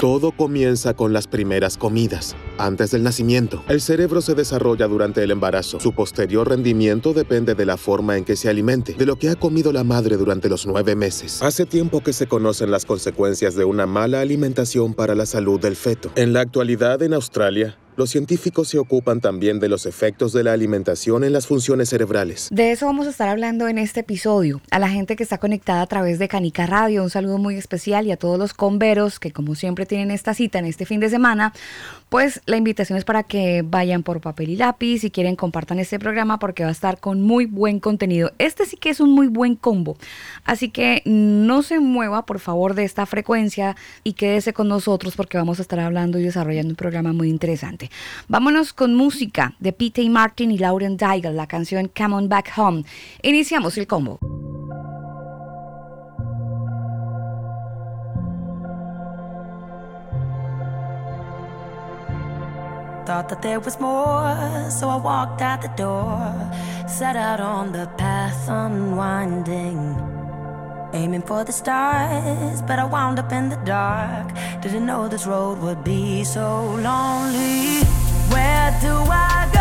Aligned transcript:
Todo 0.00 0.30
comienza 0.30 0.92
con 0.92 1.14
las 1.14 1.26
primeras 1.26 1.78
comidas. 1.78 2.36
Antes 2.58 2.90
del 2.90 3.02
nacimiento, 3.02 3.64
el 3.66 3.80
cerebro 3.80 4.20
se 4.20 4.34
desarrolla 4.34 4.86
durante 4.88 5.22
el 5.22 5.30
embarazo. 5.30 5.80
Su 5.80 5.94
posterior 5.94 6.50
rendimiento 6.50 7.14
depende 7.14 7.54
de 7.54 7.64
la 7.64 7.78
forma 7.78 8.18
en 8.18 8.24
que 8.26 8.36
se 8.36 8.50
alimente, 8.50 8.92
de 8.92 9.06
lo 9.06 9.16
que 9.16 9.30
ha 9.30 9.36
comido 9.36 9.72
la 9.72 9.84
madre 9.84 10.18
durante 10.18 10.50
los 10.50 10.66
nueve 10.66 10.94
meses. 10.96 11.40
Hace 11.42 11.64
tiempo 11.64 12.02
que 12.02 12.12
se 12.12 12.26
conocen 12.26 12.70
las 12.70 12.84
consecuencias 12.84 13.54
de 13.54 13.64
una 13.64 13.86
mala 13.86 14.20
alimentación 14.20 14.92
para 14.92 15.14
la 15.14 15.24
salud 15.24 15.58
del 15.58 15.76
feto. 15.76 16.12
En 16.14 16.34
la 16.34 16.40
actualidad, 16.40 17.00
en 17.02 17.14
Australia, 17.14 17.78
los 17.96 18.10
científicos 18.10 18.68
se 18.68 18.78
ocupan 18.78 19.20
también 19.20 19.60
de 19.60 19.68
los 19.68 19.86
efectos 19.86 20.32
de 20.32 20.44
la 20.44 20.52
alimentación 20.52 21.24
en 21.24 21.32
las 21.32 21.46
funciones 21.46 21.88
cerebrales. 21.88 22.48
De 22.50 22.72
eso 22.72 22.86
vamos 22.86 23.06
a 23.06 23.10
estar 23.10 23.28
hablando 23.28 23.68
en 23.68 23.78
este 23.78 24.00
episodio. 24.00 24.60
A 24.70 24.78
la 24.78 24.88
gente 24.88 25.16
que 25.16 25.22
está 25.22 25.38
conectada 25.38 25.82
a 25.82 25.86
través 25.86 26.18
de 26.18 26.28
Canica 26.28 26.66
Radio, 26.66 27.02
un 27.02 27.10
saludo 27.10 27.38
muy 27.38 27.56
especial 27.56 28.06
y 28.06 28.12
a 28.12 28.16
todos 28.16 28.38
los 28.38 28.54
converos 28.54 29.18
que 29.18 29.32
como 29.32 29.54
siempre 29.54 29.86
tienen 29.86 30.10
esta 30.10 30.34
cita 30.34 30.58
en 30.58 30.66
este 30.66 30.86
fin 30.86 31.00
de 31.00 31.10
semana, 31.10 31.52
pues 32.08 32.40
la 32.46 32.56
invitación 32.56 32.98
es 32.98 33.04
para 33.04 33.24
que 33.24 33.62
vayan 33.62 34.02
por 34.02 34.20
papel 34.20 34.50
y 34.50 34.56
lápiz, 34.56 35.00
si 35.00 35.10
quieren 35.10 35.36
compartan 35.36 35.78
este 35.78 35.98
programa 35.98 36.38
porque 36.38 36.62
va 36.62 36.68
a 36.68 36.72
estar 36.72 36.98
con 37.00 37.22
muy 37.22 37.46
buen 37.46 37.80
contenido. 37.80 38.32
Este 38.38 38.64
sí 38.64 38.76
que 38.76 38.90
es 38.90 39.00
un 39.00 39.10
muy 39.10 39.28
buen 39.28 39.56
combo, 39.56 39.96
así 40.44 40.70
que 40.70 41.02
no 41.04 41.62
se 41.62 41.80
mueva 41.80 42.26
por 42.26 42.38
favor 42.38 42.74
de 42.74 42.84
esta 42.84 43.06
frecuencia 43.06 43.76
y 44.04 44.12
quédese 44.12 44.52
con 44.52 44.68
nosotros 44.68 45.16
porque 45.16 45.38
vamos 45.38 45.58
a 45.58 45.62
estar 45.62 45.80
hablando 45.80 46.18
y 46.18 46.22
desarrollando 46.22 46.70
un 46.70 46.76
programa 46.76 47.12
muy 47.12 47.28
interesante. 47.28 47.90
Vámonos 48.28 48.72
con 48.72 48.94
música 48.94 49.54
de 49.58 49.72
Pete 49.72 50.08
Martin 50.08 50.52
y 50.52 50.58
Lauren 50.58 50.96
Daigle, 50.96 51.32
la 51.32 51.46
canción 51.46 51.90
Come 51.94 52.14
On 52.14 52.28
Back 52.28 52.52
Home. 52.56 52.84
Iniciamos 53.22 53.76
el 53.78 53.86
combo. 53.86 54.55
Thought 63.06 63.28
that 63.28 63.40
there 63.40 63.60
was 63.60 63.78
more, 63.78 64.68
so 64.68 64.88
I 64.88 64.96
walked 64.96 65.40
out 65.40 65.62
the 65.62 65.68
door. 65.68 66.34
Set 66.88 67.14
out 67.14 67.38
on 67.38 67.70
the 67.70 67.86
path 67.96 68.48
unwinding. 68.48 69.78
Aiming 70.92 71.22
for 71.22 71.44
the 71.44 71.52
stars, 71.52 72.62
but 72.62 72.80
I 72.80 72.84
wound 72.84 73.20
up 73.20 73.30
in 73.30 73.48
the 73.48 73.58
dark. 73.58 74.32
Didn't 74.60 74.86
know 74.86 75.06
this 75.06 75.24
road 75.24 75.58
would 75.60 75.84
be 75.84 76.24
so 76.24 76.64
lonely. 76.88 77.84
Where 78.32 78.76
do 78.80 78.94
I 79.08 79.48
go 79.52 79.55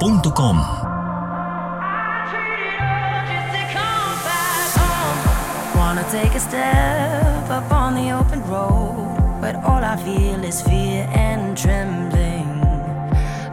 Elcombo.com 0.00 0.56
Wanna 5.74 6.04
take 6.10 6.34
a 6.34 6.40
step 6.40 7.50
up 7.50 7.72
on 7.72 7.94
the 7.96 8.12
open 8.12 8.40
road, 8.48 9.38
but 9.40 9.56
all 9.56 9.82
I 9.82 9.96
feel 9.96 10.44
is 10.44 10.62
fear 10.62 11.08
and 11.12 11.56
trembling. 11.56 12.60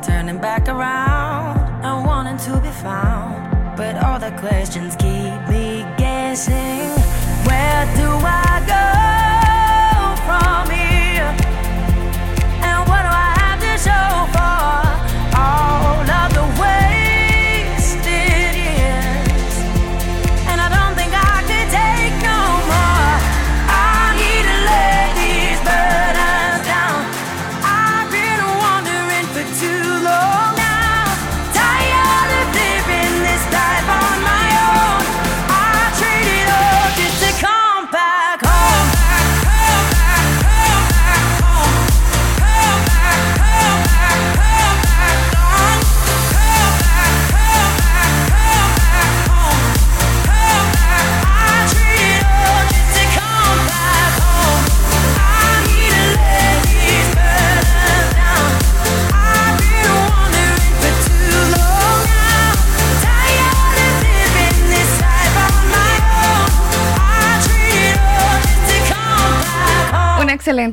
Turning 0.04 0.38
back 0.38 0.68
around 0.68 1.84
and 1.84 2.06
wanting 2.06 2.38
to 2.38 2.60
be 2.62 2.70
found, 2.70 3.76
but 3.76 3.96
all 4.04 4.20
the 4.20 4.32
questions 4.38 4.96
keep 4.98 5.50
me 5.50 5.84
guessing. 5.98 7.05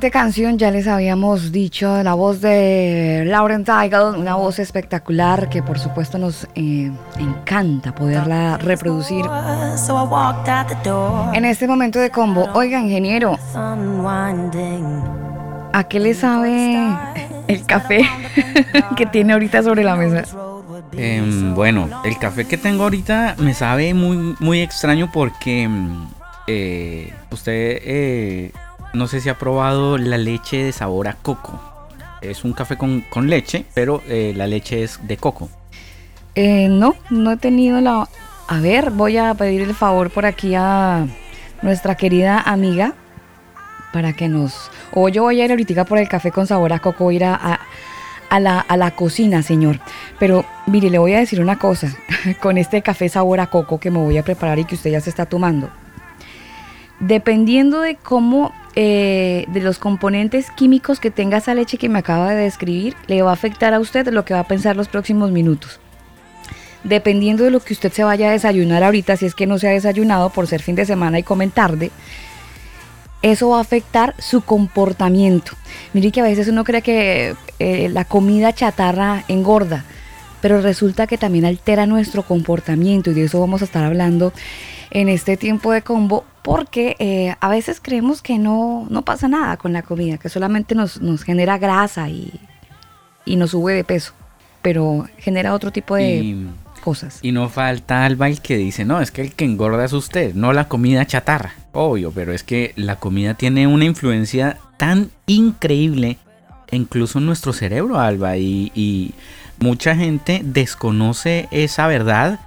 Excelente 0.02 0.18
canción, 0.18 0.58
ya 0.58 0.72
les 0.72 0.88
habíamos 0.88 1.52
dicho, 1.52 2.02
la 2.02 2.14
voz 2.14 2.40
de 2.40 3.22
Lauren 3.24 3.62
Daigle, 3.62 4.18
una 4.18 4.34
voz 4.34 4.58
espectacular 4.58 5.48
que 5.48 5.62
por 5.62 5.78
supuesto 5.78 6.18
nos 6.18 6.48
eh, 6.56 6.90
encanta 7.20 7.94
poderla 7.94 8.58
reproducir 8.58 9.24
So 9.76 9.96
I 9.96 10.08
walked 10.10 10.48
out 10.48 10.66
the 10.66 10.90
door. 10.90 11.32
en 11.36 11.44
este 11.44 11.68
momento 11.68 12.00
de 12.00 12.10
combo. 12.10 12.48
Oiga, 12.52 12.80
ingeniero. 12.80 13.38
¿a 15.72 15.84
qué 15.84 16.00
le 16.00 16.14
sabe 16.14 16.84
el 17.46 17.64
café 17.64 18.04
que 18.96 19.06
tiene 19.06 19.34
ahorita 19.34 19.62
sobre 19.62 19.84
la 19.84 19.94
mesa? 19.94 20.24
Em, 20.96 21.54
bueno, 21.54 21.88
el 22.04 22.18
café 22.18 22.44
que 22.48 22.56
tengo 22.56 22.82
ahorita 22.82 23.36
me 23.38 23.54
sabe 23.54 23.94
muy, 23.94 24.34
muy 24.40 24.62
extraño 24.62 25.12
porque 25.12 25.68
mm, 25.68 26.08
eh, 26.48 27.12
usted 27.30 27.78
eh, 27.84 28.52
no 28.92 29.06
sé 29.06 29.20
si 29.20 29.28
ha 29.28 29.38
probado 29.38 29.98
la 29.98 30.18
leche 30.18 30.64
de 30.64 30.72
sabor 30.72 31.08
a 31.08 31.14
coco. 31.14 31.60
Es 32.20 32.44
un 32.44 32.52
café 32.52 32.76
con, 32.76 33.00
con 33.02 33.28
leche, 33.28 33.64
pero 33.74 34.02
eh, 34.06 34.32
la 34.36 34.46
leche 34.46 34.82
es 34.82 35.00
de 35.06 35.16
coco. 35.16 35.48
Eh, 36.34 36.68
no, 36.70 36.94
no 37.10 37.32
he 37.32 37.36
tenido 37.36 37.80
la... 37.80 38.08
A 38.48 38.58
ver, 38.60 38.90
voy 38.90 39.16
a 39.16 39.34
pedir 39.34 39.62
el 39.62 39.74
favor 39.74 40.10
por 40.10 40.26
aquí 40.26 40.54
a 40.54 41.06
nuestra 41.62 41.94
querida 41.96 42.38
amiga 42.40 42.94
para 43.92 44.12
que 44.12 44.28
nos... 44.28 44.70
O 44.92 45.08
yo 45.08 45.22
voy 45.22 45.40
a 45.40 45.44
ir 45.46 45.50
ahorita 45.50 45.84
por 45.84 45.98
el 45.98 46.08
café 46.08 46.30
con 46.30 46.46
sabor 46.46 46.72
a 46.72 46.78
coco, 46.78 47.08
a 47.08 47.12
ir 47.14 47.24
a- 47.24 47.60
a 48.30 48.40
la, 48.40 48.60
a 48.60 48.76
la 48.78 48.92
cocina, 48.92 49.42
señor. 49.42 49.78
Pero 50.18 50.44
mire, 50.66 50.88
le 50.90 50.98
voy 50.98 51.12
a 51.14 51.18
decir 51.18 51.40
una 51.40 51.58
cosa, 51.58 51.92
con 52.40 52.56
este 52.56 52.80
café 52.82 53.08
sabor 53.08 53.40
a 53.40 53.48
coco 53.48 53.78
que 53.80 53.90
me 53.90 53.98
voy 53.98 54.16
a 54.16 54.22
preparar 54.24 54.58
y 54.58 54.64
que 54.64 54.74
usted 54.76 54.90
ya 54.90 55.00
se 55.00 55.10
está 55.10 55.26
tomando. 55.26 55.68
Dependiendo 57.00 57.80
de 57.80 57.96
cómo, 57.96 58.52
eh, 58.74 59.44
de 59.48 59.60
los 59.60 59.78
componentes 59.78 60.50
químicos 60.50 61.00
que 61.00 61.10
tenga 61.10 61.38
esa 61.38 61.54
leche 61.54 61.78
que 61.78 61.88
me 61.88 61.98
acaba 61.98 62.32
de 62.32 62.42
describir, 62.42 62.96
le 63.06 63.22
va 63.22 63.30
a 63.30 63.34
afectar 63.34 63.74
a 63.74 63.80
usted 63.80 64.08
lo 64.08 64.24
que 64.24 64.34
va 64.34 64.40
a 64.40 64.48
pensar 64.48 64.76
los 64.76 64.88
próximos 64.88 65.30
minutos 65.30 65.80
dependiendo 66.84 67.44
de 67.44 67.50
lo 67.50 67.60
que 67.60 67.74
usted 67.74 67.92
se 67.92 68.04
vaya 68.04 68.28
a 68.28 68.32
desayunar 68.32 68.82
ahorita, 68.82 69.16
si 69.16 69.26
es 69.26 69.34
que 69.34 69.46
no 69.46 69.58
se 69.58 69.68
ha 69.68 69.72
desayunado 69.72 70.30
por 70.30 70.46
ser 70.46 70.62
fin 70.62 70.74
de 70.74 70.84
semana 70.84 71.18
y 71.18 71.22
comen 71.22 71.50
tarde, 71.50 71.90
eso 73.22 73.50
va 73.50 73.58
a 73.58 73.60
afectar 73.60 74.14
su 74.18 74.40
comportamiento. 74.40 75.52
Mire 75.92 76.10
que 76.10 76.20
a 76.20 76.24
veces 76.24 76.48
uno 76.48 76.64
cree 76.64 76.82
que 76.82 77.36
eh, 77.60 77.88
la 77.88 78.04
comida 78.04 78.52
chatarra 78.52 79.24
engorda, 79.28 79.84
pero 80.42 80.60
resulta 80.60 81.06
que 81.06 81.16
también 81.16 81.46
altera 81.46 81.86
nuestro 81.86 82.24
comportamiento 82.24 83.12
y 83.12 83.14
de 83.14 83.24
eso 83.24 83.40
vamos 83.40 83.62
a 83.62 83.64
estar 83.64 83.84
hablando 83.84 84.32
en 84.90 85.08
este 85.08 85.38
tiempo 85.38 85.72
de 85.72 85.80
combo 85.80 86.24
porque 86.42 86.96
eh, 86.98 87.34
a 87.40 87.48
veces 87.48 87.80
creemos 87.80 88.20
que 88.20 88.38
no, 88.38 88.86
no 88.90 89.02
pasa 89.02 89.28
nada 89.28 89.56
con 89.56 89.72
la 89.72 89.82
comida, 89.82 90.18
que 90.18 90.28
solamente 90.28 90.74
nos, 90.74 91.00
nos 91.00 91.22
genera 91.22 91.56
grasa 91.58 92.10
y, 92.10 92.32
y 93.24 93.36
nos 93.36 93.52
sube 93.52 93.72
de 93.72 93.84
peso, 93.84 94.12
pero 94.60 95.06
genera 95.16 95.54
otro 95.54 95.70
tipo 95.70 95.94
de 95.94 96.48
cosas. 96.82 97.20
Y 97.22 97.30
no 97.30 97.48
falta 97.48 98.04
Alba 98.04 98.26
el 98.26 98.42
que 98.42 98.56
dice, 98.56 98.84
no, 98.84 99.00
es 99.00 99.12
que 99.12 99.22
el 99.22 99.32
que 99.34 99.44
engorda 99.44 99.84
es 99.84 99.92
usted, 99.92 100.34
no 100.34 100.52
la 100.52 100.66
comida 100.66 101.06
chatarra. 101.06 101.54
Obvio, 101.70 102.10
pero 102.10 102.32
es 102.32 102.42
que 102.42 102.72
la 102.74 102.96
comida 102.96 103.34
tiene 103.34 103.68
una 103.68 103.84
influencia 103.84 104.58
tan 104.76 105.10
increíble, 105.26 106.18
incluso 106.72 107.20
en 107.20 107.26
nuestro 107.26 107.52
cerebro, 107.52 108.00
Alba, 108.00 108.36
y, 108.36 108.72
y 108.74 109.14
mucha 109.62 109.94
gente 109.94 110.42
desconoce 110.44 111.48
esa 111.50 111.86
verdad. 111.86 112.40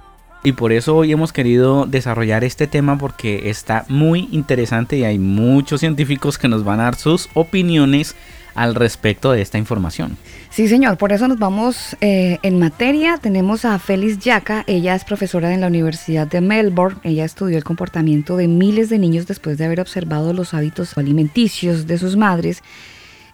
Y 0.44 0.52
por 0.52 0.70
eso 0.70 0.94
hoy 0.94 1.10
hemos 1.10 1.32
querido 1.32 1.86
desarrollar 1.86 2.44
este 2.44 2.66
tema 2.66 2.98
porque 2.98 3.50
está 3.50 3.84
muy 3.88 4.28
interesante 4.30 4.96
y 4.96 5.04
hay 5.04 5.18
muchos 5.18 5.80
científicos 5.80 6.38
que 6.38 6.46
nos 6.46 6.62
van 6.62 6.78
a 6.78 6.84
dar 6.84 6.94
sus 6.94 7.28
opiniones 7.34 8.14
al 8.54 8.74
respecto 8.74 9.32
de 9.32 9.42
esta 9.42 9.58
información. 9.58 10.16
Sí, 10.50 10.68
señor, 10.68 10.98
por 10.98 11.12
eso 11.12 11.26
nos 11.26 11.38
vamos 11.38 11.96
eh, 12.00 12.38
en 12.42 12.58
materia. 12.58 13.18
Tenemos 13.18 13.64
a 13.64 13.78
Félix 13.78 14.18
Yaca, 14.18 14.64
ella 14.66 14.94
es 14.94 15.04
profesora 15.04 15.52
en 15.52 15.60
la 15.60 15.66
Universidad 15.66 16.26
de 16.26 16.40
Melbourne, 16.40 16.98
ella 17.02 17.24
estudió 17.24 17.58
el 17.58 17.64
comportamiento 17.64 18.36
de 18.36 18.48
miles 18.48 18.88
de 18.88 18.98
niños 18.98 19.26
después 19.26 19.58
de 19.58 19.64
haber 19.64 19.80
observado 19.80 20.32
los 20.32 20.54
hábitos 20.54 20.96
alimenticios 20.96 21.86
de 21.86 21.98
sus 21.98 22.16
madres 22.16 22.62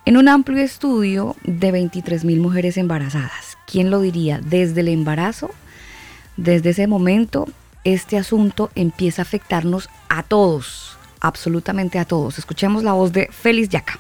en 0.05 0.17
un 0.17 0.29
amplio 0.29 0.63
estudio 0.63 1.37
de 1.45 1.71
23 1.71 2.25
mil 2.25 2.41
mujeres 2.41 2.77
embarazadas. 2.77 3.59
¿Quién 3.73 3.91
lo 3.91 4.03
diría? 4.03 4.39
Desde 4.45 4.83
el 4.83 4.89
embarazo, 4.89 5.51
desde 6.37 6.71
ese 6.71 6.87
momento, 6.87 7.49
este 7.85 8.19
asunto 8.19 8.69
empieza 8.75 9.23
a 9.23 9.25
afectarnos 9.25 9.89
a 10.11 10.23
todos, 10.25 10.99
absolutamente 11.21 11.99
a 11.99 12.05
todos. 12.05 12.39
Escuchemos 12.39 12.83
la 12.83 12.93
voz 12.93 13.15
de 13.15 13.31
Félix 13.33 13.71
Yaca. 13.71 13.99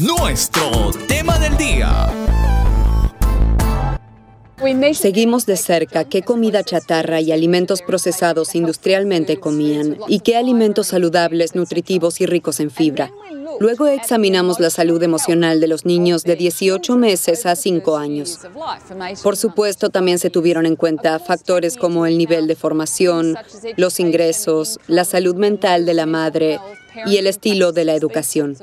Nuestro 0.00 0.90
tema 1.06 1.38
del 1.38 1.56
día. 1.56 2.21
Seguimos 4.94 5.46
de 5.46 5.56
cerca 5.56 6.04
qué 6.04 6.22
comida 6.22 6.62
chatarra 6.62 7.20
y 7.20 7.32
alimentos 7.32 7.82
procesados 7.82 8.54
industrialmente 8.54 9.38
comían 9.38 9.98
y 10.06 10.20
qué 10.20 10.36
alimentos 10.36 10.88
saludables, 10.88 11.54
nutritivos 11.54 12.20
y 12.20 12.26
ricos 12.26 12.60
en 12.60 12.70
fibra. 12.70 13.10
Luego 13.58 13.86
examinamos 13.86 14.60
la 14.60 14.70
salud 14.70 15.02
emocional 15.02 15.60
de 15.60 15.68
los 15.68 15.84
niños 15.84 16.22
de 16.22 16.36
18 16.36 16.96
meses 16.96 17.44
a 17.44 17.56
5 17.56 17.96
años. 17.96 18.38
Por 19.22 19.36
supuesto, 19.36 19.90
también 19.90 20.18
se 20.18 20.30
tuvieron 20.30 20.66
en 20.66 20.76
cuenta 20.76 21.18
factores 21.18 21.76
como 21.76 22.06
el 22.06 22.16
nivel 22.16 22.46
de 22.46 22.56
formación, 22.56 23.36
los 23.76 24.00
ingresos, 24.00 24.78
la 24.86 25.04
salud 25.04 25.34
mental 25.34 25.86
de 25.86 25.94
la 25.94 26.06
madre 26.06 26.60
y 27.06 27.16
el 27.16 27.26
estilo 27.26 27.72
de 27.72 27.84
la 27.84 27.94
educación. 27.94 28.56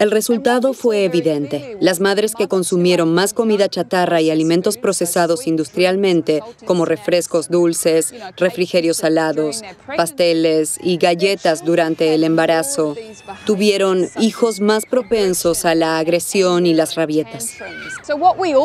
El 0.00 0.10
resultado 0.10 0.72
fue 0.72 1.04
evidente. 1.04 1.76
Las 1.78 2.00
madres 2.00 2.34
que 2.34 2.48
consumieron 2.48 3.12
más 3.12 3.34
comida 3.34 3.68
chatarra 3.68 4.22
y 4.22 4.30
alimentos 4.30 4.78
procesados 4.78 5.46
industrialmente, 5.46 6.40
como 6.64 6.86
refrescos 6.86 7.50
dulces, 7.50 8.14
refrigerios 8.38 8.96
salados, 8.96 9.60
pasteles 9.98 10.78
y 10.82 10.96
galletas 10.96 11.66
durante 11.66 12.14
el 12.14 12.24
embarazo, 12.24 12.96
tuvieron 13.44 14.08
hijos 14.18 14.60
más 14.60 14.86
propensos 14.86 15.66
a 15.66 15.74
la 15.74 15.98
agresión 15.98 16.64
y 16.64 16.72
las 16.72 16.94
rabietas. 16.94 17.50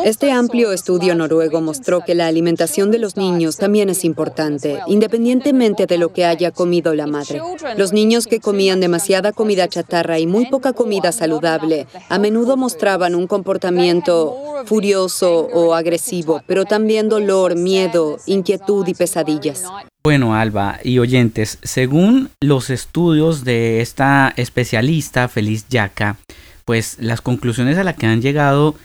Este 0.06 0.32
amplio 0.32 0.72
estudio 0.72 1.14
noruego 1.14 1.60
mostró 1.60 2.00
que 2.00 2.14
la 2.14 2.28
alimentación 2.28 2.90
de 2.90 2.98
los 2.98 3.18
niños 3.18 3.58
también 3.58 3.90
es 3.90 4.06
importante, 4.06 4.80
independientemente 4.86 5.84
de 5.84 5.98
lo 5.98 6.14
que 6.14 6.24
haya 6.24 6.50
comido 6.50 6.94
la 6.94 7.06
madre. 7.06 7.42
Los 7.76 7.92
niños 7.92 8.26
que 8.26 8.40
comían 8.40 8.80
demasiada 8.80 9.32
comida 9.32 9.68
chatarra 9.68 10.18
y 10.18 10.26
muy 10.26 10.46
poca 10.46 10.72
comida 10.72 11.12
saludable 11.12 11.25
saludable 11.26 11.86
a 12.08 12.18
menudo 12.18 12.56
mostraban 12.56 13.14
un 13.16 13.26
comportamiento 13.26 14.62
furioso 14.64 15.48
o 15.52 15.74
agresivo, 15.74 16.42
pero 16.46 16.64
también 16.64 17.08
dolor, 17.08 17.56
miedo, 17.56 18.18
inquietud 18.26 18.86
y 18.86 18.94
pesadillas. 18.94 19.64
Bueno, 20.04 20.36
Alba 20.36 20.78
y 20.84 21.00
oyentes, 21.00 21.58
según 21.62 22.30
los 22.40 22.70
estudios 22.70 23.42
de 23.42 23.80
esta 23.80 24.32
especialista, 24.36 25.26
Feliz 25.26 25.66
Yaca, 25.68 26.16
pues 26.64 26.96
las 27.00 27.20
conclusiones 27.20 27.76
a 27.76 27.84
las 27.84 27.96
que 27.96 28.06
han 28.06 28.22
llegado 28.22 28.76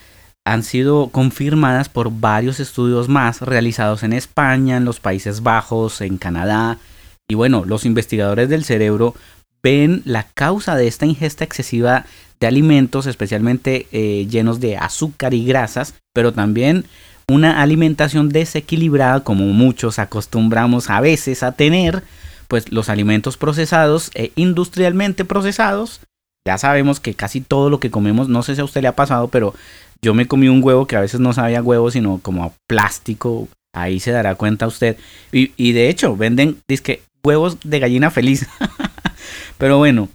han 0.43 0.63
sido 0.63 1.09
confirmadas 1.09 1.89
por 1.89 2.09
varios 2.11 2.59
estudios 2.59 3.07
más 3.07 3.41
realizados 3.41 4.01
en 4.01 4.13
España, 4.13 4.77
en 4.77 4.85
los 4.85 4.99
Países 4.99 5.43
Bajos, 5.43 6.01
en 6.01 6.17
Canadá. 6.17 6.79
Y 7.27 7.35
bueno, 7.35 7.63
los 7.65 7.85
investigadores 7.85 8.49
del 8.49 8.63
cerebro 8.63 9.13
ven 9.61 10.01
la 10.05 10.23
causa 10.23 10.75
de 10.75 10.87
esta 10.87 11.05
ingesta 11.05 11.43
excesiva 11.43 12.05
de 12.41 12.47
alimentos, 12.47 13.05
especialmente 13.05 13.87
eh, 13.91 14.27
llenos 14.27 14.59
de 14.59 14.75
azúcar 14.75 15.33
y 15.33 15.45
grasas, 15.45 15.93
pero 16.11 16.33
también 16.33 16.85
una 17.29 17.61
alimentación 17.61 18.29
desequilibrada 18.29 19.23
como 19.23 19.45
muchos 19.45 19.99
acostumbramos 19.99 20.89
a 20.89 20.99
veces 20.99 21.43
a 21.43 21.53
tener, 21.53 22.03
pues 22.47 22.71
los 22.71 22.89
alimentos 22.89 23.37
procesados 23.37 24.09
e 24.15 24.31
industrialmente 24.35 25.23
procesados. 25.23 26.01
Ya 26.45 26.57
sabemos 26.57 26.99
que 26.99 27.13
casi 27.13 27.41
todo 27.41 27.69
lo 27.69 27.79
que 27.79 27.91
comemos, 27.91 28.27
no 28.27 28.41
sé 28.41 28.55
si 28.55 28.61
a 28.61 28.65
usted 28.65 28.81
le 28.81 28.87
ha 28.87 28.95
pasado, 28.95 29.27
pero 29.27 29.53
yo 30.01 30.15
me 30.15 30.27
comí 30.27 30.47
un 30.47 30.63
huevo 30.63 30.87
que 30.87 30.95
a 30.95 31.01
veces 31.01 31.19
no 31.19 31.33
sabía 31.33 31.61
huevo, 31.61 31.91
sino 31.91 32.19
como 32.23 32.55
plástico. 32.67 33.47
Ahí 33.71 33.99
se 33.99 34.11
dará 34.11 34.33
cuenta 34.33 34.65
usted. 34.65 34.97
Y, 35.31 35.71
de 35.73 35.89
hecho, 35.89 36.17
venden 36.17 36.57
disque, 36.67 37.03
huevos 37.23 37.59
de 37.63 37.79
gallina 37.79 38.09
feliz. 38.09 38.47
pero 39.59 39.77
bueno, 39.77 40.09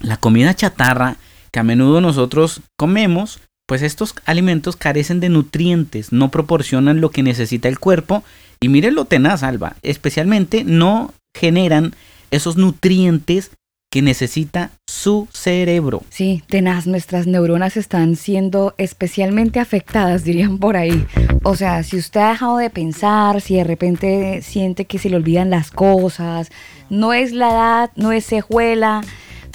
la 0.00 0.16
comida 0.18 0.54
chatarra 0.54 1.16
que 1.54 1.60
a 1.60 1.62
menudo 1.62 2.00
nosotros 2.00 2.62
comemos, 2.76 3.38
pues 3.68 3.82
estos 3.82 4.16
alimentos 4.24 4.74
carecen 4.74 5.20
de 5.20 5.28
nutrientes, 5.28 6.10
no 6.10 6.32
proporcionan 6.32 7.00
lo 7.00 7.12
que 7.12 7.22
necesita 7.22 7.68
el 7.68 7.78
cuerpo 7.78 8.24
y 8.58 8.68
miren 8.68 8.96
lo 8.96 9.04
tenaz, 9.04 9.44
Alba, 9.44 9.76
especialmente 9.82 10.64
no 10.64 11.14
generan 11.32 11.94
esos 12.32 12.56
nutrientes 12.56 13.52
que 13.88 14.02
necesita 14.02 14.72
su 14.88 15.28
cerebro. 15.32 16.02
Sí, 16.10 16.42
tenaz, 16.48 16.88
nuestras 16.88 17.28
neuronas 17.28 17.76
están 17.76 18.16
siendo 18.16 18.74
especialmente 18.76 19.60
afectadas, 19.60 20.24
dirían 20.24 20.58
por 20.58 20.76
ahí. 20.76 21.06
O 21.44 21.54
sea, 21.54 21.84
si 21.84 21.98
usted 21.98 22.18
ha 22.18 22.30
dejado 22.30 22.56
de 22.56 22.70
pensar, 22.70 23.40
si 23.40 23.54
de 23.54 23.62
repente 23.62 24.42
siente 24.42 24.86
que 24.86 24.98
se 24.98 25.08
le 25.08 25.14
olvidan 25.14 25.50
las 25.50 25.70
cosas, 25.70 26.50
no 26.90 27.12
es 27.12 27.30
la 27.30 27.50
edad, 27.50 27.90
no 27.94 28.10
es 28.10 28.26
cejuela, 28.26 29.02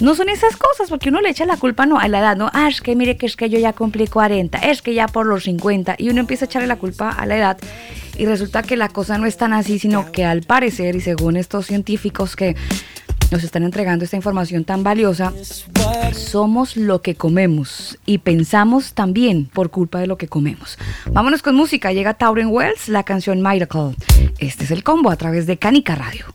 no 0.00 0.14
son 0.14 0.28
esas 0.28 0.56
cosas, 0.56 0.88
porque 0.88 1.10
uno 1.10 1.20
le 1.20 1.30
echa 1.30 1.44
la 1.44 1.56
culpa 1.56 1.86
no 1.86 1.98
a 1.98 2.08
la 2.08 2.20
edad, 2.20 2.36
no, 2.36 2.50
ah, 2.52 2.68
es 2.68 2.80
que 2.80 2.96
mire 2.96 3.16
que 3.16 3.26
es 3.26 3.36
que 3.36 3.50
yo 3.50 3.58
ya 3.58 3.72
cumplí 3.72 4.06
40, 4.06 4.58
es 4.58 4.82
que 4.82 4.94
ya 4.94 5.06
por 5.08 5.26
los 5.26 5.44
50, 5.44 5.96
y 5.98 6.10
uno 6.10 6.20
empieza 6.20 6.44
a 6.44 6.48
echarle 6.48 6.68
la 6.68 6.76
culpa 6.76 7.10
a 7.10 7.26
la 7.26 7.36
edad, 7.36 7.58
y 8.16 8.26
resulta 8.26 8.62
que 8.62 8.76
la 8.76 8.88
cosa 8.88 9.18
no 9.18 9.26
es 9.26 9.36
tan 9.36 9.52
así, 9.52 9.78
sino 9.78 10.10
que 10.12 10.24
al 10.24 10.42
parecer, 10.42 10.96
y 10.96 11.00
según 11.00 11.36
estos 11.36 11.66
científicos 11.66 12.36
que 12.36 12.56
nos 13.30 13.44
están 13.44 13.62
entregando 13.62 14.04
esta 14.04 14.16
información 14.16 14.64
tan 14.64 14.82
valiosa, 14.82 15.32
somos 16.12 16.76
lo 16.76 17.00
que 17.00 17.14
comemos 17.14 17.98
y 18.04 18.18
pensamos 18.18 18.94
también 18.94 19.46
por 19.46 19.70
culpa 19.70 20.00
de 20.00 20.06
lo 20.06 20.18
que 20.18 20.28
comemos. 20.28 20.78
Vámonos 21.06 21.42
con 21.42 21.54
música, 21.54 21.92
llega 21.92 22.14
Tauren 22.14 22.48
Wells, 22.48 22.88
la 22.88 23.04
canción 23.04 23.40
Miracle. 23.40 23.94
Este 24.38 24.64
es 24.64 24.70
el 24.70 24.82
combo 24.82 25.10
a 25.10 25.16
través 25.16 25.46
de 25.46 25.58
Canica 25.58 25.94
Radio. 25.94 26.26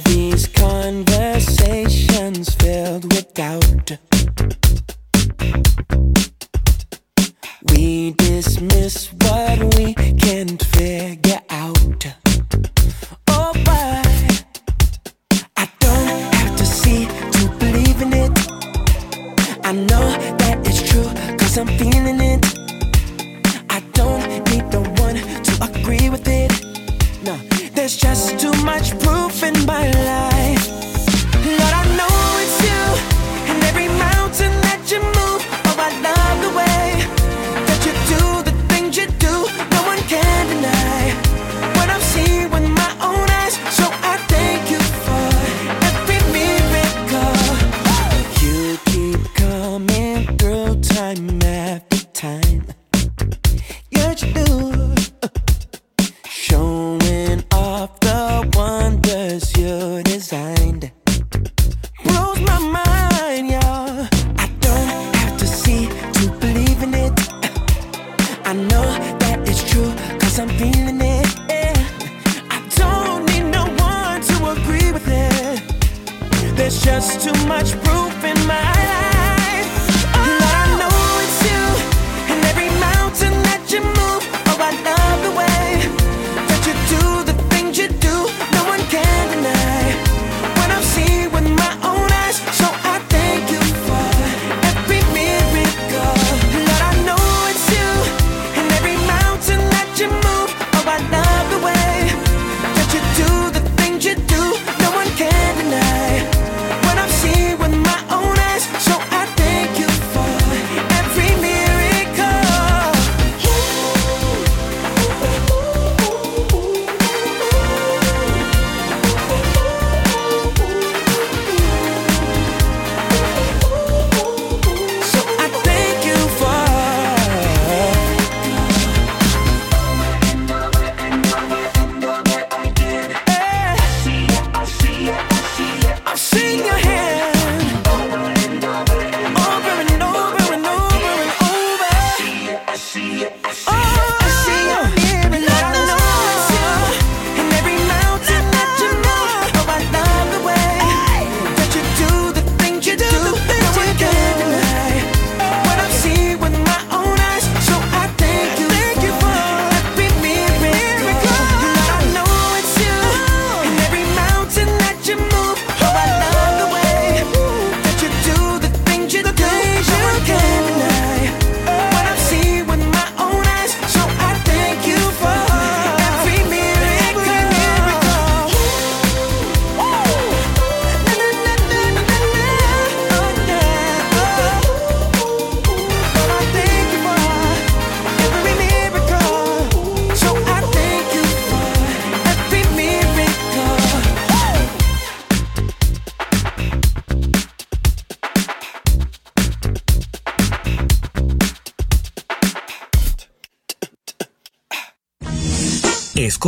These 0.00 0.48
conversations 0.48 2.54
filled 2.54 3.12
with 3.12 3.34
doubt. 3.34 3.98
We 7.68 8.12
dismiss 8.12 9.12
what 9.12 9.74
we 9.76 9.92
can't 9.94 10.64
figure 10.64 11.42
out. 11.50 12.06
Oh, 13.28 13.52
why? 13.66 14.02
I 15.58 15.68
don't 15.80 16.34
have 16.36 16.56
to 16.56 16.64
see 16.64 17.06
to 17.06 17.50
believe 17.58 18.00
in 18.00 18.14
it. 18.14 18.32
I 19.62 19.72
know 19.72 20.16
that 20.38 20.66
it's 20.66 20.80
true, 20.90 21.10
cause 21.36 21.58
I'm 21.58 21.66
feeling. 21.66 21.91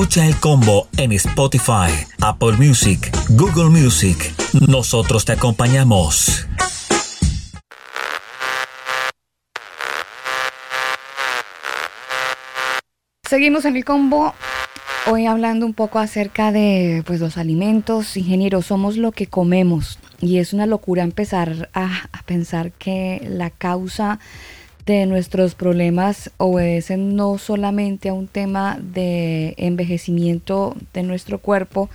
Escucha 0.05 0.27
el 0.27 0.39
combo 0.39 0.87
en 0.99 1.13
Spotify, 1.13 1.91
Apple 2.21 2.59
Music, 2.59 3.11
Google 3.31 3.71
Music. 3.71 4.35
Nosotros 4.69 5.25
te 5.25 5.33
acompañamos. 5.33 6.47
Seguimos 13.27 13.65
en 13.65 13.77
el 13.77 13.87
combo. 13.87 14.35
Hoy 15.11 15.25
hablando 15.25 15.65
un 15.65 15.73
poco 15.73 15.99
acerca 15.99 16.53
de 16.53 17.03
pues, 17.07 17.21
los 17.21 17.39
alimentos. 17.39 18.19
Ingeniero, 18.19 18.61
somos 18.61 18.99
lo 18.99 19.11
que 19.11 19.27
comemos. 19.27 19.99
Y 20.21 20.37
es 20.37 20.53
una 20.53 20.67
locura 20.67 21.03
empezar 21.03 21.71
a 21.73 22.11
pensar 22.27 22.73
que 22.73 23.27
la 23.27 23.49
causa 23.49 24.19
de 24.87 25.07
nuestros 25.07 25.55
problemas 25.55 26.31
obedecen 26.37 27.17
no 27.17 27.39
solamente 27.39 28.11
a 28.11 28.15
un 28.15 28.27
tema 28.27 28.79
de 28.81 29.55
envejecimiento 29.57 30.77
de 30.93 31.03
nuestro 31.03 31.39
cuerpo, 31.39 31.89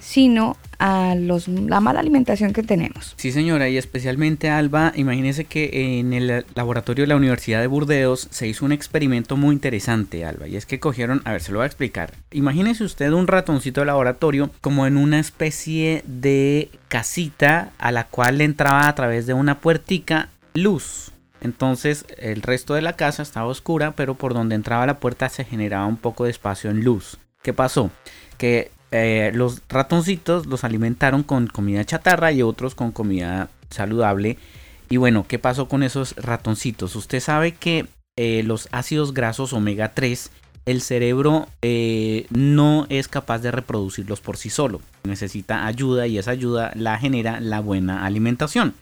sino 0.00 0.56
a 0.78 1.16
los, 1.16 1.48
la 1.48 1.80
mala 1.80 2.00
alimentación 2.00 2.52
que 2.52 2.62
tenemos. 2.62 3.14
Sí, 3.16 3.32
señora, 3.32 3.68
y 3.68 3.76
especialmente 3.76 4.48
Alba, 4.48 4.92
imagínese 4.94 5.44
que 5.44 5.98
en 5.98 6.12
el 6.12 6.44
laboratorio 6.54 7.02
de 7.02 7.08
la 7.08 7.16
Universidad 7.16 7.60
de 7.60 7.66
Burdeos 7.66 8.28
se 8.30 8.46
hizo 8.46 8.64
un 8.64 8.72
experimento 8.72 9.36
muy 9.36 9.54
interesante, 9.54 10.24
Alba, 10.24 10.46
y 10.46 10.56
es 10.56 10.66
que 10.66 10.78
cogieron, 10.78 11.20
a 11.24 11.32
ver, 11.32 11.42
se 11.42 11.52
lo 11.52 11.58
voy 11.58 11.64
a 11.64 11.66
explicar. 11.66 12.12
Imagínese 12.30 12.84
usted 12.84 13.10
un 13.10 13.26
ratoncito 13.26 13.80
de 13.80 13.86
laboratorio 13.86 14.50
como 14.60 14.86
en 14.86 14.96
una 14.96 15.18
especie 15.18 16.02
de 16.06 16.70
casita 16.86 17.72
a 17.78 17.90
la 17.90 18.04
cual 18.04 18.38
le 18.38 18.44
entraba 18.44 18.86
a 18.86 18.94
través 18.94 19.26
de 19.26 19.34
una 19.34 19.60
puertica 19.60 20.28
luz. 20.54 21.12
Entonces 21.40 22.04
el 22.18 22.42
resto 22.42 22.74
de 22.74 22.82
la 22.82 22.94
casa 22.94 23.22
estaba 23.22 23.46
oscura, 23.46 23.92
pero 23.92 24.14
por 24.14 24.34
donde 24.34 24.54
entraba 24.54 24.86
la 24.86 25.00
puerta 25.00 25.28
se 25.28 25.44
generaba 25.44 25.86
un 25.86 25.96
poco 25.96 26.24
de 26.24 26.30
espacio 26.30 26.70
en 26.70 26.84
luz. 26.84 27.18
¿Qué 27.42 27.52
pasó? 27.52 27.90
Que 28.36 28.70
eh, 28.90 29.30
los 29.34 29.62
ratoncitos 29.68 30.46
los 30.46 30.64
alimentaron 30.64 31.22
con 31.22 31.46
comida 31.46 31.84
chatarra 31.84 32.32
y 32.32 32.42
otros 32.42 32.74
con 32.74 32.92
comida 32.92 33.48
saludable. 33.70 34.38
Y 34.88 34.96
bueno, 34.96 35.26
¿qué 35.28 35.38
pasó 35.38 35.68
con 35.68 35.82
esos 35.82 36.16
ratoncitos? 36.16 36.96
Usted 36.96 37.20
sabe 37.20 37.52
que 37.52 37.86
eh, 38.16 38.42
los 38.42 38.68
ácidos 38.72 39.12
grasos 39.12 39.52
omega 39.52 39.92
3, 39.94 40.30
el 40.66 40.80
cerebro 40.80 41.48
eh, 41.62 42.26
no 42.30 42.86
es 42.88 43.08
capaz 43.08 43.38
de 43.40 43.50
reproducirlos 43.50 44.20
por 44.20 44.36
sí 44.36 44.50
solo. 44.50 44.80
Necesita 45.04 45.66
ayuda 45.66 46.06
y 46.06 46.18
esa 46.18 46.30
ayuda 46.30 46.72
la 46.74 46.98
genera 46.98 47.40
la 47.40 47.60
buena 47.60 48.06
alimentación. 48.06 48.74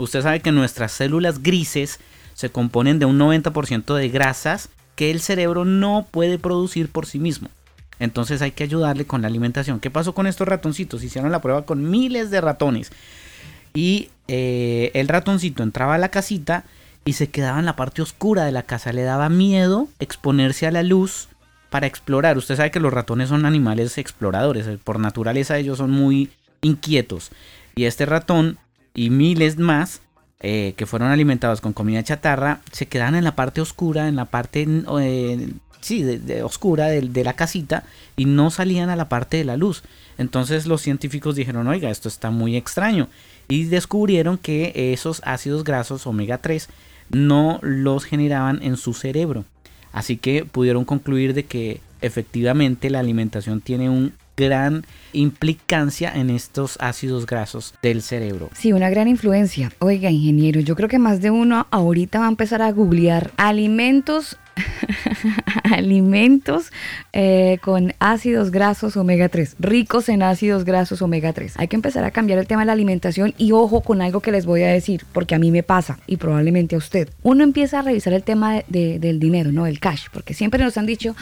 Usted 0.00 0.22
sabe 0.22 0.40
que 0.40 0.50
nuestras 0.50 0.92
células 0.92 1.42
grises 1.42 2.00
se 2.34 2.50
componen 2.50 2.98
de 2.98 3.04
un 3.04 3.18
90% 3.18 3.94
de 3.94 4.08
grasas 4.08 4.70
que 4.96 5.10
el 5.10 5.20
cerebro 5.20 5.64
no 5.64 6.06
puede 6.10 6.38
producir 6.38 6.90
por 6.90 7.06
sí 7.06 7.18
mismo. 7.18 7.48
Entonces 7.98 8.40
hay 8.40 8.52
que 8.52 8.64
ayudarle 8.64 9.04
con 9.04 9.20
la 9.20 9.28
alimentación. 9.28 9.78
¿Qué 9.78 9.90
pasó 9.90 10.14
con 10.14 10.26
estos 10.26 10.48
ratoncitos? 10.48 11.04
Hicieron 11.04 11.30
la 11.30 11.42
prueba 11.42 11.66
con 11.66 11.90
miles 11.90 12.30
de 12.30 12.40
ratones. 12.40 12.90
Y 13.74 14.08
eh, 14.26 14.90
el 14.94 15.06
ratoncito 15.06 15.62
entraba 15.62 15.96
a 15.96 15.98
la 15.98 16.08
casita 16.08 16.64
y 17.04 17.12
se 17.12 17.28
quedaba 17.28 17.58
en 17.58 17.66
la 17.66 17.76
parte 17.76 18.00
oscura 18.00 18.46
de 18.46 18.52
la 18.52 18.62
casa. 18.62 18.94
Le 18.94 19.02
daba 19.02 19.28
miedo 19.28 19.88
exponerse 19.98 20.66
a 20.66 20.70
la 20.70 20.82
luz 20.82 21.28
para 21.68 21.86
explorar. 21.86 22.38
Usted 22.38 22.56
sabe 22.56 22.70
que 22.70 22.80
los 22.80 22.92
ratones 22.92 23.28
son 23.28 23.44
animales 23.44 23.98
exploradores. 23.98 24.66
Por 24.82 24.98
naturaleza 24.98 25.58
ellos 25.58 25.76
son 25.76 25.90
muy 25.90 26.30
inquietos. 26.62 27.30
Y 27.76 27.84
este 27.84 28.06
ratón 28.06 28.58
y 28.94 29.10
miles 29.10 29.58
más 29.58 30.00
eh, 30.40 30.74
que 30.76 30.86
fueron 30.86 31.10
alimentados 31.10 31.60
con 31.60 31.72
comida 31.72 32.02
chatarra 32.02 32.60
se 32.72 32.86
quedaban 32.86 33.14
en 33.14 33.24
la 33.24 33.36
parte 33.36 33.60
oscura, 33.60 34.08
en 34.08 34.16
la 34.16 34.24
parte 34.24 34.66
eh, 35.00 35.48
sí, 35.80 36.02
de, 36.02 36.42
oscura 36.42 36.86
de, 36.86 37.02
de, 37.02 37.24
la 37.24 37.34
casita 37.34 37.84
y 38.16 38.24
no 38.24 38.50
salían 38.50 38.88
a 38.88 38.96
la 38.96 39.08
parte 39.08 39.36
de 39.36 39.44
la 39.44 39.56
luz. 39.56 39.82
Entonces 40.18 40.66
los 40.66 40.80
científicos 40.82 41.34
dijeron, 41.34 41.68
oiga, 41.68 41.90
esto 41.90 42.08
está 42.08 42.30
muy 42.30 42.56
extraño. 42.56 43.08
Y 43.48 43.64
descubrieron 43.64 44.38
que 44.38 44.92
esos 44.92 45.20
ácidos 45.24 45.64
grasos 45.64 46.06
omega 46.06 46.38
3 46.38 46.68
no 47.10 47.58
los 47.62 48.04
generaban 48.04 48.62
en 48.62 48.76
su 48.76 48.94
cerebro. 48.94 49.44
Así 49.92 50.16
que 50.16 50.44
pudieron 50.44 50.84
concluir 50.84 51.34
de 51.34 51.44
que 51.44 51.80
efectivamente 52.00 52.90
la 52.90 53.00
alimentación 53.00 53.60
tiene 53.60 53.90
un 53.90 54.14
gran 54.40 54.84
implicancia 55.12 56.12
en 56.14 56.30
estos 56.30 56.76
ácidos 56.80 57.26
grasos 57.26 57.74
del 57.82 58.02
cerebro. 58.02 58.50
Sí, 58.54 58.72
una 58.72 58.90
gran 58.90 59.06
influencia. 59.06 59.70
Oiga, 59.78 60.10
ingeniero, 60.10 60.60
yo 60.60 60.74
creo 60.74 60.88
que 60.88 60.98
más 60.98 61.20
de 61.20 61.30
uno 61.30 61.66
ahorita 61.70 62.20
va 62.20 62.26
a 62.26 62.30
empezar 62.30 62.62
a 62.62 62.72
googlear 62.72 63.30
alimentos 63.36 64.36
alimentos 65.64 66.72
eh, 67.12 67.58
con 67.62 67.94
ácidos 67.98 68.50
grasos 68.50 68.96
omega 68.96 69.28
3, 69.28 69.56
ricos 69.58 70.08
en 70.08 70.22
ácidos 70.22 70.64
grasos 70.64 71.02
omega 71.02 71.32
3. 71.32 71.54
Hay 71.56 71.68
que 71.68 71.76
empezar 71.76 72.04
a 72.04 72.10
cambiar 72.10 72.38
el 72.38 72.46
tema 72.46 72.62
de 72.62 72.66
la 72.66 72.72
alimentación 72.72 73.34
y 73.38 73.52
ojo 73.52 73.80
con 73.80 74.02
algo 74.02 74.20
que 74.20 74.32
les 74.32 74.46
voy 74.46 74.62
a 74.62 74.68
decir, 74.68 75.04
porque 75.12 75.34
a 75.34 75.38
mí 75.38 75.50
me 75.50 75.62
pasa 75.62 75.98
y 76.06 76.16
probablemente 76.16 76.74
a 76.74 76.78
usted. 76.78 77.08
Uno 77.22 77.44
empieza 77.44 77.78
a 77.78 77.82
revisar 77.82 78.12
el 78.12 78.22
tema 78.22 78.62
del 78.68 79.20
dinero, 79.20 79.52
¿no? 79.52 79.66
El 79.66 79.80
cash, 79.80 80.06
porque 80.12 80.34
siempre 80.34 80.62
nos 80.62 80.76
han 80.76 80.86
dicho, 80.86 81.14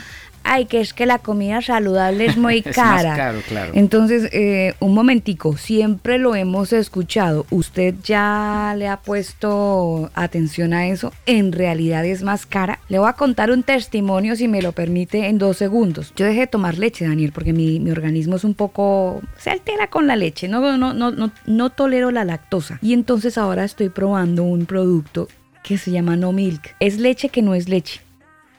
ay, 0.49 0.65
que 0.65 0.81
es 0.81 0.93
que 0.93 1.05
la 1.05 1.19
comida 1.19 1.61
saludable 1.61 2.25
es 2.25 2.35
muy 2.35 2.61
cara. 2.63 3.15
caro, 3.15 3.39
claro. 3.47 3.71
Entonces, 3.75 4.29
eh, 4.33 4.73
un 4.79 4.95
momentico, 4.95 5.55
siempre 5.57 6.17
lo 6.17 6.33
hemos 6.35 6.73
escuchado. 6.73 7.45
¿Usted 7.51 7.93
ya 8.03 8.73
le 8.75 8.87
ha 8.87 8.97
puesto 8.97 10.09
atención 10.15 10.73
a 10.73 10.87
eso? 10.87 11.13
¿En 11.27 11.51
realidad 11.51 12.03
es 12.03 12.23
más 12.23 12.47
cara? 12.47 12.79
Le 12.89 12.97
voy 12.97 13.07
a 13.07 13.13
contar 13.13 13.51
un 13.51 13.61
testimonio, 13.61 14.35
si 14.35 14.47
me 14.47 14.63
lo 14.63 14.71
permite, 14.71 15.27
en 15.27 15.37
dos 15.37 15.57
segundos. 15.57 16.13
Yo 16.15 16.25
dejé 16.25 16.41
de 16.41 16.47
tomar 16.47 16.79
leche, 16.79 17.07
Daniel, 17.07 17.31
porque 17.31 17.53
mi, 17.53 17.79
mi 17.79 17.91
organismo 17.91 18.35
es 18.35 18.43
un 18.43 18.55
poco... 18.55 19.21
se 19.37 19.51
altera 19.51 19.87
con 19.87 20.07
la 20.07 20.15
leche, 20.15 20.47
no, 20.47 20.61
no, 20.77 20.93
no, 20.93 21.11
no, 21.11 21.31
no 21.45 21.69
tolero 21.69 22.09
la 22.09 22.25
lactosa. 22.25 22.79
Y 22.81 22.93
entonces 22.93 23.37
ahora 23.37 23.63
estoy 23.63 23.89
probando 23.89 24.43
un 24.43 24.65
producto 24.65 25.27
que 25.63 25.77
se 25.77 25.91
llama 25.91 26.15
No 26.15 26.31
Milk. 26.31 26.75
Es 26.79 26.97
leche 26.97 27.29
que 27.29 27.43
no 27.43 27.53
es 27.53 27.69
leche 27.69 28.01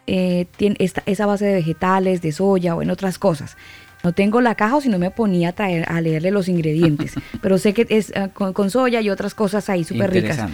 eh, 0.06 0.46
tiene 0.56 0.76
esta, 0.78 1.02
esa 1.06 1.26
base 1.26 1.44
de 1.44 1.54
vegetales, 1.54 2.22
de 2.22 2.32
soya 2.32 2.74
o 2.74 2.82
en 2.82 2.90
otras 2.90 3.18
cosas. 3.18 3.56
No 4.02 4.12
tengo 4.12 4.40
la 4.40 4.54
caja 4.54 4.76
o 4.76 4.80
si 4.80 4.88
no 4.88 4.98
me 4.98 5.10
ponía 5.10 5.50
a, 5.50 5.52
traer, 5.52 5.84
a 5.88 6.00
leerle 6.00 6.30
los 6.30 6.48
ingredientes. 6.48 7.14
pero 7.42 7.58
sé 7.58 7.74
que 7.74 7.86
es 7.88 8.10
uh, 8.10 8.30
con, 8.32 8.52
con, 8.52 8.70
soya 8.70 9.00
y 9.00 9.10
otras 9.10 9.34
cosas 9.34 9.68
ahí 9.68 9.84
súper 9.84 10.10
ricas. 10.10 10.50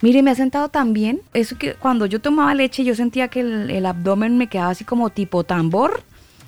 Mire, 0.00 0.22
me 0.22 0.30
ha 0.30 0.34
sentado 0.34 0.68
tan 0.68 0.92
bien. 0.92 1.20
Eso 1.32 1.56
que 1.58 1.74
cuando 1.74 2.06
yo 2.06 2.20
tomaba 2.20 2.54
leche 2.54 2.82
yo 2.82 2.94
sentía 2.94 3.28
que 3.28 3.40
el, 3.40 3.70
el 3.70 3.86
abdomen 3.86 4.36
me 4.38 4.48
quedaba 4.48 4.70
así 4.70 4.84
como 4.84 5.10
tipo 5.10 5.44
tambor. 5.44 6.02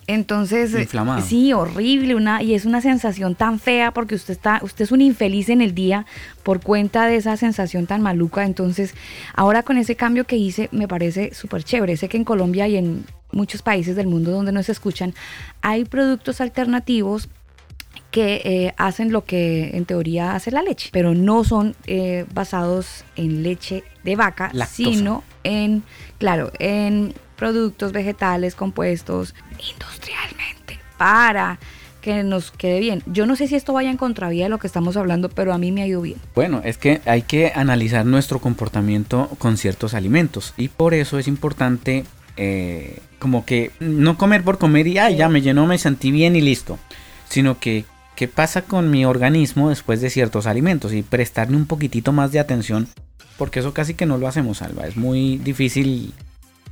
Entonces, 0.07 0.75
Inflamado. 0.75 1.23
sí, 1.23 1.53
horrible, 1.53 2.15
una, 2.15 2.43
y 2.43 2.55
es 2.55 2.65
una 2.65 2.81
sensación 2.81 3.35
tan 3.35 3.59
fea 3.59 3.93
porque 3.93 4.15
usted 4.15 4.33
está, 4.33 4.61
usted 4.63 4.85
es 4.85 4.93
un 4.93 5.01
infeliz 5.01 5.49
en 5.49 5.61
el 5.61 5.75
día 5.75 6.05
por 6.43 6.61
cuenta 6.61 7.07
de 7.07 7.17
esa 7.17 7.37
sensación 7.37 7.87
tan 7.87 8.03
maluca. 8.03 8.45
Entonces, 8.45 8.95
ahora 9.35 9.63
con 9.63 9.79
ese 9.79 9.97
cambio 9.97 10.25
que 10.25 10.37
hice, 10.37 10.69
me 10.73 10.89
parece 10.89 11.35
súper 11.35 11.65
chévere. 11.65 11.97
Sé 11.97 12.09
que 12.09 12.17
en 12.17 12.25
Colombia 12.25 12.69
y 12.69 12.77
en 12.77 13.05
muchos 13.33 13.63
países 13.63 13.97
del 13.97 14.07
mundo 14.07 14.31
donde 14.31 14.53
no 14.53 14.63
se 14.63 14.73
escuchan, 14.73 15.15
hay 15.63 15.85
productos 15.85 16.41
alternativos 16.41 17.29
que 18.11 18.43
eh, 18.45 18.75
hacen 18.77 19.11
lo 19.11 19.25
que 19.25 19.77
en 19.77 19.87
teoría 19.87 20.35
hace 20.37 20.53
la 20.53 20.63
leche, 20.63 20.91
pero 20.93 21.15
no 21.15 21.43
son 21.43 21.75
eh, 21.87 22.27
basados 22.33 23.05
en 23.17 23.43
leche 23.43 23.83
de 24.05 24.15
vaca, 24.15 24.51
Lactosa. 24.53 24.77
sino 24.77 25.25
en, 25.43 25.83
claro, 26.19 26.53
en 26.61 27.15
productos 27.37 27.93
vegetales 27.93 28.55
compuestos 28.55 29.35
industrialmente 29.59 30.79
para 30.97 31.59
que 32.01 32.23
nos 32.23 32.51
quede 32.51 32.81
bien. 32.81 33.03
Yo 33.07 33.25
no 33.25 33.35
sé 33.35 33.49
si 33.49 33.55
esto 33.55 33.73
vaya 33.73 33.91
en 33.91 33.97
contravía 33.97 34.45
de 34.45 34.51
lo 34.51 34.59
que 34.59 34.67
estamos 34.67 34.97
hablando, 34.97 35.31
pero 35.31 35.55
a 35.55 35.59
mí 35.59 35.73
me 35.73 35.83
ha 35.83 36.01
bien. 36.01 36.19
Bueno, 36.35 36.61
es 36.63 36.77
que 36.77 37.01
hay 37.07 37.23
que 37.23 37.53
analizar 37.55 38.05
nuestro 38.05 38.41
comportamiento 38.41 39.31
con 39.39 39.57
ciertos 39.57 39.95
alimentos 39.95 40.53
y 40.59 40.69
por 40.69 40.93
eso 40.93 41.19
es 41.19 41.29
importante 41.29 42.05
eh, 42.37 42.99
como 43.19 43.47
que 43.47 43.71
no 43.81 44.19
comer 44.19 44.45
por 44.45 44.59
comer 44.59 44.87
y 44.87 44.99
ah, 44.99 45.11
ya 45.11 45.31
me 45.31 45.41
llenó, 45.41 45.67
me 45.67 45.79
sentí 45.79 46.11
bien 46.11 46.37
y 46.37 46.43
listo, 46.43 46.79
sino 47.29 47.59
que 47.59 47.87
qué 48.17 48.29
pasa 48.29 48.63
con 48.63 48.91
mi 48.91 49.07
organismo 49.07 49.71
después 49.71 50.03
de 50.03 50.11
ciertos 50.11 50.47
alimentos 50.47 50.93
y 50.93 51.03
prestarle 51.03 51.57
un 51.57 51.67
poquitito 51.67 52.13
más 52.13 52.33
de 52.33 52.39
atención 52.39 52.87
porque 53.37 53.61
eso 53.61 53.75
casi 53.75 53.95
que 53.95 54.07
no 54.07 54.19
lo 54.19 54.29
hacemos, 54.29 54.63
Alba. 54.63 54.87
Es 54.87 54.97
muy 54.97 55.39
difícil 55.39 56.13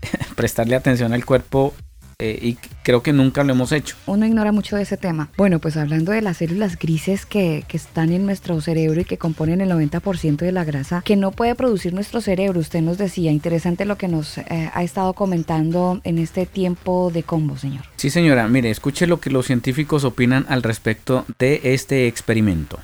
prestarle 0.37 0.77
atención 0.77 1.13
al 1.13 1.25
cuerpo 1.25 1.75
eh, 2.19 2.39
y 2.41 2.59
creo 2.83 3.03
que 3.03 3.13
nunca 3.13 3.45
lo 3.45 3.53
hemos 3.53 3.73
hecho. 3.73 3.97
Uno 4.07 4.27
ignora 4.27 4.53
mucho 4.53 4.77
de 4.77 4.83
ese 4.83 4.97
tema. 4.97 5.31
Bueno, 5.37 5.59
pues 5.59 5.77
hablando 5.77 6.13
de 6.13 6.23
las 6.23 6.39
células 6.39 6.79
grises 6.79 7.27
que, 7.27 7.65
que 7.69 7.77
están 7.77 8.13
en 8.13 8.27
nuestro 8.27 8.61
cerebro 8.61 9.01
y 9.01 9.05
que 9.05 9.19
componen 9.19 9.61
el 9.61 9.71
90% 9.71 10.37
de 10.37 10.53
la 10.53 10.65
grasa 10.65 11.03
que 11.05 11.17
no 11.17 11.31
puede 11.31 11.55
producir 11.55 11.95
nuestro 11.95 12.21
cerebro, 12.21 12.61
usted 12.61 12.81
nos 12.81 12.99
decía, 12.99 13.31
interesante 13.31 13.85
lo 13.85 13.97
que 13.97 14.09
nos 14.09 14.39
eh, 14.39 14.71
ha 14.73 14.83
estado 14.83 15.13
comentando 15.15 16.01
en 16.05 16.19
este 16.19 16.47
tiempo 16.47 17.11
de 17.13 17.23
combo, 17.23 17.57
señor. 17.57 17.85
Sí, 17.97 18.11
señora, 18.11 18.49
mire, 18.49 18.71
escuche 18.71 19.07
lo 19.07 19.21
que 19.21 19.31
los 19.31 19.47
científicos 19.47 20.05
opinan 20.05 20.47
al 20.49 20.63
respecto 20.63 21.25
de 21.39 21.61
este 21.65 22.07
experimento. 22.07 22.79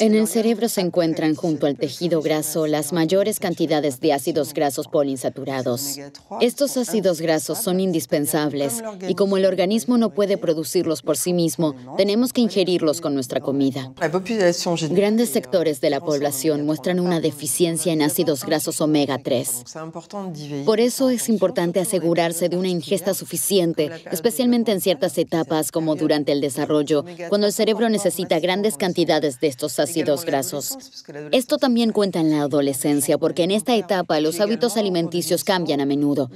En 0.00 0.14
el 0.14 0.26
cerebro 0.26 0.68
se 0.68 0.80
encuentran 0.80 1.34
junto 1.34 1.66
al 1.66 1.76
tejido 1.76 2.22
graso 2.22 2.66
las 2.66 2.92
mayores 2.92 3.40
cantidades 3.40 4.00
de 4.00 4.12
ácidos 4.12 4.54
grasos 4.54 4.88
poliinsaturados. 4.88 5.98
Estos 6.40 6.76
ácidos 6.76 7.20
grasos 7.20 7.58
son 7.58 7.80
indispensables 7.80 8.82
y 9.08 9.14
como 9.14 9.29
el 9.36 9.46
organismo 9.46 9.98
no 9.98 10.10
puede 10.10 10.38
producirlos 10.38 11.02
por 11.02 11.16
sí 11.16 11.32
mismo, 11.32 11.74
tenemos 11.96 12.32
que 12.32 12.40
ingerirlos 12.40 13.00
con 13.00 13.14
nuestra 13.14 13.40
comida. 13.40 13.92
Grandes 14.90 15.30
sectores 15.30 15.80
de 15.80 15.90
la 15.90 16.00
población 16.00 16.64
muestran 16.66 17.00
una 17.00 17.20
deficiencia 17.20 17.92
en 17.92 18.02
ácidos 18.02 18.44
grasos 18.44 18.80
omega 18.80 19.18
3. 19.18 19.64
Por 20.64 20.80
eso 20.80 21.10
es 21.10 21.28
importante 21.28 21.80
asegurarse 21.80 22.48
de 22.48 22.56
una 22.56 22.68
ingesta 22.68 23.14
suficiente, 23.14 23.90
especialmente 24.10 24.72
en 24.72 24.80
ciertas 24.80 25.16
etapas 25.18 25.70
como 25.72 25.96
durante 25.96 26.32
el 26.32 26.40
desarrollo, 26.40 27.04
cuando 27.28 27.46
el 27.46 27.52
cerebro 27.52 27.88
necesita 27.88 28.40
grandes 28.40 28.76
cantidades 28.76 29.40
de 29.40 29.48
estos 29.48 29.78
ácidos 29.78 30.24
grasos. 30.24 30.76
Esto 31.32 31.58
también 31.58 31.92
cuenta 31.92 32.20
en 32.20 32.30
la 32.30 32.42
adolescencia 32.42 33.18
porque 33.18 33.44
en 33.44 33.50
esta 33.50 33.74
etapa 33.74 34.20
los 34.20 34.40
hábitos 34.40 34.76
alimenticios 34.76 35.44
cambian 35.44 35.80
a 35.80 35.86
menudo. 35.86 36.30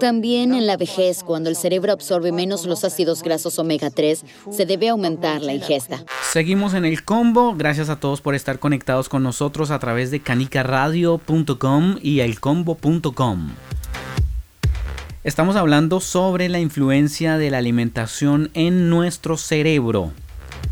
También 0.00 0.52
en 0.52 0.66
la 0.66 0.76
vejez, 0.76 1.22
cuando 1.22 1.48
el 1.48 1.56
cerebro 1.56 1.92
absorbe 1.92 2.32
menos 2.36 2.66
los 2.66 2.84
ácidos 2.84 3.22
grasos 3.22 3.58
omega 3.58 3.90
3, 3.90 4.24
se 4.52 4.66
debe 4.66 4.90
aumentar 4.90 5.42
la 5.42 5.54
ingesta. 5.54 6.04
Seguimos 6.30 6.74
en 6.74 6.84
el 6.84 7.02
combo. 7.02 7.54
Gracias 7.56 7.88
a 7.88 7.98
todos 7.98 8.20
por 8.20 8.34
estar 8.36 8.60
conectados 8.60 9.08
con 9.08 9.22
nosotros 9.22 9.72
a 9.72 9.78
través 9.78 10.10
de 10.12 10.20
canicaradio.com 10.20 11.98
y 12.00 12.20
elcombo.com. 12.20 13.50
Estamos 15.24 15.56
hablando 15.56 15.98
sobre 15.98 16.48
la 16.48 16.60
influencia 16.60 17.36
de 17.36 17.50
la 17.50 17.58
alimentación 17.58 18.50
en 18.54 18.88
nuestro 18.88 19.36
cerebro. 19.36 20.12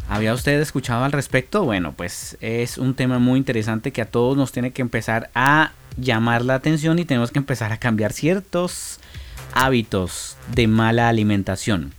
¿Había 0.09 0.33
usted 0.33 0.61
escuchado 0.61 1.03
al 1.03 1.11
respecto? 1.11 1.65
Bueno, 1.65 1.93
pues 1.97 2.37
es 2.41 2.79
un 2.79 2.95
tema 2.95 3.19
muy 3.19 3.39
interesante 3.39 3.91
que 3.91 4.03
a 4.03 4.11
todos 4.11 4.37
nos 4.37 4.53
tiene 4.53 4.71
que 4.71 4.83
empezar 4.83 5.31
a 5.35 5.73
llamar 5.97 6.45
la 6.45 6.55
atención 6.55 6.99
y 6.99 7.05
tenemos 7.05 7.33
que 7.33 7.39
empezar 7.39 7.73
a 7.73 7.79
cambiar 7.79 8.13
ciertos 8.13 9.01
hábitos 9.53 10.37
de 10.55 10.67
mala 10.67 11.09
alimentación. 11.09 11.93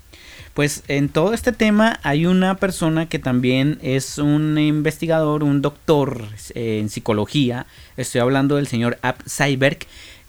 Pues 0.56 0.84
en 0.88 1.10
todo 1.10 1.34
este 1.34 1.52
tema 1.52 2.00
hay 2.02 2.26
una 2.26 2.56
persona 2.56 3.10
que 3.10 3.20
también 3.20 3.78
es 3.82 4.18
un 4.18 4.58
investigador, 4.58 5.44
un 5.44 5.62
doctor 5.62 6.24
eh, 6.54 6.80
en 6.80 6.88
psicología. 6.90 7.66
Estoy 7.98 8.22
hablando 8.22 8.56
del 8.56 8.68
señor 8.68 8.98
Ab 9.02 9.18
Seiberg. 9.26 9.80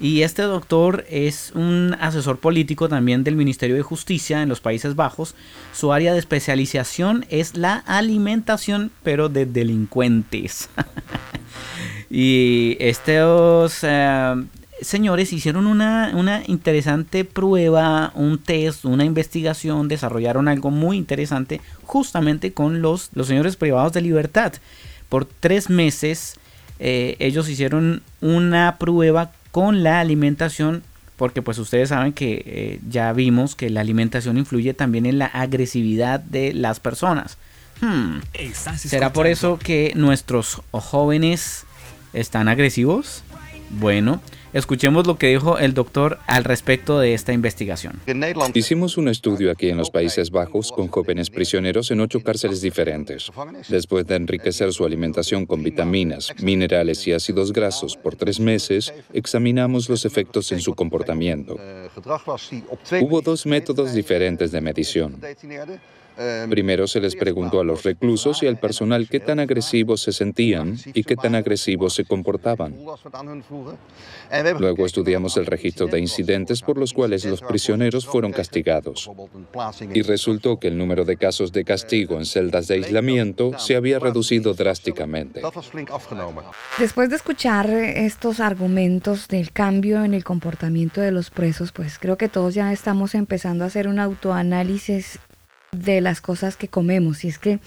Y 0.01 0.23
este 0.23 0.43
doctor 0.43 1.07
es 1.09 1.53
un 1.55 1.97
asesor 2.01 2.39
político 2.39 2.89
también 2.89 3.23
del 3.23 3.37
Ministerio 3.37 3.77
de 3.77 3.83
Justicia 3.83 4.43
en 4.43 4.49
los 4.49 4.61
Países 4.61 4.97
Bajos. 4.97 5.37
Su 5.73 5.93
área 5.93 6.13
de 6.13 6.19
especialización 6.19 7.25
es 7.31 7.57
la 7.57 7.77
alimentación, 7.87 8.91
pero 9.05 9.29
de 9.29 9.47
delincuentes. 9.47 10.69
y 12.11 12.77
estos 12.81 13.79
eh, 13.83 14.35
señores 14.81 15.33
hicieron 15.33 15.67
una, 15.67 16.13
una, 16.15 16.43
interesante 16.47 17.25
prueba, 17.25 18.13
un 18.15 18.39
test, 18.39 18.85
una 18.85 19.05
investigación, 19.05 19.89
desarrollaron 19.89 20.49
algo 20.49 20.71
muy 20.71 20.97
interesante 20.97 21.61
justamente 21.85 22.53
con 22.53 22.83
los, 22.83 23.11
los 23.15 23.27
señores 23.27 23.57
privados 23.57 23.93
de 23.93 24.03
libertad. 24.03 24.53
Por 25.09 25.25
tres 25.25 25.71
meses 25.71 26.39
eh, 26.79 27.17
ellos 27.19 27.49
hicieron 27.49 28.03
una 28.21 28.77
prueba 28.79 29.33
con 29.51 29.83
la 29.83 30.01
alimentación 30.01 30.83
porque 31.17 31.41
pues 31.41 31.59
ustedes 31.59 31.89
saben 31.89 32.13
que 32.13 32.43
eh, 32.45 32.81
ya 32.89 33.11
vimos 33.15 33.55
que 33.55 33.71
la 33.71 33.81
alimentación 33.81 34.37
influye 34.37 34.75
también 34.75 35.07
en 35.07 35.19
la 35.19 35.27
agresividad 35.27 36.21
de 36.21 36.53
las 36.53 36.79
personas. 36.79 37.39
Hmm. 37.81 38.19
¿Será 38.77 39.13
por 39.13 39.27
eso 39.27 39.59
que 39.59 39.93
nuestros 39.95 40.61
jóvenes 40.73 41.67
¿Están 42.17 42.49
agresivos? 42.49 43.23
Bueno, 43.69 44.23
escuchemos 44.57 45.07
lo 45.07 45.19
que 45.19 45.29
dijo 45.29 45.59
el 45.59 45.75
doctor 45.75 46.19
al 46.27 46.45
respecto 46.45 46.99
de 46.99 47.13
esta 47.15 47.33
investigación. 47.33 48.01
Hicimos 48.55 48.97
un 48.97 49.09
estudio 49.09 49.51
aquí 49.51 49.69
en 49.69 49.77
los 49.77 49.91
Países 49.91 50.31
Bajos 50.31 50.73
con 50.73 50.89
jóvenes 50.89 51.29
prisioneros 51.31 51.91
en 51.91 52.01
ocho 52.01 52.23
cárceles 52.23 52.63
diferentes. 52.63 53.31
Después 53.69 54.07
de 54.07 54.17
enriquecer 54.17 54.73
su 54.73 54.85
alimentación 54.85 55.45
con 55.45 55.63
vitaminas, 55.63 56.33
minerales 56.41 57.07
y 57.07 57.13
ácidos 57.13 57.53
grasos 57.53 57.97
por 57.97 58.17
tres 58.17 58.41
meses, 58.41 58.95
examinamos 59.13 59.89
los 59.89 60.05
efectos 60.05 60.51
en 60.53 60.61
su 60.61 60.75
comportamiento. 60.75 61.57
Hubo 63.01 63.21
dos 63.21 63.45
métodos 63.45 63.93
diferentes 63.93 64.53
de 64.53 64.61
medición. 64.61 65.17
Primero 66.49 66.87
se 66.87 67.01
les 67.01 67.15
preguntó 67.15 67.61
a 67.61 67.65
los 67.65 67.83
reclusos 67.83 68.43
y 68.43 68.47
al 68.47 68.59
personal 68.59 69.09
qué 69.09 69.21
tan 69.21 69.39
agresivos 69.39 70.01
se 70.01 70.13
sentían 70.13 70.79
y 70.95 71.05
qué 71.05 71.17
tan 71.17 71.35
agresivos 71.35 71.95
se 71.95 72.05
comportaban. 72.05 72.75
Luego 74.59 74.87
estudiamos 74.87 75.37
el 75.37 75.47
registro 75.47 75.87
de 75.87 76.01
incidentes 76.01 76.63
por 76.63 76.79
los 76.79 76.93
cuales 76.93 77.25
los 77.25 77.43
prisioneros 77.43 78.07
fueron 78.07 78.33
castigados. 78.33 79.11
Y 79.93 80.03
resultó 80.03 80.59
que 80.59 80.69
el 80.69 80.79
número 80.79 81.05
de 81.05 81.17
casos 81.17 81.53
de 81.53 81.65
castigo 81.65 82.17
en 82.17 82.25
celdas 82.25 82.69
de 82.69 82.75
aislamiento 82.75 83.59
se 83.59 83.77
había 83.77 83.99
reducido 83.99 84.55
drásticamente. 84.55 85.43
Después 86.79 87.11
de 87.11 87.17
escuchar 87.17 87.71
estos 87.71 88.41
argumentos 88.41 89.29
del 89.29 89.53
cambio 89.53 90.05
en 90.05 90.15
el 90.15 90.25
comportamiento 90.25 91.01
de 91.01 91.13
los 91.13 91.31
presos, 91.31 91.73
pues 91.73 91.99
creo 91.99 92.17
que 92.17 92.29
todos 92.29 92.55
ya 92.55 92.73
estamos 92.73 93.15
empezando 93.15 93.65
a 93.65 93.67
hacer 93.67 93.89
un 93.89 93.99
autoanálisis 93.99 95.19
de 95.77 96.01
las 96.01 96.21
cosas 96.21 96.57
que 96.57 96.69
comemos. 96.69 97.25
Y 97.25 97.29
es 97.29 97.39
que 97.39 97.59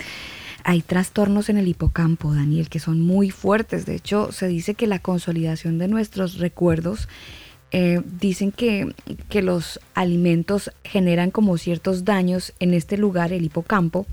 hay 0.63 0.81
trastornos 0.81 1.49
en 1.49 1.57
el 1.57 1.67
hipocampo, 1.67 2.33
Daniel, 2.33 2.69
que 2.69 2.79
son 2.79 3.01
muy 3.01 3.29
fuertes. 3.29 3.85
De 3.85 3.95
hecho, 3.95 4.31
se 4.31 4.47
dice 4.47 4.73
que 4.73 4.87
la 4.87 4.99
consolidación 4.99 5.77
de 5.77 5.87
nuestros 5.87 6.37
recuerdos, 6.37 7.07
eh, 7.71 8.01
dicen 8.19 8.51
que, 8.51 8.93
que 9.29 9.43
los 9.43 9.79
alimentos 9.93 10.71
generan 10.83 11.29
como 11.29 11.57
ciertos 11.57 12.03
daños 12.03 12.53
en 12.59 12.73
este 12.73 12.97
lugar, 12.97 13.31
el 13.31 13.45
hipocampo, 13.45 14.07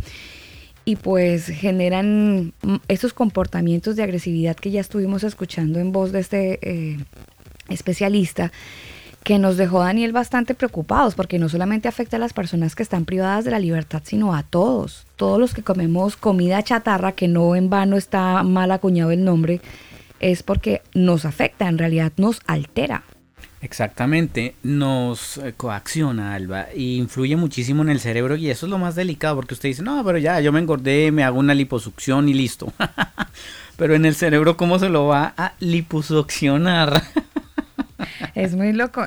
y 0.85 0.97
pues 0.97 1.47
generan 1.47 2.53
esos 2.87 3.13
comportamientos 3.13 3.97
de 3.97 4.05
agresividad 4.05 4.57
que 4.57 4.71
ya 4.71 4.81
estuvimos 4.81 5.25
escuchando 5.25 5.81
en 5.81 5.91
voz 5.91 6.13
de 6.13 6.21
este 6.21 6.59
eh, 6.63 6.99
especialista 7.69 8.53
que 9.27 9.41
nos 9.41 9.57
dejó 9.57 9.81
Daniel 9.81 10.12
bastante 10.12 10.55
preocupados 10.55 11.17
porque 11.17 11.41
no 11.41 11.49
solamente 11.49 11.89
afecta 11.89 12.17
a 12.17 12.21
las 12.21 12.33
personas 12.33 12.77
que 12.77 12.85
están 12.85 13.05
privadas 13.05 13.45
de 13.45 13.51
la 13.51 13.59
libertad, 13.59 14.03
sino 14.05 14.33
a 14.37 14.45
todos, 14.45 15.05
todos 15.17 15.41
los 15.41 15.53
que 15.53 15.65
comemos 15.65 16.17
comida 16.17 16.62
chatarra, 16.62 17.11
que 17.11 17.27
no 17.27 17.57
en 17.57 17.69
vano 17.69 17.97
está 17.97 18.45
mal 18.45 18.71
acuñado 18.71 19.11
el 19.11 19.25
nombre, 19.25 19.61
es 20.21 20.45
porque 20.45 20.81
nos 20.95 21.25
afecta, 21.25 21.67
en 21.67 21.77
realidad 21.77 22.12
nos 22.19 22.39
altera. 22.47 23.03
Exactamente, 23.62 24.55
nos 24.62 25.39
eh, 25.39 25.55
coacciona, 25.57 26.35
Alba, 26.35 26.69
e 26.73 26.83
influye 26.83 27.35
muchísimo 27.35 27.83
en 27.83 27.89
el 27.89 27.99
cerebro 27.99 28.37
y 28.37 28.49
eso 28.49 28.67
es 28.67 28.71
lo 28.71 28.79
más 28.79 28.95
delicado 28.95 29.35
porque 29.35 29.55
usted 29.55 29.71
dice, 29.71 29.83
no, 29.83 30.05
pero 30.05 30.19
ya, 30.19 30.39
yo 30.39 30.53
me 30.53 30.61
engordé, 30.61 31.11
me 31.11 31.25
hago 31.25 31.41
una 31.41 31.53
liposucción 31.53 32.29
y 32.29 32.35
listo. 32.35 32.73
pero 33.77 33.97
en 33.97 34.05
el 34.05 34.15
cerebro, 34.15 34.57
¿cómo 34.57 34.79
se 34.79 34.89
lo 34.89 35.07
va 35.07 35.35
a 35.37 35.55
liposuccionar? 35.59 37.03
Es 38.37 38.55
muy 38.55 38.75
loco. 38.75 39.07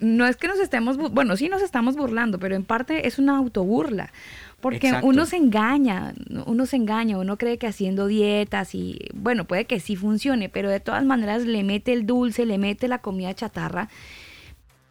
No 0.00 0.26
es 0.26 0.36
que 0.36 0.46
nos 0.46 0.60
estemos, 0.60 0.96
bueno, 0.96 1.36
sí 1.36 1.48
nos 1.48 1.62
estamos 1.62 1.96
burlando, 1.96 2.38
pero 2.38 2.54
en 2.54 2.64
parte 2.64 3.08
es 3.08 3.18
una 3.18 3.36
autoburla. 3.36 4.12
Porque 4.60 4.92
uno 5.02 5.26
se 5.26 5.36
engaña, 5.36 6.14
uno 6.46 6.64
se 6.64 6.76
engaña, 6.76 7.18
uno 7.18 7.36
cree 7.38 7.58
que 7.58 7.66
haciendo 7.66 8.06
dietas 8.06 8.76
y, 8.76 8.98
bueno, 9.14 9.44
puede 9.46 9.64
que 9.64 9.80
sí 9.80 9.96
funcione, 9.96 10.48
pero 10.48 10.70
de 10.70 10.78
todas 10.78 11.04
maneras 11.04 11.44
le 11.44 11.64
mete 11.64 11.92
el 11.92 12.06
dulce, 12.06 12.46
le 12.46 12.58
mete 12.58 12.86
la 12.86 12.98
comida 12.98 13.34
chatarra 13.34 13.88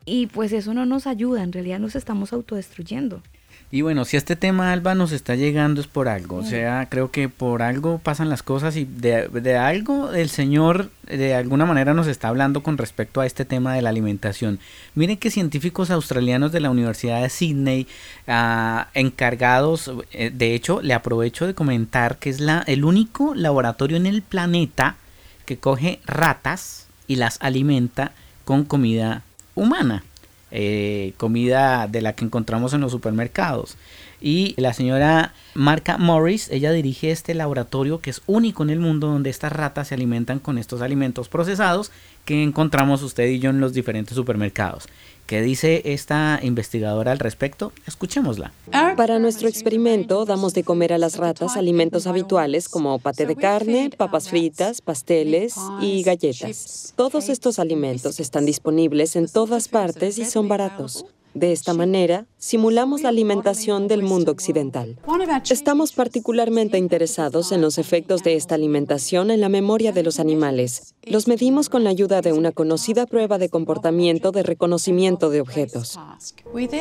y 0.05 0.27
pues 0.27 0.51
eso 0.51 0.73
no 0.73 0.85
nos 0.85 1.07
ayuda, 1.07 1.43
en 1.43 1.53
realidad 1.53 1.79
nos 1.79 1.95
estamos 1.95 2.33
autodestruyendo. 2.33 3.21
Y 3.69 3.81
bueno, 3.81 4.05
si 4.05 4.15
este 4.15 4.37
tema, 4.37 4.71
Alba, 4.71 4.95
nos 4.95 5.11
está 5.11 5.35
llegando 5.35 5.81
es 5.81 5.87
por 5.87 6.07
algo. 6.07 6.37
O 6.37 6.45
sea, 6.45 6.87
creo 6.89 7.11
que 7.11 7.27
por 7.27 7.61
algo 7.61 7.97
pasan 7.97 8.29
las 8.29 8.41
cosas 8.41 8.77
y 8.77 8.85
de, 8.85 9.57
algo 9.57 10.13
el 10.13 10.29
Señor 10.29 10.89
de 11.03 11.35
alguna 11.35 11.65
manera 11.65 11.93
nos 11.93 12.07
está 12.07 12.29
hablando 12.29 12.63
con 12.63 12.77
respecto 12.77 13.19
a 13.19 13.25
este 13.25 13.43
tema 13.43 13.73
de 13.73 13.81
la 13.81 13.89
alimentación. 13.89 14.59
Miren 14.95 15.17
que 15.17 15.31
científicos 15.31 15.91
australianos 15.91 16.53
de 16.53 16.61
la 16.61 16.69
Universidad 16.69 17.21
de 17.21 17.29
Sydney, 17.29 17.87
ah, 18.27 18.87
encargados, 18.93 19.91
eh, 20.13 20.31
de 20.33 20.55
hecho, 20.55 20.81
le 20.81 20.93
aprovecho 20.93 21.45
de 21.45 21.53
comentar 21.53 22.19
que 22.19 22.29
es 22.29 22.39
la, 22.39 22.63
el 22.67 22.85
único 22.85 23.35
laboratorio 23.35 23.97
en 23.97 24.05
el 24.05 24.21
planeta 24.21 24.95
que 25.45 25.57
coge 25.57 25.99
ratas 26.05 26.87
y 27.05 27.17
las 27.17 27.37
alimenta 27.41 28.13
con 28.45 28.63
comida 28.63 29.23
humana. 29.55 30.03
Eh, 30.49 31.13
comida 31.17 31.87
de 31.87 32.01
la 32.01 32.13
que 32.13 32.23
encontramos 32.23 32.73
en 32.73 32.79
los 32.79 32.93
supermercados. 32.93 33.75
Y 34.21 34.55
la 34.57 34.73
señora 34.73 35.33
Marca 35.53 35.97
Morris, 35.97 36.49
ella 36.49 36.71
dirige 36.71 37.11
este 37.11 37.33
laboratorio 37.33 37.99
que 37.99 38.09
es 38.09 38.21
único 38.27 38.63
en 38.63 38.69
el 38.69 38.79
mundo 38.79 39.07
donde 39.07 39.29
estas 39.29 39.51
ratas 39.51 39.89
se 39.89 39.95
alimentan 39.95 40.39
con 40.39 40.57
estos 40.57 40.81
alimentos 40.81 41.27
procesados 41.27 41.91
que 42.23 42.41
encontramos 42.43 43.03
usted 43.03 43.27
y 43.27 43.39
yo 43.39 43.49
en 43.49 43.59
los 43.59 43.73
diferentes 43.73 44.15
supermercados. 44.15 44.87
¿Qué 45.27 45.41
dice 45.41 45.81
esta 45.83 46.39
investigadora 46.41 47.11
al 47.11 47.19
respecto? 47.19 47.73
Escuchémosla. 47.85 48.53
Para 48.95 49.19
nuestro 49.19 49.49
experimento 49.49 50.23
damos 50.23 50.53
de 50.53 50.63
comer 50.63 50.93
a 50.93 50.97
las 50.97 51.17
ratas 51.17 51.57
alimentos 51.57 52.07
habituales 52.07 52.69
como 52.69 52.97
pate 52.97 53.25
de 53.25 53.35
carne, 53.35 53.89
papas 53.89 54.29
fritas, 54.29 54.79
pasteles 54.79 55.55
y 55.81 56.01
galletas. 56.03 56.93
Todos 56.95 57.27
estos 57.27 57.59
alimentos 57.59 58.21
están 58.21 58.45
disponibles 58.45 59.17
en 59.17 59.27
todas 59.27 59.67
partes 59.67 60.17
y 60.17 60.23
son 60.23 60.47
baratos. 60.47 61.05
De 61.37 61.51
esta 61.51 61.75
manera, 61.75 62.25
simulamos 62.39 63.03
la 63.03 63.09
alimentación 63.09 63.87
del 63.87 64.01
mundo 64.01 64.31
occidental. 64.31 64.97
Estamos 65.47 65.91
particularmente 65.93 66.79
interesados 66.79 67.51
en 67.51 67.61
los 67.61 67.77
efectos 67.77 68.23
de 68.23 68.33
esta 68.33 68.55
alimentación 68.55 69.29
en 69.29 69.39
la 69.39 69.47
memoria 69.47 69.91
de 69.91 70.01
los 70.01 70.19
animales. 70.19 70.95
Los 71.03 71.27
medimos 71.27 71.69
con 71.69 71.83
la 71.83 71.91
ayuda 71.91 72.21
de 72.21 72.33
una 72.33 72.51
conocida 72.51 73.05
prueba 73.05 73.37
de 73.37 73.49
comportamiento 73.49 74.31
de 74.31 74.41
reconocimiento 74.41 75.29
de 75.29 75.41
objetos. 75.41 75.99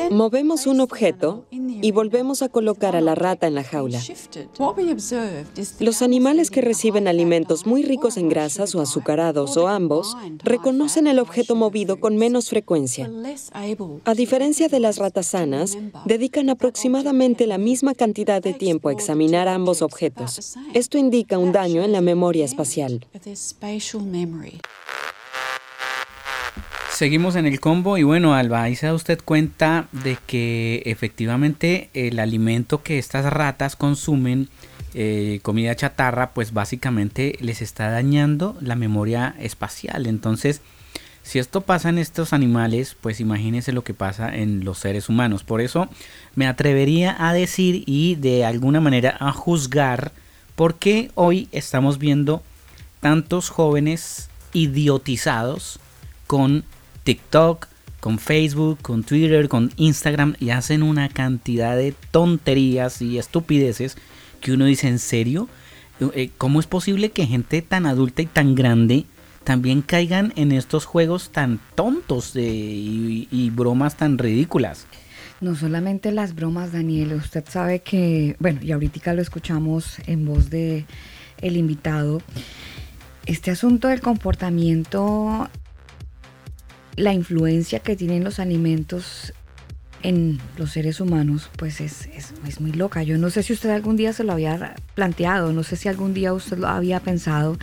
Movemos 0.09 0.65
un 0.65 0.79
objeto 0.79 1.45
y 1.51 1.91
volvemos 1.91 2.41
a 2.41 2.49
colocar 2.49 2.95
a 2.95 3.01
la 3.01 3.13
rata 3.13 3.45
en 3.45 3.53
la 3.53 3.63
jaula. 3.63 4.01
Los 5.79 6.01
animales 6.01 6.49
que 6.49 6.61
reciben 6.61 7.07
alimentos 7.07 7.67
muy 7.67 7.83
ricos 7.83 8.17
en 8.17 8.27
grasas 8.27 8.73
o 8.73 8.81
azucarados 8.81 9.55
o 9.55 9.67
ambos 9.67 10.17
reconocen 10.43 11.05
el 11.05 11.19
objeto 11.19 11.55
movido 11.55 11.99
con 11.99 12.17
menos 12.17 12.49
frecuencia. 12.49 13.09
A 14.03 14.13
diferencia 14.15 14.46
de 14.47 14.79
las 14.79 14.97
ratas 14.97 15.27
sanas, 15.27 15.77
dedican 16.05 16.49
aproximadamente 16.49 17.47
la 17.47 17.57
misma 17.57 17.93
cantidad 17.93 18.41
de 18.41 18.53
tiempo 18.53 18.87
a 18.87 18.93
examinar 18.93 19.49
ambos 19.49 19.81
objetos. 19.81 20.55
Esto 20.73 20.97
indica 20.97 21.37
un 21.37 21.51
daño 21.51 21.83
en 21.83 21.91
la 21.91 21.99
memoria 21.99 22.45
espacial. 22.45 23.05
Seguimos 26.89 27.35
en 27.35 27.45
el 27.45 27.59
combo 27.59 27.97
y 27.97 28.03
bueno, 28.03 28.33
Alba, 28.35 28.63
ahí 28.63 28.77
se 28.77 28.85
da 28.85 28.93
usted 28.93 29.19
cuenta 29.23 29.89
de 29.91 30.17
que 30.25 30.81
efectivamente 30.85 31.89
el 31.93 32.17
alimento 32.17 32.81
que 32.81 32.99
estas 32.99 33.25
ratas 33.25 33.75
consumen, 33.75 34.47
eh, 34.93 35.41
comida 35.43 35.75
chatarra, 35.75 36.33
pues 36.33 36.53
básicamente 36.53 37.37
les 37.41 37.61
está 37.61 37.91
dañando 37.91 38.55
la 38.61 38.77
memoria 38.77 39.35
espacial. 39.39 40.07
Entonces, 40.07 40.61
si 41.27 41.39
esto 41.39 41.59
pasa 41.59 41.89
en 41.89 41.97
estos 41.97 42.31
animales, 42.31 42.95
pues 43.01 43.19
imagínense 43.19 43.73
lo 43.73 43.83
que 43.83 43.93
pasa 43.93 44.33
en 44.33 44.63
los 44.63 44.77
seres 44.77 45.09
humanos. 45.09 45.43
Por 45.43 45.59
eso 45.59 45.89
me 46.35 46.47
atrevería 46.47 47.17
a 47.19 47.33
decir 47.33 47.83
y 47.85 48.15
de 48.15 48.45
alguna 48.45 48.79
manera 48.79 49.17
a 49.19 49.33
juzgar 49.33 50.13
por 50.55 50.75
qué 50.75 51.11
hoy 51.15 51.49
estamos 51.51 51.97
viendo 51.97 52.43
tantos 53.01 53.49
jóvenes 53.49 54.29
idiotizados 54.53 55.81
con 56.27 56.63
TikTok, 57.03 57.67
con 57.99 58.19
Facebook, 58.19 58.79
con 58.81 59.03
Twitter, 59.03 59.49
con 59.49 59.73
Instagram 59.75 60.35
y 60.39 60.51
hacen 60.51 60.81
una 60.81 61.09
cantidad 61.09 61.75
de 61.75 61.93
tonterías 62.11 63.01
y 63.01 63.17
estupideces 63.17 63.97
que 64.39 64.53
uno 64.53 64.63
dice, 64.63 64.87
¿en 64.87 64.99
serio? 64.99 65.49
Eh, 66.13 66.29
¿Cómo 66.37 66.61
es 66.61 66.67
posible 66.67 67.09
que 67.09 67.25
gente 67.25 67.61
tan 67.61 67.85
adulta 67.85 68.21
y 68.21 68.27
tan 68.27 68.55
grande 68.55 69.05
también 69.47 69.81
caigan 69.81 70.33
en 70.35 70.51
estos 70.51 70.83
juegos 70.83 71.29
tan 71.29 71.61
tontos 71.73 72.33
y, 72.35 73.49
bromas 73.55 73.95
tan 73.95 74.17
ridículas? 74.17 74.87
No 75.39 75.55
solamente 75.55 76.11
las 76.11 76.35
bromas, 76.35 76.73
Daniel, 76.73 77.13
usted 77.13 77.45
sabe 77.47 77.79
que, 77.79 78.35
bueno, 78.39 78.59
y 78.61 78.73
ahorita 78.73 79.13
lo 79.13 79.21
escuchamos 79.21 79.99
en 80.05 80.25
voz 80.25 80.49
de 80.49 80.85
el 81.39 81.55
invitado, 81.55 82.21
este 83.25 83.49
asunto 83.49 83.87
del 83.87 84.01
comportamiento 84.01 85.49
la 86.97 87.13
influencia 87.13 87.79
que 87.79 87.95
tienen 87.95 88.25
los 88.25 88.39
alimentos 88.39 89.33
en 90.03 90.41
los 90.57 90.71
seres 90.71 90.99
humanos, 90.99 91.49
pues 91.55 91.79
es, 91.79 92.07
es, 92.07 92.59
muy 92.59 92.73
loca. 92.73 93.01
Yo 93.01 93.17
no 93.17 93.29
sé 93.29 93.43
si 93.43 93.53
usted 93.53 93.69
algún 93.69 93.95
día 93.95 94.11
se 94.11 94.25
lo 94.25 94.33
había 94.33 94.75
planteado, 94.93 95.53
no 95.53 95.63
sé 95.63 95.77
si 95.77 95.87
algún 95.87 96.13
día 96.13 96.33
usted 96.33 96.57
lo 96.57 96.67
había 96.67 96.99
pensado, 96.99 97.57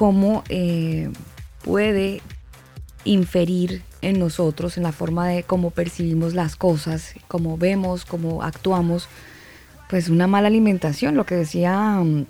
cómo 0.00 0.44
eh, 0.48 1.10
puede 1.62 2.22
inferir 3.04 3.82
en 4.00 4.18
nosotros, 4.18 4.78
en 4.78 4.84
la 4.84 4.92
forma 4.92 5.28
de 5.28 5.42
cómo 5.42 5.72
percibimos 5.72 6.32
las 6.32 6.56
cosas, 6.56 7.12
cómo 7.28 7.58
vemos, 7.58 8.06
cómo 8.06 8.42
actuamos, 8.42 9.08
pues 9.90 10.08
una 10.08 10.26
mala 10.26 10.46
alimentación, 10.46 11.16
lo 11.16 11.26
que 11.26 11.34
decía 11.34 12.00
mm, 12.02 12.24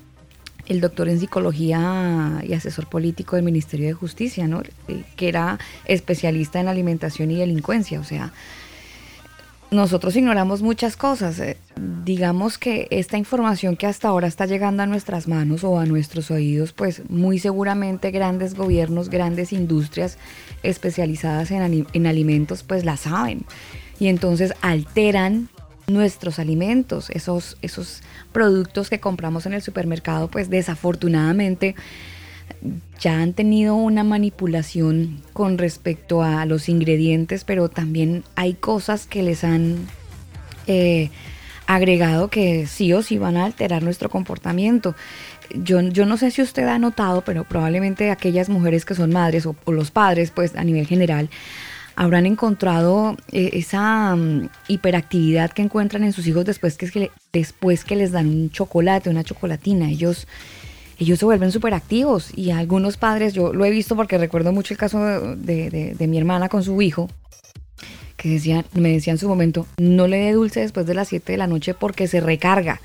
el 0.65 0.81
doctor 0.81 1.07
en 1.07 1.21
psicología 1.21 2.43
y 2.45 2.51
asesor 2.51 2.89
político 2.89 3.37
del 3.37 3.45
Ministerio 3.45 3.87
de 3.87 3.93
Justicia, 3.93 4.49
¿no? 4.49 4.63
Eh, 4.89 5.05
que 5.15 5.29
era 5.29 5.57
especialista 5.85 6.59
en 6.59 6.67
alimentación 6.67 7.31
y 7.31 7.37
delincuencia, 7.37 8.01
o 8.01 8.03
sea, 8.03 8.33
nosotros 9.71 10.15
ignoramos 10.17 10.61
muchas 10.61 10.97
cosas. 10.97 11.39
Eh, 11.39 11.57
digamos 12.03 12.57
que 12.57 12.87
esta 12.91 13.17
información 13.17 13.77
que 13.77 13.87
hasta 13.87 14.09
ahora 14.09 14.27
está 14.27 14.45
llegando 14.45 14.83
a 14.83 14.85
nuestras 14.85 15.27
manos 15.27 15.63
o 15.63 15.79
a 15.79 15.85
nuestros 15.85 16.29
oídos, 16.29 16.73
pues 16.73 17.09
muy 17.09 17.39
seguramente 17.39 18.11
grandes 18.11 18.53
gobiernos, 18.53 19.09
grandes 19.09 19.53
industrias 19.53 20.17
especializadas 20.61 21.51
en, 21.51 21.87
en 21.91 22.07
alimentos, 22.07 22.63
pues 22.63 22.83
la 22.83 22.97
saben. 22.97 23.45
Y 23.97 24.07
entonces 24.07 24.53
alteran 24.61 25.47
nuestros 25.87 26.39
alimentos, 26.39 27.09
esos, 27.09 27.57
esos 27.61 28.01
productos 28.31 28.89
que 28.89 28.99
compramos 28.99 29.45
en 29.45 29.53
el 29.53 29.61
supermercado, 29.61 30.29
pues 30.29 30.49
desafortunadamente 30.49 31.75
ya 32.99 33.21
han 33.21 33.33
tenido 33.33 33.75
una 33.75 34.03
manipulación 34.03 35.21
con 35.33 35.57
respecto 35.57 36.21
a 36.21 36.45
los 36.45 36.69
ingredientes, 36.69 37.43
pero 37.43 37.69
también 37.69 38.23
hay 38.35 38.53
cosas 38.53 39.07
que 39.07 39.23
les 39.23 39.43
han 39.43 39.87
eh, 40.67 41.09
agregado 41.65 42.27
que 42.27 42.67
sí 42.67 42.93
o 42.93 43.01
sí 43.01 43.17
van 43.17 43.37
a 43.37 43.45
alterar 43.45 43.81
nuestro 43.81 44.09
comportamiento. 44.09 44.95
Yo, 45.55 45.81
yo, 45.81 46.05
no 46.05 46.17
sé 46.17 46.31
si 46.31 46.41
usted 46.41 46.67
ha 46.67 46.79
notado, 46.79 47.21
pero 47.21 47.43
probablemente 47.43 48.11
aquellas 48.11 48.49
mujeres 48.49 48.85
que 48.85 48.95
son 48.95 49.11
madres 49.11 49.45
o, 49.45 49.55
los 49.67 49.91
padres, 49.91 50.31
pues 50.31 50.55
a 50.55 50.63
nivel 50.63 50.85
general, 50.85 51.29
habrán 51.95 52.25
encontrado 52.25 53.17
eh, 53.31 53.49
esa 53.53 54.15
mm, 54.15 54.49
hiperactividad 54.67 55.51
que 55.51 55.61
encuentran 55.61 56.03
en 56.03 56.13
sus 56.13 56.27
hijos 56.27 56.45
después 56.45 56.77
que, 56.77 57.11
después 57.33 57.83
que 57.83 57.95
les 57.95 58.11
dan 58.11 58.27
un 58.27 58.49
chocolate, 58.51 59.09
una 59.09 59.23
chocolatina. 59.23 59.89
Ellos 59.89 60.27
ellos 61.01 61.17
se 61.17 61.25
vuelven 61.25 61.51
súper 61.51 61.73
activos 61.73 62.29
y 62.35 62.51
algunos 62.51 62.95
padres, 62.95 63.33
yo 63.33 63.53
lo 63.53 63.65
he 63.65 63.71
visto 63.71 63.95
porque 63.95 64.19
recuerdo 64.19 64.51
mucho 64.51 64.75
el 64.75 64.77
caso 64.77 64.99
de, 65.35 65.95
mi 66.07 66.17
hermana 66.19 66.47
con 66.47 66.61
su 66.61 66.79
hijo, 66.79 67.09
que 68.17 68.29
decían, 68.29 68.65
me 68.73 68.89
decía 68.91 69.11
en 69.11 69.17
su 69.17 69.27
momento, 69.27 69.65
no 69.77 70.05
le 70.05 70.17
dé 70.17 70.33
dulce 70.33 70.59
después 70.59 70.85
de 70.85 70.93
las 70.93 71.07
7 71.07 71.31
de 71.31 71.37
la 71.39 71.47
noche 71.47 71.73
porque 71.73 72.07
se 72.07 72.21
recarga. 72.21 72.81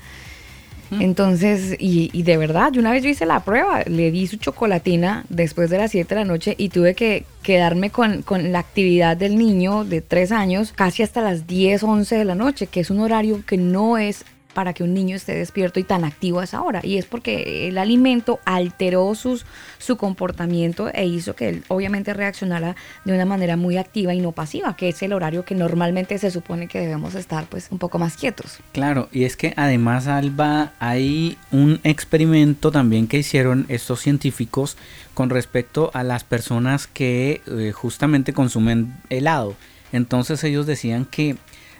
Entonces, 0.89 1.75
y, 1.77 2.23
de 2.23 2.37
verdad, 2.37 2.71
yo 2.71 2.79
una 2.79 2.91
vez 2.91 3.03
yo 3.03 3.09
hice 3.09 3.25
la 3.25 3.41
prueba, 3.41 3.83
le 3.83 4.09
di 4.09 4.25
su 4.25 4.37
chocolatina 4.37 5.25
después 5.29 5.69
de 5.69 5.77
las 5.77 5.91
7 5.91 6.15
de 6.15 6.21
la 6.21 6.25
noche 6.25 6.55
y 6.57 6.69
tuve 6.69 6.95
que 6.95 7.25
quedarme 7.43 7.91
con, 7.91 8.23
con, 8.23 8.51
la 8.51 8.59
actividad 8.59 9.15
del 9.15 9.37
niño 9.37 9.83
de 9.83 10.01
3 10.01 10.31
años 10.31 10.71
casi 10.73 11.03
hasta 11.03 11.21
las 11.21 11.45
10, 11.45 11.83
11 11.83 12.15
de 12.15 12.25
la 12.25 12.35
noche, 12.35 12.65
que 12.65 12.79
es 12.79 12.89
un 12.89 13.01
horario 13.01 13.43
que 13.45 13.57
no 13.57 13.97
es 13.97 14.23
para 14.57 14.73
que 14.73 14.81
un 14.81 14.95
niño 14.95 15.15
esté 15.15 15.35
despierto 15.35 15.79
y 15.79 15.83
tan 15.83 16.03
activo 16.03 16.39
a 16.39 16.43
esa 16.43 16.63
hora. 16.63 16.81
Y 16.83 16.97
es 16.97 17.05
porque 17.05 17.67
el 17.67 17.77
alimento 17.77 18.39
alteró 18.43 19.13
sus, 19.13 19.45
su 19.77 19.97
comportamiento 19.97 20.89
e 20.95 21.05
hizo 21.05 21.35
que 21.35 21.49
él 21.49 21.63
obviamente 21.67 22.11
reaccionara 22.15 22.75
de 23.05 23.13
una 23.13 23.25
manera 23.25 23.55
muy 23.55 23.77
activa 23.77 24.15
y 24.15 24.19
no 24.19 24.31
pasiva, 24.31 24.75
que 24.75 24.89
es 24.89 24.99
el 25.03 25.13
horario 25.13 25.45
que 25.45 25.53
normalmente 25.53 26.17
se 26.17 26.31
supone 26.31 26.67
que 26.67 26.79
debemos 26.79 27.13
estar 27.13 27.45
pues 27.45 27.67
un 27.69 27.77
poco 27.77 27.99
más 27.99 28.17
quietos. 28.17 28.57
Claro, 28.71 29.09
y 29.11 29.25
es 29.25 29.37
que 29.37 29.53
además 29.57 30.07
Alba 30.07 30.73
hay 30.79 31.37
un 31.51 31.79
experimento 31.83 32.71
también 32.71 33.05
que 33.05 33.19
hicieron 33.19 33.67
estos 33.69 34.01
científicos 34.01 34.75
con 35.13 35.29
respecto 35.29 35.91
a 35.93 36.01
las 36.01 36.23
personas 36.23 36.87
que 36.87 37.41
eh, 37.45 37.71
justamente 37.73 38.33
consumen 38.33 38.97
helado. 39.11 39.55
Entonces 39.91 40.43
ellos 40.43 40.65
decían 40.65 41.05
que 41.05 41.37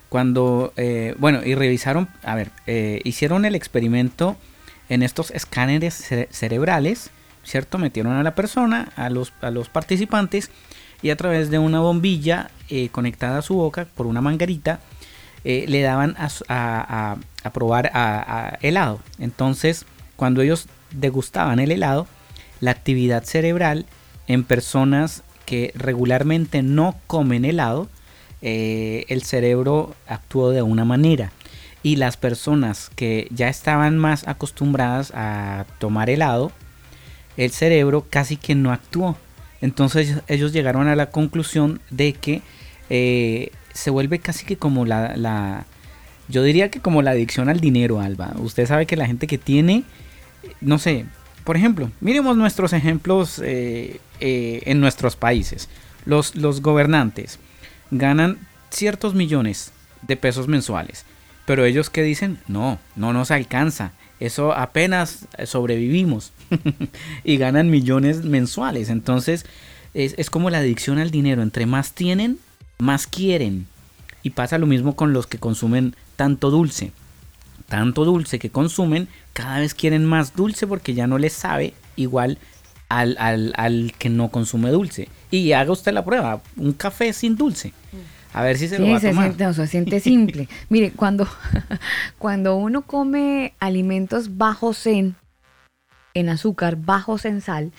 cuando, 0.09 0.73
eh, 0.77 1.15
bueno, 1.17 1.41
y 1.43 1.55
revisaron, 1.55 2.07
a 2.23 2.35
ver, 2.35 2.51
eh, 2.65 3.01
hicieron 3.03 3.45
el 3.45 3.55
experimento 3.55 4.37
en 4.89 5.03
estos 5.03 5.31
escáneres 5.31 6.09
cerebrales, 6.29 7.09
¿cierto? 7.43 7.77
Metieron 7.77 8.13
a 8.13 8.23
la 8.23 8.35
persona, 8.35 8.91
a 8.95 9.09
los, 9.09 9.33
a 9.41 9.51
los 9.51 9.69
participantes, 9.69 10.49
y 11.01 11.11
a 11.11 11.15
través 11.15 11.51
de 11.51 11.59
una 11.59 11.79
bombilla 11.79 12.49
eh, 12.69 12.89
conectada 12.89 13.39
a 13.39 13.41
su 13.41 13.55
boca 13.55 13.87
por 13.95 14.07
una 14.07 14.21
manguerita, 14.21 14.79
le 15.43 15.81
daban 15.81 16.15
a, 16.17 17.17
a 17.43 17.49
probar 17.51 17.89
a, 17.93 18.57
helado. 18.61 18.99
Entonces, 19.17 19.85
cuando 20.17 20.41
ellos 20.41 20.67
degustaban 20.91 21.59
el 21.59 21.71
helado, 21.71 22.05
la 22.59 22.71
actividad 22.71 23.23
cerebral 23.23 23.85
en 24.27 24.43
personas 24.43 25.23
que 25.45 25.71
regularmente 25.75 26.63
no 26.63 26.95
comen 27.07 27.45
helado, 27.45 27.87
eh, 28.41 29.05
el 29.09 29.23
cerebro 29.23 29.95
actuó 30.07 30.51
de 30.51 30.61
una 30.61 30.85
manera 30.85 31.31
y 31.83 31.95
las 31.95 32.17
personas 32.17 32.91
que 32.95 33.27
ya 33.31 33.47
estaban 33.49 33.97
más 33.97 34.27
acostumbradas 34.27 35.11
a 35.15 35.65
tomar 35.79 36.09
helado, 36.09 36.51
el 37.37 37.51
cerebro 37.51 38.05
casi 38.09 38.37
que 38.37 38.55
no 38.55 38.71
actuó. 38.71 39.17
Entonces 39.61 40.17
ellos 40.27 40.53
llegaron 40.53 40.87
a 40.87 40.95
la 40.95 41.09
conclusión 41.09 41.79
de 41.89 42.13
que 42.13 42.41
eh, 42.89 43.51
se 43.73 43.89
vuelve 43.89 44.19
casi 44.19 44.45
que 44.45 44.57
como 44.57 44.85
la, 44.85 45.65
yo 46.27 46.43
diría 46.43 46.69
que 46.69 46.79
como 46.79 47.01
la 47.01 47.11
adicción 47.11 47.49
al 47.49 47.59
dinero, 47.59 48.01
Alba. 48.01 48.33
Usted 48.37 48.67
sabe 48.67 48.85
que 48.85 48.97
la 48.97 49.07
gente 49.07 49.25
que 49.25 49.37
tiene, 49.37 49.83
no 50.61 50.77
sé, 50.77 51.05
por 51.43 51.57
ejemplo, 51.57 51.91
miremos 52.01 52.37
nuestros 52.37 52.73
ejemplos 52.73 53.41
eh, 53.43 53.99
en 54.19 54.79
nuestros 54.79 55.15
países. 55.15 55.69
Los 56.05 56.61
gobernantes 56.61 57.39
ganan 57.91 58.39
ciertos 58.69 59.13
millones 59.13 59.71
de 60.01 60.17
pesos 60.17 60.47
mensuales. 60.47 61.05
Pero 61.45 61.65
ellos 61.65 61.89
que 61.89 62.03
dicen, 62.03 62.39
no, 62.47 62.79
no 62.95 63.13
nos 63.13 63.31
alcanza. 63.31 63.93
Eso 64.19 64.53
apenas 64.53 65.27
sobrevivimos. 65.45 66.33
y 67.23 67.37
ganan 67.37 67.69
millones 67.69 68.23
mensuales. 68.23 68.89
Entonces 68.89 69.45
es, 69.93 70.15
es, 70.17 70.29
como 70.29 70.49
la 70.49 70.59
adicción 70.59 70.97
al 70.97 71.11
dinero. 71.11 71.41
Entre 71.41 71.65
más 71.65 71.93
tienen, 71.93 72.39
más 72.79 73.07
quieren. 73.07 73.67
Y 74.23 74.31
pasa 74.31 74.57
lo 74.57 74.65
mismo 74.65 74.95
con 74.95 75.13
los 75.13 75.27
que 75.27 75.37
consumen 75.37 75.95
tanto 76.15 76.51
dulce. 76.51 76.91
Tanto 77.69 78.05
dulce 78.05 78.39
que 78.39 78.49
consumen, 78.49 79.07
cada 79.33 79.59
vez 79.59 79.73
quieren 79.73 80.05
más 80.05 80.35
dulce 80.35 80.67
porque 80.67 80.93
ya 80.93 81.07
no 81.07 81.17
les 81.17 81.33
sabe 81.33 81.73
igual 81.95 82.37
al, 82.89 83.17
al, 83.19 83.53
al 83.57 83.93
que 83.97 84.09
no 84.09 84.29
consume 84.29 84.71
dulce. 84.71 85.09
Y 85.29 85.51
haga 85.51 85.71
usted 85.71 85.93
la 85.93 86.05
prueba, 86.05 86.41
un 86.55 86.73
café 86.73 87.11
sin 87.13 87.35
dulce. 87.35 87.73
A 88.33 88.43
ver 88.43 88.57
si 88.57 88.67
se 88.67 88.77
lo 88.77 88.87
va 88.87 88.97
a 88.97 89.01
tomar. 89.01 89.35
Se 89.35 89.53
se 89.53 89.67
siente 89.67 89.99
simple. 89.99 90.47
Mire, 90.69 90.91
cuando, 90.91 91.27
cuando 92.17 92.55
uno 92.55 92.83
come 92.83 93.53
alimentos 93.59 94.37
bajos 94.37 94.85
en, 94.85 95.15
en 96.13 96.29
azúcar, 96.29 96.75
bajos 96.75 97.25
en 97.25 97.41
sal, 97.41 97.71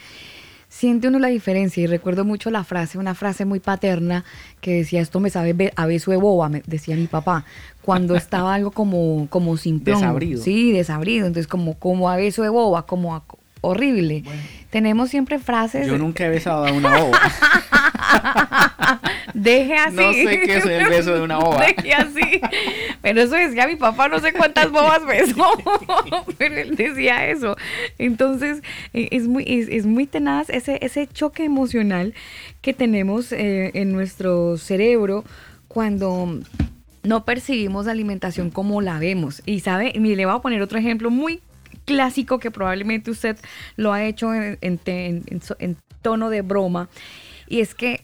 siente 0.69 1.09
uno 1.09 1.19
la 1.19 1.29
diferencia. 1.29 1.83
Y 1.83 1.87
recuerdo 1.87 2.25
mucho 2.25 2.51
la 2.51 2.65
frase, 2.65 2.99
una 2.99 3.15
frase 3.15 3.45
muy 3.45 3.61
paterna 3.61 4.25
que 4.61 4.75
decía, 4.75 5.01
esto 5.01 5.21
me 5.21 5.31
sabe 5.31 5.73
a 5.77 5.87
beso 5.87 6.11
de 6.11 6.17
boba, 6.17 6.49
me 6.49 6.63
decía 6.67 6.97
mi 6.97 7.07
papá, 7.07 7.45
cuando 7.83 8.17
estaba 8.17 8.55
algo 8.55 8.71
como, 8.71 9.29
como 9.31 9.57
simplón. 9.57 10.01
Desabrido. 10.01 10.43
Sí, 10.43 10.73
desabrido. 10.73 11.27
Entonces, 11.27 11.47
como, 11.47 11.79
como 11.79 12.11
a 12.11 12.17
beso 12.17 12.43
de 12.43 12.49
boba, 12.49 12.87
como 12.87 13.15
a, 13.15 13.23
horrible. 13.61 14.25
Tenemos 14.71 15.09
siempre 15.09 15.39
frases. 15.39 15.87
Yo 15.87 15.97
nunca 15.97 16.27
he 16.27 16.29
besado 16.29 16.67
a 16.67 16.73
una 16.73 16.99
boba. 16.99 17.19
Deje 19.35 19.77
así. 19.77 19.97
No 19.97 20.13
sé 20.13 20.41
qué 20.41 20.57
es 20.57 20.67
el 20.67 20.89
beso 20.89 21.15
de 21.15 21.23
una 21.23 21.39
boba. 21.39 21.65
Deje 21.67 21.95
así. 21.95 22.41
Pero 23.01 23.23
eso 23.23 23.35
decía 23.35 23.67
mi 23.67 23.77
papá, 23.77 24.09
no 24.09 24.21
sé 24.21 24.33
cuántas 24.33 24.71
bobas 24.71 25.07
besó. 25.07 25.53
Pero 26.39 26.57
él 26.57 26.77
decía 26.77 27.31
eso. 27.31 27.57
Entonces, 27.99 28.63
e, 28.93 29.09
es 29.13 29.27
muy, 29.27 29.45
es, 29.47 29.87
muy 29.87 30.07
tenaz 30.07 30.51
ese, 30.51 30.79
ese 30.83 31.07
choque 31.07 31.45
emocional 31.45 32.15
que 32.61 32.75
tenemos 32.75 33.33
eh, 33.33 33.71
en 33.75 33.93
nuestro 33.93 34.59
cerebro 34.59 35.25
cuando 35.69 36.41
no 37.03 37.25
percibimos 37.25 37.87
la 37.87 37.93
alimentación 37.93 38.51
como 38.51 38.83
la 38.83 38.99
vemos. 38.99 39.43
Y 39.47 39.61
sabe, 39.61 39.93
le 39.93 40.27
voy 40.27 40.35
a 40.35 40.41
poner 40.41 40.61
otro 40.61 40.79
ejemplo 40.79 41.11
muy 41.11 41.41
clásico 41.89 42.39
que 42.39 42.51
probablemente 42.51 43.11
usted 43.11 43.39
lo 43.77 43.95
ha 43.95 44.05
hecho 44.05 44.35
en, 44.35 44.79
tono 46.03 46.29
de 46.29 46.43
broma. 46.43 46.91
Y 47.49 47.61
es 47.61 47.75
que 47.75 48.03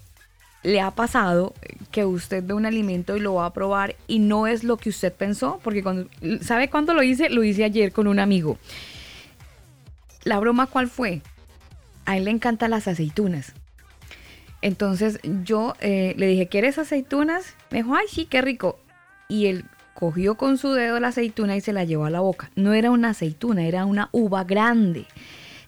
le 0.62 0.80
ha 0.80 0.90
pasado 0.90 1.52
que 1.92 2.06
usted 2.06 2.42
ve 2.42 2.54
un 2.54 2.64
alimento 2.64 3.14
y 3.14 3.20
lo 3.20 3.34
va 3.34 3.46
a 3.46 3.52
probar 3.52 3.94
y 4.08 4.20
no 4.20 4.46
es 4.46 4.64
lo 4.64 4.78
que 4.78 4.88
usted 4.88 5.12
pensó, 5.12 5.60
porque 5.62 5.82
cuando, 5.82 6.08
¿sabe 6.40 6.70
cuándo 6.70 6.94
lo 6.94 7.02
hice? 7.02 7.28
Lo 7.28 7.44
hice 7.44 7.62
ayer 7.62 7.92
con 7.92 8.06
un 8.06 8.18
amigo. 8.18 8.56
La 10.24 10.40
broma, 10.40 10.66
¿cuál 10.66 10.88
fue? 10.88 11.20
A 12.06 12.16
él 12.16 12.24
le 12.24 12.30
encantan 12.30 12.70
las 12.70 12.88
aceitunas. 12.88 13.52
Entonces 14.62 15.20
yo 15.44 15.74
eh, 15.80 16.14
le 16.16 16.26
dije, 16.26 16.48
¿quieres 16.48 16.78
aceitunas? 16.78 17.54
Me 17.70 17.82
dijo, 17.82 17.94
ay, 17.94 18.06
sí, 18.08 18.24
qué 18.24 18.40
rico. 18.40 18.78
Y 19.28 19.46
él 19.46 19.66
cogió 19.94 20.34
con 20.36 20.58
su 20.58 20.72
dedo 20.72 21.00
la 21.00 21.08
aceituna 21.08 21.56
y 21.56 21.60
se 21.60 21.72
la 21.72 21.84
llevó 21.84 22.04
a 22.04 22.10
la 22.10 22.20
boca. 22.20 22.50
No 22.56 22.72
era 22.74 22.90
una 22.90 23.10
aceituna, 23.10 23.64
era 23.66 23.84
una 23.86 24.08
uva 24.12 24.44
grande. 24.44 25.06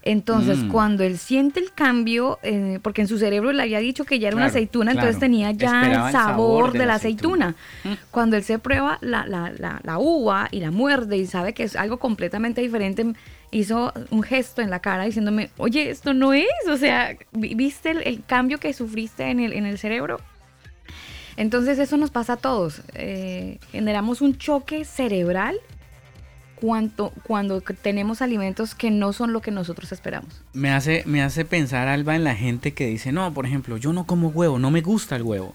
Entonces, 0.02 0.58
Mm. 0.58 0.68
cuando 0.68 1.02
él 1.02 1.18
siente 1.18 1.58
el 1.58 1.72
cambio, 1.72 2.38
eh, 2.44 2.78
porque 2.80 3.00
en 3.02 3.08
su 3.08 3.18
cerebro 3.18 3.50
le 3.52 3.60
había 3.62 3.80
dicho 3.80 4.04
que 4.04 4.20
ya 4.20 4.28
era 4.28 4.36
una 4.36 4.44
Claro, 4.46 4.50
aceituna, 4.56 4.90
entonces 4.92 5.18
tenía 5.18 5.50
ya 5.50 5.66
Esperaba 5.82 6.06
el 6.10 6.12
sabor 6.12 6.72
de, 6.74 6.86
la 6.86 6.94
aceituna. 6.94 7.56
Mm. 7.82 7.92
Cuando 8.12 8.36
él 8.36 8.44
se 8.44 8.60
prueba 8.60 8.98
la, 9.00 9.26
la, 9.26 9.52
la, 9.58 9.80
la 9.82 9.98
uva 9.98 10.46
y 10.52 10.60
la 10.60 10.70
muerde 10.70 11.16
y 11.16 11.26
sabe 11.26 11.54
que 11.54 11.64
es 11.64 11.74
algo 11.74 11.96
completamente 11.98 12.60
diferente, 12.60 13.04
hizo 13.50 13.92
un 14.10 14.22
gesto 14.22 14.62
en 14.62 14.70
la 14.70 14.78
cara 14.78 15.04
diciéndome, 15.04 15.50
oye, 15.56 15.90
esto 15.90 16.14
no 16.14 16.32
es, 16.34 16.46
o 16.70 16.76
sea, 16.76 17.16
vi- 17.32 17.54
¿viste 17.56 17.90
el, 17.90 18.02
el 18.04 18.22
cambio 18.24 18.58
que 18.58 18.72
sufriste 18.72 19.24
en 19.28 19.40
el, 19.40 19.52
en 19.54 19.66
el 19.66 19.76
cerebro? 19.76 20.20
Entonces 21.36 21.78
eso 21.78 21.96
nos 21.96 22.10
pasa 22.10 22.34
a 22.34 22.36
todos. 22.36 22.82
Eh, 22.94 23.58
generamos 23.70 24.20
un 24.20 24.38
choque 24.38 24.84
cerebral 24.84 25.60
cuando, 26.56 27.12
tenemos 27.82 28.22
alimentos 28.22 28.74
que 28.74 28.90
no 28.90 29.12
son 29.12 29.32
lo 29.32 29.40
que 29.40 29.50
nosotros 29.50 29.92
esperamos. 29.92 30.42
Me 30.54 30.70
hace, 30.70 31.02
me 31.06 31.22
hace 31.22 31.44
pensar, 31.44 31.88
Alba, 31.88 32.16
en 32.16 32.24
la 32.24 32.34
gente 32.34 32.72
que 32.72 32.86
dice, 32.86 33.12
no, 33.12 33.32
por 33.34 33.46
ejemplo, 33.46 33.76
yo 33.76 33.92
no 33.92 34.06
como 34.06 34.28
huevo, 34.28 34.58
no 34.58 34.70
me 34.70 34.80
gusta 34.80 35.16
el 35.16 35.22
huevo. 35.22 35.54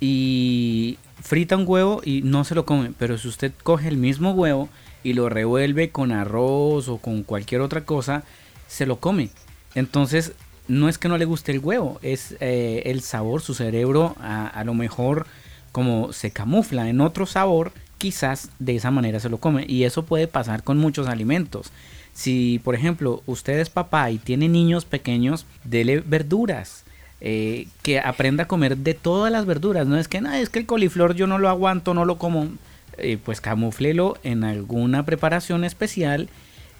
Y 0.00 0.98
frita 1.22 1.56
un 1.56 1.64
huevo 1.66 2.00
y 2.04 2.22
no 2.22 2.44
se 2.44 2.54
lo 2.54 2.64
come. 2.64 2.92
Pero 2.98 3.16
si 3.18 3.28
usted 3.28 3.52
coge 3.62 3.88
el 3.88 3.96
mismo 3.96 4.32
huevo 4.32 4.68
y 5.04 5.12
lo 5.12 5.28
revuelve 5.28 5.90
con 5.90 6.10
arroz 6.10 6.88
o 6.88 6.98
con 6.98 7.22
cualquier 7.22 7.60
otra 7.60 7.82
cosa, 7.84 8.24
se 8.66 8.86
lo 8.86 8.96
come. 8.96 9.30
Entonces, 9.74 10.32
no 10.70 10.88
es 10.88 10.98
que 10.98 11.08
no 11.08 11.18
le 11.18 11.24
guste 11.24 11.50
el 11.50 11.58
huevo, 11.58 11.98
es 12.00 12.36
eh, 12.38 12.82
el 12.86 13.02
sabor, 13.02 13.42
su 13.42 13.54
cerebro 13.54 14.14
a, 14.20 14.62
lo 14.64 14.72
mejor 14.72 15.26
como 15.72 16.12
se 16.12 16.30
camufla 16.30 16.88
en 16.88 17.00
otro 17.00 17.26
sabor, 17.26 17.72
quizás 17.98 18.50
de 18.60 18.76
esa 18.76 18.92
manera 18.92 19.18
se 19.18 19.28
lo 19.28 19.38
come. 19.38 19.64
Y 19.68 19.82
eso 19.82 20.04
puede 20.04 20.28
pasar 20.28 20.62
con 20.62 20.78
muchos 20.78 21.08
alimentos. 21.08 21.72
Si, 22.14 22.60
por 22.62 22.76
ejemplo, 22.76 23.22
usted 23.26 23.58
es 23.58 23.68
papá 23.68 24.10
y 24.12 24.18
tiene 24.18 24.48
niños 24.48 24.84
pequeños, 24.84 25.44
dele 25.64 26.00
verduras. 26.06 26.84
eh, 27.22 27.66
que 27.82 28.00
aprenda 28.00 28.44
a 28.44 28.48
comer 28.48 28.78
de 28.78 28.94
todas 28.94 29.30
las 29.30 29.44
verduras. 29.44 29.86
No 29.86 29.98
es 29.98 30.08
que, 30.08 30.22
no, 30.22 30.32
es 30.32 30.48
que 30.48 30.60
el 30.60 30.66
coliflor 30.66 31.14
yo 31.14 31.26
no 31.26 31.38
lo 31.38 31.48
aguanto, 31.50 31.94
no 31.94 32.04
lo 32.04 32.16
como. 32.16 32.48
Eh, 32.96 33.18
pues 33.22 33.40
camuflelo 33.40 34.18
en 34.22 34.44
alguna 34.44 35.04
preparación 35.04 35.64
especial 35.64 36.28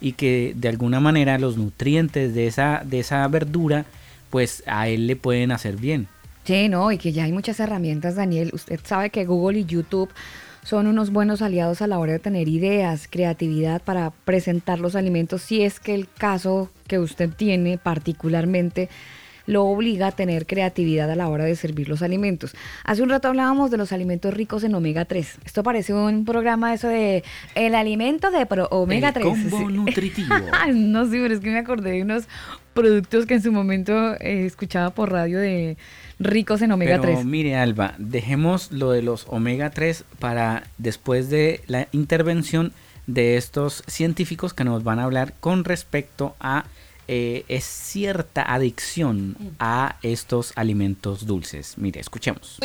y 0.01 0.13
que 0.13 0.53
de 0.55 0.67
alguna 0.67 0.99
manera 0.99 1.37
los 1.37 1.57
nutrientes 1.57 2.33
de 2.33 2.47
esa, 2.47 2.81
de 2.83 2.99
esa 2.99 3.25
verdura, 3.27 3.85
pues 4.29 4.63
a 4.65 4.87
él 4.89 5.07
le 5.07 5.15
pueden 5.15 5.51
hacer 5.51 5.77
bien. 5.77 6.07
Sí, 6.43 6.67
no, 6.67 6.91
y 6.91 6.97
que 6.97 7.11
ya 7.11 7.25
hay 7.25 7.31
muchas 7.31 7.59
herramientas, 7.59 8.15
Daniel. 8.15 8.49
Usted 8.53 8.79
sabe 8.83 9.11
que 9.11 9.25
Google 9.25 9.59
y 9.59 9.65
YouTube 9.65 10.09
son 10.63 10.87
unos 10.87 11.11
buenos 11.11 11.41
aliados 11.41 11.81
a 11.81 11.87
la 11.87 11.99
hora 11.99 12.13
de 12.13 12.19
tener 12.19 12.47
ideas, 12.47 13.07
creatividad 13.09 13.81
para 13.81 14.11
presentar 14.25 14.79
los 14.79 14.95
alimentos, 14.95 15.41
si 15.41 15.61
es 15.61 15.79
que 15.79 15.93
el 15.93 16.07
caso 16.07 16.69
que 16.87 16.99
usted 16.99 17.29
tiene 17.29 17.77
particularmente 17.77 18.89
lo 19.51 19.65
obliga 19.65 20.07
a 20.07 20.11
tener 20.13 20.45
creatividad 20.45 21.11
a 21.11 21.15
la 21.15 21.27
hora 21.27 21.43
de 21.43 21.55
servir 21.57 21.89
los 21.89 22.01
alimentos. 22.01 22.55
Hace 22.85 23.01
un 23.03 23.09
rato 23.09 23.27
hablábamos 23.27 23.69
de 23.69 23.75
los 23.77 23.91
alimentos 23.91 24.33
ricos 24.33 24.63
en 24.63 24.73
omega 24.75 25.03
3. 25.05 25.39
Esto 25.43 25.61
parece 25.61 25.93
un 25.93 26.23
programa 26.23 26.73
eso 26.73 26.87
de 26.87 27.23
el 27.55 27.75
alimento 27.75 28.31
de 28.31 28.45
pro- 28.45 28.67
omega 28.71 29.09
El 29.09 29.13
3. 29.15 29.25
combo 29.25 29.69
nutritivo. 29.69 30.33
no, 30.73 31.03
sí, 31.05 31.17
pero 31.21 31.33
es 31.33 31.39
que 31.41 31.49
me 31.49 31.57
acordé 31.59 31.91
de 31.91 32.01
unos 32.03 32.23
productos 32.73 33.25
que 33.25 33.33
en 33.33 33.41
su 33.43 33.51
momento 33.51 34.13
eh, 34.21 34.45
escuchaba 34.45 34.91
por 34.91 35.11
radio 35.11 35.37
de 35.39 35.75
ricos 36.19 36.61
en 36.61 36.71
omega 36.71 36.99
Pero 37.01 37.13
3. 37.15 37.25
mire 37.25 37.57
Alba, 37.57 37.95
dejemos 37.97 38.71
lo 38.71 38.91
de 38.91 39.01
los 39.01 39.25
omega 39.27 39.69
3 39.71 40.05
para 40.19 40.63
después 40.77 41.29
de 41.29 41.59
la 41.67 41.89
intervención 41.91 42.71
de 43.07 43.35
estos 43.35 43.83
científicos 43.87 44.53
que 44.53 44.63
nos 44.63 44.83
van 44.85 44.99
a 44.99 45.03
hablar 45.03 45.33
con 45.41 45.65
respecto 45.65 46.35
a 46.39 46.63
eh, 47.07 47.43
es 47.47 47.65
cierta 47.65 48.41
adicción 48.41 49.35
a 49.59 49.97
estos 50.01 50.53
alimentos 50.55 51.25
dulces. 51.25 51.77
Mire, 51.77 51.99
escuchemos. 51.99 52.59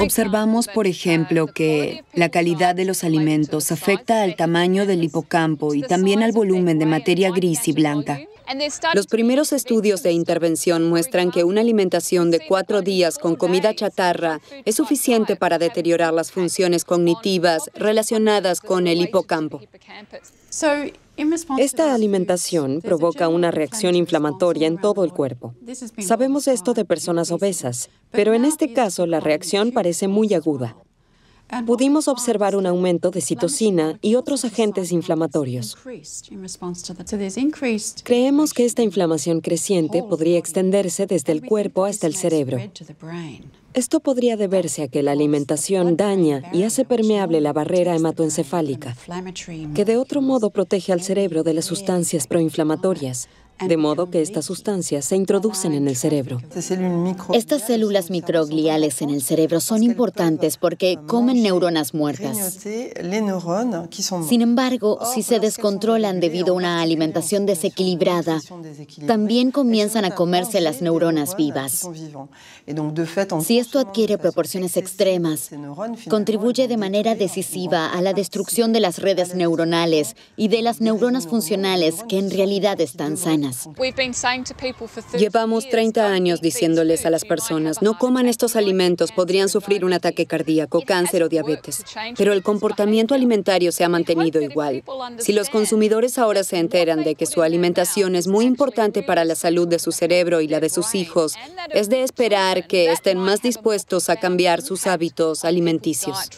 Observamos, 0.00 0.68
por 0.68 0.86
ejemplo, 0.86 1.46
que 1.46 2.04
la 2.14 2.30
calidad 2.30 2.74
de 2.74 2.84
los 2.84 3.04
alimentos 3.04 3.72
afecta 3.72 4.22
al 4.22 4.36
tamaño 4.36 4.86
del 4.86 5.04
hipocampo 5.04 5.74
y 5.74 5.82
también 5.82 6.22
al 6.22 6.32
volumen 6.32 6.78
de 6.78 6.86
materia 6.86 7.30
gris 7.30 7.68
y 7.68 7.72
blanca. 7.72 8.20
Los 8.94 9.06
primeros 9.06 9.52
estudios 9.52 10.02
de 10.02 10.12
intervención 10.12 10.88
muestran 10.88 11.30
que 11.30 11.44
una 11.44 11.60
alimentación 11.60 12.30
de 12.30 12.40
cuatro 12.46 12.82
días 12.82 13.18
con 13.18 13.36
comida 13.36 13.74
chatarra 13.74 14.40
es 14.64 14.76
suficiente 14.76 15.36
para 15.36 15.58
deteriorar 15.58 16.12
las 16.12 16.32
funciones 16.32 16.84
cognitivas 16.84 17.70
relacionadas 17.74 18.60
con 18.60 18.86
el 18.86 19.00
hipocampo. 19.00 19.60
Esta 21.58 21.94
alimentación 21.94 22.80
provoca 22.80 23.28
una 23.28 23.50
reacción 23.50 23.94
inflamatoria 23.94 24.66
en 24.66 24.78
todo 24.78 25.04
el 25.04 25.12
cuerpo. 25.12 25.54
Sabemos 25.98 26.48
esto 26.48 26.74
de 26.74 26.84
personas 26.84 27.30
obesas, 27.30 27.90
pero 28.10 28.34
en 28.34 28.44
este 28.44 28.72
caso 28.72 29.06
la 29.06 29.20
reacción 29.20 29.72
parece 29.72 30.08
muy 30.08 30.32
aguda. 30.34 30.76
Pudimos 31.66 32.08
observar 32.08 32.56
un 32.56 32.66
aumento 32.66 33.10
de 33.10 33.20
citocina 33.20 33.98
y 34.00 34.14
otros 34.14 34.44
agentes 34.44 34.90
inflamatorios. 34.90 35.76
Creemos 38.04 38.54
que 38.54 38.64
esta 38.64 38.82
inflamación 38.82 39.40
creciente 39.40 40.02
podría 40.02 40.38
extenderse 40.38 41.06
desde 41.06 41.32
el 41.32 41.44
cuerpo 41.44 41.84
hasta 41.84 42.06
el 42.06 42.14
cerebro. 42.14 42.58
Esto 43.74 44.00
podría 44.00 44.36
deberse 44.36 44.82
a 44.82 44.88
que 44.88 45.02
la 45.02 45.12
alimentación 45.12 45.96
daña 45.96 46.42
y 46.52 46.62
hace 46.64 46.84
permeable 46.84 47.40
la 47.40 47.52
barrera 47.52 47.94
hematoencefálica, 47.96 48.96
que 49.74 49.84
de 49.84 49.96
otro 49.96 50.20
modo 50.20 50.50
protege 50.50 50.92
al 50.92 51.02
cerebro 51.02 51.42
de 51.42 51.54
las 51.54 51.66
sustancias 51.66 52.26
proinflamatorias, 52.26 53.28
de 53.66 53.76
modo 53.76 54.10
que 54.10 54.22
estas 54.22 54.44
sustancias 54.44 55.04
se 55.04 55.16
introducen 55.16 55.72
en 55.72 55.88
el 55.88 55.96
cerebro. 55.96 56.40
Estas 57.32 57.66
células 57.66 58.10
microgliales 58.10 59.02
en 59.02 59.10
el 59.10 59.22
cerebro 59.22 59.60
son 59.60 59.82
importantes 59.82 60.56
porque 60.56 60.98
comen 61.06 61.42
neuronas 61.42 61.94
muertas. 61.94 62.58
Sin 64.28 64.42
embargo, 64.42 64.98
si 65.14 65.22
se 65.22 65.40
descontrolan 65.40 66.20
debido 66.20 66.52
a 66.52 66.56
una 66.56 66.82
alimentación 66.82 67.46
desequilibrada, 67.46 68.40
también 69.06 69.50
comienzan 69.50 70.04
a 70.04 70.14
comerse 70.14 70.60
las 70.60 70.82
neuronas 70.82 71.36
vivas. 71.36 71.88
Si 73.42 73.58
esto 73.58 73.78
adquiere 73.78 74.18
proporciones 74.18 74.76
extremas, 74.76 75.50
contribuye 76.08 76.68
de 76.68 76.76
manera 76.76 77.14
decisiva 77.14 77.90
a 77.90 78.00
la 78.02 78.12
destrucción 78.12 78.72
de 78.72 78.80
las 78.80 78.98
redes 78.98 79.34
neuronales 79.34 80.16
y 80.36 80.48
de 80.48 80.62
las 80.62 80.80
neuronas 80.80 81.26
funcionales 81.26 82.04
que 82.08 82.18
en 82.18 82.30
realidad 82.30 82.80
están 82.80 83.16
sanas. 83.16 83.51
Llevamos 85.18 85.68
30 85.68 86.06
años 86.06 86.40
diciéndoles 86.40 87.06
a 87.06 87.10
las 87.10 87.24
personas, 87.24 87.82
no 87.82 87.98
coman 87.98 88.28
estos 88.28 88.56
alimentos, 88.56 89.12
podrían 89.12 89.48
sufrir 89.48 89.84
un 89.84 89.92
ataque 89.92 90.26
cardíaco, 90.26 90.82
cáncer 90.82 91.22
o 91.22 91.28
diabetes. 91.28 91.84
Pero 92.16 92.32
el 92.32 92.42
comportamiento 92.42 93.14
alimentario 93.14 93.72
se 93.72 93.84
ha 93.84 93.88
mantenido 93.88 94.40
igual. 94.40 94.82
Si 95.18 95.32
los 95.32 95.50
consumidores 95.50 96.18
ahora 96.18 96.44
se 96.44 96.58
enteran 96.58 97.04
de 97.04 97.14
que 97.14 97.26
su 97.26 97.42
alimentación 97.42 98.16
es 98.16 98.26
muy 98.26 98.44
importante 98.44 99.02
para 99.02 99.24
la 99.24 99.34
salud 99.34 99.68
de 99.68 99.78
su 99.78 99.92
cerebro 99.92 100.40
y 100.40 100.48
la 100.48 100.60
de 100.60 100.68
sus 100.68 100.94
hijos, 100.94 101.34
es 101.70 101.88
de 101.88 102.02
esperar 102.02 102.66
que 102.66 102.92
estén 102.92 103.18
más 103.18 103.42
dispuestos 103.42 104.08
a 104.08 104.16
cambiar 104.16 104.62
sus 104.62 104.86
hábitos 104.86 105.44
alimenticios. 105.44 106.28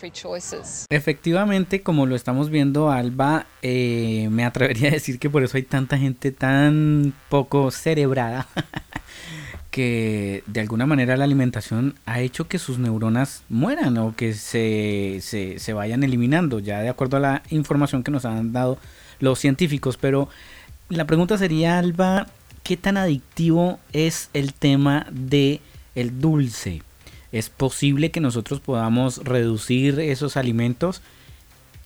Efectivamente, 0.91 1.83
como 1.83 2.07
lo 2.07 2.17
estamos 2.17 2.51
viendo, 2.51 2.91
Alba, 2.91 3.47
eh, 3.63 4.29
me 4.31 4.45
atrevería 4.45 4.89
a 4.89 4.93
decir 4.93 5.19
que 5.19 5.31
por 5.31 5.43
eso 5.43 5.57
hay 5.57 5.63
tanta 5.63 5.99
gente 5.99 6.33
tan 6.33 7.04
poco 7.13 7.71
cerebrada 7.71 8.47
que 9.71 10.45
de 10.47 10.61
alguna 10.61 10.87
manera 10.87 11.17
la 11.17 11.25
alimentación 11.25 11.97
ha 12.07 12.21
hecho 12.21 12.47
que 12.47 12.61
sus 12.61 12.79
neuronas 12.79 13.43
mueran 13.49 13.99
o 13.99 14.15
que 14.15 14.33
se, 14.35 15.19
se, 15.21 15.59
se 15.59 15.73
vayan 15.73 16.05
eliminando, 16.05 16.61
ya 16.61 16.81
de 16.81 16.89
acuerdo 16.89 17.17
a 17.17 17.21
la 17.21 17.43
información 17.51 18.05
que 18.05 18.13
nos 18.13 18.25
han 18.25 18.53
dado 18.53 18.79
los 19.19 19.41
científicos. 19.41 19.97
Pero 19.97 20.29
la 20.89 21.07
pregunta 21.07 21.39
sería, 21.39 21.79
Alba, 21.79 22.29
¿qué 22.63 22.77
tan 22.77 22.97
adictivo 22.97 23.81
es 23.93 24.31
el 24.33 24.55
tema 24.55 25.07
de 25.11 25.61
el 25.97 26.21
dulce? 26.21 26.83
¿Es 27.33 27.51
posible 27.51 28.13
que 28.13 28.21
nosotros 28.21 28.61
podamos 28.61 29.25
reducir 29.25 29.99
esos 29.99 30.37
alimentos? 30.37 31.03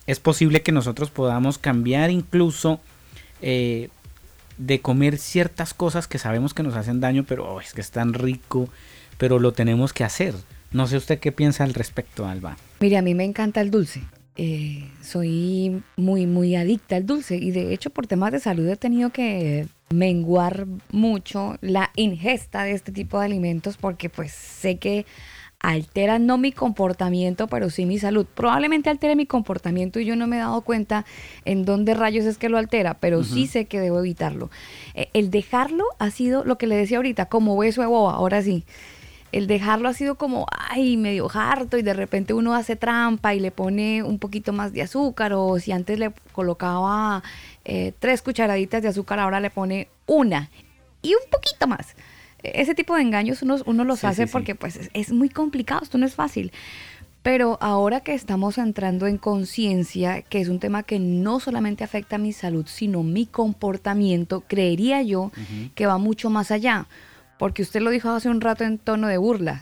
¿Es 0.05 0.19
posible 0.19 0.61
que 0.61 0.71
nosotros 0.71 1.09
podamos 1.09 1.57
cambiar 1.57 2.11
incluso 2.11 2.79
eh, 3.41 3.89
de 4.59 4.81
comer 4.81 5.17
ciertas 5.17 5.73
cosas 5.73 6.07
que 6.07 6.19
sabemos 6.19 6.53
que 6.53 6.61
nos 6.61 6.75
hacen 6.75 6.99
daño, 6.99 7.23
pero 7.27 7.51
oh, 7.51 7.61
es 7.61 7.73
que 7.73 7.81
es 7.81 7.89
tan 7.89 8.13
rico, 8.13 8.69
pero 9.17 9.39
lo 9.39 9.53
tenemos 9.53 9.93
que 9.93 10.03
hacer? 10.03 10.35
No 10.71 10.85
sé 10.85 10.97
usted 10.97 11.19
qué 11.19 11.31
piensa 11.31 11.63
al 11.63 11.73
respecto, 11.73 12.27
Alba. 12.27 12.57
Mire, 12.79 12.97
a 12.97 13.01
mí 13.01 13.15
me 13.15 13.23
encanta 13.23 13.61
el 13.61 13.71
dulce. 13.71 14.03
Eh, 14.35 14.87
soy 15.01 15.81
muy, 15.97 16.27
muy 16.27 16.55
adicta 16.55 16.95
al 16.95 17.05
dulce 17.05 17.35
y 17.35 17.51
de 17.51 17.73
hecho 17.73 17.89
por 17.89 18.07
temas 18.07 18.31
de 18.31 18.39
salud 18.39 18.69
he 18.69 18.77
tenido 18.77 19.09
que 19.09 19.67
menguar 19.89 20.65
mucho 20.91 21.57
la 21.59 21.91
ingesta 21.95 22.63
de 22.63 22.71
este 22.71 22.93
tipo 22.93 23.19
de 23.19 23.25
alimentos 23.25 23.75
porque 23.75 24.09
pues 24.09 24.31
sé 24.31 24.77
que 24.77 25.05
altera 25.59 26.19
no 26.19 26.37
mi 26.37 26.51
comportamiento, 26.51 27.47
pero 27.47 27.69
sí 27.69 27.85
mi 27.85 27.99
salud. 27.99 28.25
Probablemente 28.25 28.89
altere 28.89 29.15
mi 29.15 29.25
comportamiento 29.25 29.99
y 29.99 30.05
yo 30.05 30.15
no 30.15 30.27
me 30.27 30.37
he 30.37 30.39
dado 30.39 30.61
cuenta 30.61 31.05
en 31.45 31.65
dónde 31.65 31.93
rayos 31.93 32.25
es 32.25 32.37
que 32.37 32.49
lo 32.49 32.57
altera, 32.57 32.95
pero 32.95 33.23
sí 33.23 33.47
sé 33.47 33.65
que 33.65 33.79
debo 33.79 33.99
evitarlo. 33.99 34.49
Eh, 34.93 35.09
el 35.13 35.29
dejarlo 35.31 35.83
ha 35.99 36.11
sido 36.11 36.45
lo 36.45 36.57
que 36.57 36.67
le 36.67 36.75
decía 36.75 36.97
ahorita, 36.97 37.25
como 37.27 37.57
beso 37.57 37.81
de 37.81 37.87
boba, 37.87 38.13
ahora 38.13 38.41
sí. 38.41 38.63
El 39.31 39.45
dejarlo 39.45 39.89
ha 39.89 39.93
sido 39.93 40.15
como, 40.15 40.47
ay, 40.51 40.97
medio 40.97 41.29
harto 41.31 41.77
y 41.77 41.83
de 41.83 41.93
repente 41.93 42.33
uno 42.33 42.55
hace 42.55 42.75
trampa 42.75 43.35
y 43.35 43.39
le 43.39 43.51
pone 43.51 44.01
un 44.01 44.17
poquito 44.17 44.53
más 44.53 44.73
de 44.73 44.81
azúcar 44.81 45.33
o 45.33 45.59
si 45.59 45.71
antes 45.71 45.99
le 45.99 46.11
colocaba 46.31 47.21
eh, 47.63 47.93
tres 47.99 48.23
cucharaditas 48.23 48.81
de 48.81 48.87
azúcar, 48.87 49.19
ahora 49.19 49.39
le 49.39 49.51
pone 49.51 49.87
una 50.07 50.49
y 51.03 51.13
un 51.13 51.29
poquito 51.29 51.67
más 51.67 51.95
ese 52.43 52.75
tipo 52.75 52.95
de 52.95 53.01
engaños 53.01 53.41
uno, 53.41 53.57
uno 53.65 53.83
los 53.83 54.03
hace 54.03 54.27
porque 54.27 54.55
pues 54.55 54.89
es, 54.93 55.11
muy 55.11 55.29
complicado, 55.29 55.83
esto 55.83 55.97
no 55.97 56.05
es 56.05 56.15
fácil. 56.15 56.51
Pero 57.21 57.57
ahora 57.61 57.99
que 57.99 58.13
estamos 58.13 58.57
entrando 58.57 59.05
en 59.05 59.17
conciencia, 59.17 60.21
que 60.21 60.39
es 60.39 60.47
un 60.47 60.59
tema 60.59 60.83
que 60.83 60.99
no 60.99 61.41
solamente 61.41 61.83
afecta 61.83 62.15
a 62.15 62.19
mi 62.19 62.31
salud, 62.31 62.65
sino 62.67 63.03
mi 63.03 63.25
comportamiento, 63.25 64.41
creería 64.47 65.01
yo 65.01 65.31
que 65.75 65.85
va 65.85 65.97
mucho 65.97 66.29
más 66.29 66.49
allá. 66.49 66.87
Porque 67.37 67.61
usted 67.61 67.81
lo 67.81 67.89
dijo 67.89 68.09
hace 68.09 68.29
un 68.29 68.41
rato 68.41 68.63
en 68.63 68.77
tono 68.77 69.07
de 69.07 69.17
burla. 69.17 69.61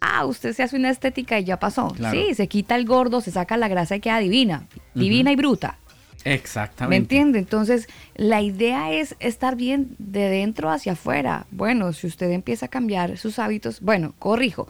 Ah, 0.00 0.24
usted 0.26 0.54
se 0.54 0.62
hace 0.62 0.76
una 0.76 0.90
estética 0.90 1.38
y 1.38 1.44
ya 1.44 1.58
pasó. 1.58 1.94
Sí, 2.10 2.34
se 2.34 2.46
quita 2.48 2.76
el 2.76 2.86
gordo, 2.86 3.20
se 3.20 3.32
saca 3.32 3.56
la 3.56 3.68
grasa 3.68 3.96
y 3.96 4.00
queda 4.00 4.18
divina. 4.18 4.66
Divina 4.94 5.32
y 5.32 5.36
bruta. 5.36 5.78
Exactamente. 6.24 6.90
¿Me 6.90 6.96
entiende? 6.96 7.38
Entonces, 7.38 7.88
la 8.16 8.42
idea 8.42 8.92
es 8.92 9.16
estar 9.20 9.56
bien 9.56 9.94
de 9.98 10.28
dentro 10.28 10.70
hacia 10.70 10.92
afuera. 10.92 11.46
Bueno, 11.50 11.92
si 11.92 12.06
usted 12.06 12.30
empieza 12.30 12.66
a 12.66 12.68
cambiar 12.68 13.18
sus 13.18 13.38
hábitos, 13.38 13.80
bueno, 13.80 14.14
corrijo. 14.18 14.68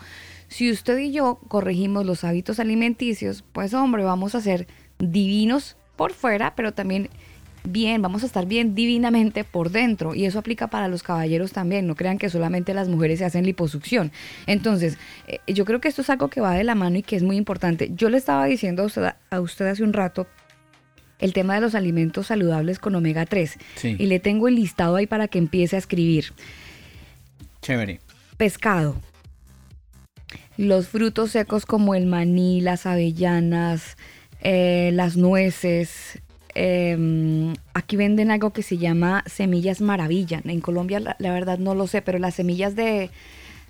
Si 0.48 0.70
usted 0.70 0.98
y 0.98 1.12
yo 1.12 1.40
corregimos 1.48 2.06
los 2.06 2.24
hábitos 2.24 2.58
alimenticios, 2.58 3.44
pues 3.52 3.74
hombre, 3.74 4.04
vamos 4.04 4.34
a 4.34 4.40
ser 4.40 4.66
divinos 4.98 5.76
por 5.96 6.12
fuera, 6.12 6.54
pero 6.54 6.72
también 6.72 7.10
bien, 7.64 8.00
vamos 8.02 8.22
a 8.22 8.26
estar 8.26 8.46
bien 8.46 8.74
divinamente 8.74 9.44
por 9.44 9.70
dentro. 9.70 10.14
Y 10.14 10.24
eso 10.24 10.38
aplica 10.38 10.68
para 10.68 10.88
los 10.88 11.02
caballeros 11.02 11.52
también. 11.52 11.86
No 11.86 11.94
crean 11.94 12.18
que 12.18 12.30
solamente 12.30 12.74
las 12.74 12.88
mujeres 12.88 13.18
se 13.18 13.24
hacen 13.24 13.44
liposucción. 13.44 14.10
Entonces, 14.46 14.98
eh, 15.26 15.40
yo 15.46 15.64
creo 15.64 15.80
que 15.80 15.88
esto 15.88 16.02
es 16.02 16.10
algo 16.10 16.28
que 16.28 16.40
va 16.40 16.54
de 16.54 16.64
la 16.64 16.74
mano 16.74 16.98
y 16.98 17.02
que 17.02 17.16
es 17.16 17.22
muy 17.22 17.36
importante. 17.36 17.90
Yo 17.94 18.08
le 18.08 18.16
estaba 18.18 18.46
diciendo 18.46 18.82
a 18.82 18.86
usted, 18.86 19.08
a 19.30 19.40
usted 19.40 19.66
hace 19.66 19.82
un 19.82 19.92
rato 19.92 20.26
el 21.18 21.32
tema 21.32 21.54
de 21.54 21.60
los 21.60 21.74
alimentos 21.74 22.28
saludables 22.28 22.78
con 22.78 22.94
omega 22.94 23.26
3. 23.26 23.58
Y 23.82 24.06
le 24.06 24.20
tengo 24.20 24.48
el 24.48 24.56
listado 24.56 24.96
ahí 24.96 25.06
para 25.06 25.28
que 25.28 25.38
empiece 25.38 25.76
a 25.76 25.78
escribir. 25.78 26.32
Chévere. 27.62 28.00
Pescado. 28.36 28.96
Los 30.56 30.88
frutos 30.88 31.32
secos 31.32 31.66
como 31.66 31.94
el 31.94 32.06
maní, 32.06 32.60
las 32.60 32.86
avellanas, 32.86 33.96
eh, 34.40 34.90
las 34.92 35.16
nueces. 35.16 36.20
Em, 36.54 37.54
aquí 37.74 37.96
venden 37.96 38.30
algo 38.30 38.52
que 38.52 38.62
se 38.62 38.78
llama 38.78 39.22
semillas 39.26 39.80
maravilla. 39.80 40.40
En 40.44 40.60
Colombia 40.60 41.00
la 41.00 41.32
verdad 41.32 41.58
no 41.58 41.74
lo 41.74 41.86
sé, 41.86 42.02
pero 42.02 42.18
las 42.18 42.34
semillas 42.34 42.74
de, 42.74 43.10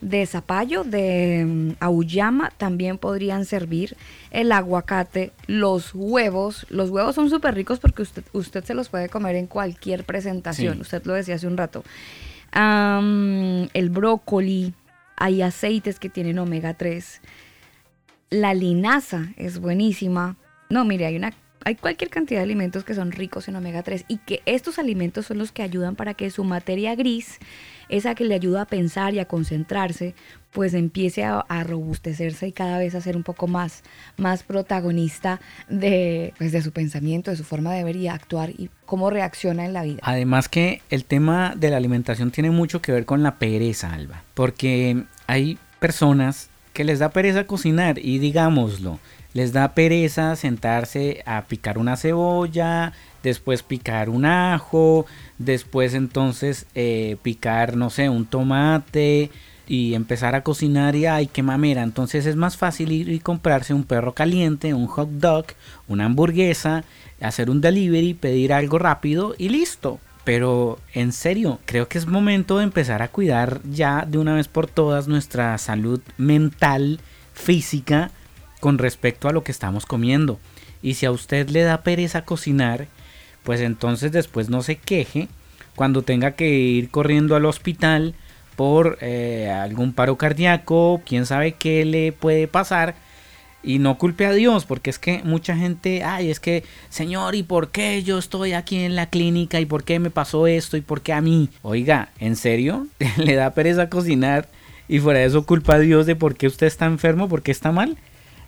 de 0.01 0.27
zapallo, 0.27 0.85
de 0.85 1.45
um, 1.45 1.75
auyama 1.81 2.51
también 2.57 2.99
podrían 2.99 3.45
servir, 3.45 3.97
el 4.31 4.53
aguacate, 4.53 5.33
los 5.47 5.95
huevos. 5.95 6.67
Los 6.71 6.91
huevos 6.91 7.15
son 7.15 7.31
súper 7.31 7.55
ricos 7.55 7.81
porque 7.81 8.03
usted, 8.03 8.25
usted 8.33 8.65
se 8.65 8.75
los 8.75 8.89
puede 8.89 9.09
comer 9.09 9.37
en 9.37 9.47
cualquier 9.47 10.05
presentación, 10.05 10.81
usted 10.81 11.05
lo 11.05 11.15
decía 11.15 11.35
hace 11.35 11.47
un 11.47 11.57
rato. 11.57 11.85
el 12.55 13.91
brócoli, 13.91 14.75
hay 15.17 15.43
aceites 15.43 15.99
que 15.99 16.09
tienen 16.09 16.39
omega 16.39 16.75
3. 16.75 17.21
La 18.31 18.55
linaza 18.55 19.29
es 19.37 19.59
buenísima. 19.59 20.37
No, 20.71 20.85
mire, 20.85 21.07
hay 21.07 21.17
una 21.17 21.33
hay 21.65 21.75
cualquier 21.75 22.09
cantidad 22.09 22.41
de 22.41 22.45
alimentos 22.45 22.85
que 22.85 22.95
son 22.95 23.13
ricos 23.13 23.49
en 23.49 23.57
omega 23.57 23.83
3 23.83 24.05
y 24.09 24.19
que 24.19 24.41
estos 24.47 24.79
alimentos 24.79 25.27
son 25.27 25.39
los 25.39 25.53
que 25.53 25.63
ayudan 25.63 25.97
para 25.97 26.15
que 26.15 26.31
su 26.31 26.45
materia 26.45 26.95
gris 26.95 27.39
esa 27.89 28.15
que 28.15 28.25
le 28.25 28.35
ayuda 28.35 28.63
a 28.63 28.67
pensar 28.67 29.15
y 29.15 29.19
a 29.19 29.27
concentrarse, 29.27 30.15
pues 30.53 30.75
empiece 30.75 31.25
a, 31.25 31.45
robustecerse 31.65 32.49
y 32.49 32.53
cada 32.53 32.79
vez 32.79 32.95
a 32.95 33.01
ser 33.01 33.17
un 33.17 33.23
poco 33.23 33.47
más, 33.47 33.83
más 34.17 34.43
protagonista 34.43 35.41
de, 35.69 36.33
pues 36.39 36.53
de 36.53 36.63
su 36.63 36.73
pensamiento, 36.73 37.31
de 37.31 37.37
su 37.37 37.45
forma 37.45 37.75
de 37.75 37.85
ver 37.85 37.97
y 37.97 38.09
actuar 38.09 38.51
y 38.51 38.71
cómo 38.87 39.11
reacciona 39.11 39.65
en 39.65 39.73
la 39.73 39.83
vida. 39.83 40.01
Además 40.03 40.49
que 40.49 40.83
el 40.91 41.05
tema 41.05 41.55
de 41.57 41.71
la 41.71 41.77
alimentación 41.77 42.31
tiene 42.31 42.51
mucho 42.51 42.81
que 42.81 42.93
ver 42.93 43.05
con 43.05 43.23
la 43.23 43.37
pereza, 43.37 43.93
Alba, 43.93 44.23
porque 44.35 45.05
hay 45.27 45.59
personas 45.79 46.51
que 46.73 46.85
les 46.85 46.99
da 46.99 47.11
pereza 47.11 47.45
cocinar 47.45 47.99
y 47.99 48.19
digámoslo, 48.19 48.99
les 49.35 49.53
da 49.53 49.75
pereza 49.75 50.37
sentarse 50.37 51.23
a 51.27 51.43
picar 51.43 51.79
una 51.79 51.97
cebolla, 51.97 52.93
después 53.29 53.63
picar 53.63 54.11
un 54.11 54.25
ajo, 54.25 55.07
después 55.39 55.95
entonces 55.95 56.67
eh, 56.75 57.17
picar, 57.23 57.77
no 57.77 57.91
sé, 57.91 58.09
un 58.09 58.27
tomate 58.27 59.31
y 59.69 59.95
empezar 59.95 60.35
a 60.35 60.43
cocinar 60.43 60.97
y 60.97 61.07
ay, 61.07 61.27
qué 61.27 61.43
mamera. 61.43 61.83
Entonces 61.83 62.27
es 62.27 62.37
más 62.37 62.57
fácil 62.57 62.91
ir 62.91 63.09
y 63.11 63.21
comprarse 63.21 63.75
un 63.75 63.85
perro 63.85 64.15
caliente, 64.15 64.75
un 64.75 64.87
hot 64.87 65.11
dog, 65.11 65.47
una 65.87 66.07
hamburguesa, 66.07 66.85
hacer 67.21 67.51
un 67.51 67.61
delivery, 67.61 68.15
pedir 68.15 68.53
algo 68.53 68.79
rápido 68.79 69.35
y 69.39 69.51
listo. 69.51 70.01
Pero 70.25 70.79
en 70.93 71.13
serio, 71.13 71.59
creo 71.65 71.89
que 71.89 71.99
es 71.99 72.07
momento 72.07 72.59
de 72.59 72.65
empezar 72.65 73.03
a 73.03 73.09
cuidar 73.09 73.61
ya 73.71 74.05
de 74.07 74.19
una 74.19 74.35
vez 74.35 74.49
por 74.49 74.67
todas 74.67 75.09
nuestra 75.09 75.57
salud 75.59 76.01
mental, 76.19 77.01
física, 77.33 78.11
con 78.61 78.79
respecto 78.79 79.29
a 79.29 79.33
lo 79.33 79.43
que 79.45 79.53
estamos 79.53 79.87
comiendo. 79.87 80.39
Y 80.83 80.95
si 80.95 81.07
a 81.07 81.11
usted 81.11 81.49
le 81.49 81.63
da 81.63 81.83
pereza 81.83 82.23
cocinar, 82.23 82.89
pues 83.49 83.63
entonces 83.63 84.13
después 84.13 84.51
no 84.51 84.63
se 84.63 84.77
queje 84.77 85.27
cuando 85.75 86.03
tenga 86.03 86.33
que 86.33 86.51
ir 86.51 86.91
corriendo 86.91 87.35
al 87.35 87.47
hospital 87.47 88.15
por 88.57 88.99
eh, 89.01 89.49
algún 89.51 89.95
paro 89.95 90.19
cardíaco, 90.19 91.01
quién 91.07 91.25
sabe 91.25 91.53
qué 91.53 91.87
le 91.87 92.13
puede 92.13 92.47
pasar. 92.47 92.95
Y 93.63 93.79
no 93.79 93.97
culpe 93.97 94.27
a 94.27 94.33
Dios, 94.33 94.67
porque 94.67 94.91
es 94.91 94.99
que 94.99 95.23
mucha 95.25 95.57
gente, 95.57 96.05
ay, 96.05 96.31
es 96.31 96.41
que, 96.41 96.63
Señor, 96.91 97.35
¿y 97.37 97.43
por 97.43 97.71
qué 97.71 98.03
yo 98.03 98.19
estoy 98.19 98.53
aquí 98.53 98.81
en 98.81 98.95
la 98.95 99.09
clínica? 99.09 99.59
¿Y 99.61 99.65
por 99.65 99.83
qué 99.83 99.99
me 99.99 100.11
pasó 100.11 100.47
esto? 100.47 100.77
¿Y 100.77 100.83
por 100.83 101.01
qué 101.01 101.15
a 101.15 101.23
mí? 101.23 101.49
Oiga, 101.63 102.11
¿en 102.19 102.37
serio? 102.37 102.87
¿Le 103.17 103.35
da 103.35 103.55
pereza 103.55 103.89
cocinar? 103.89 104.47
Y 104.89 104.99
fuera 104.99 105.21
de 105.21 105.25
eso 105.25 105.47
culpa 105.47 105.77
a 105.77 105.79
Dios 105.79 106.05
de 106.05 106.17
por 106.17 106.37
qué 106.37 106.49
usted 106.49 106.67
está 106.67 106.85
enfermo, 106.85 107.31
por 107.31 107.41
qué 107.41 107.51
está 107.51 107.73
mal. 107.73 107.97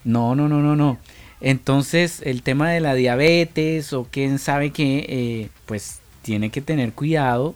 No, 0.05 0.34
no, 0.34 0.46
no, 0.46 0.61
no, 0.61 0.76
no. 0.76 0.98
Entonces 1.41 2.20
el 2.24 2.43
tema 2.43 2.70
de 2.70 2.80
la 2.80 2.95
diabetes 2.95 3.93
o 3.93 4.07
quién 4.11 4.38
sabe 4.38 4.70
qué, 4.70 5.07
eh, 5.09 5.49
pues 5.66 6.01
tiene 6.22 6.51
que 6.51 6.61
tener 6.61 6.93
cuidado, 6.93 7.55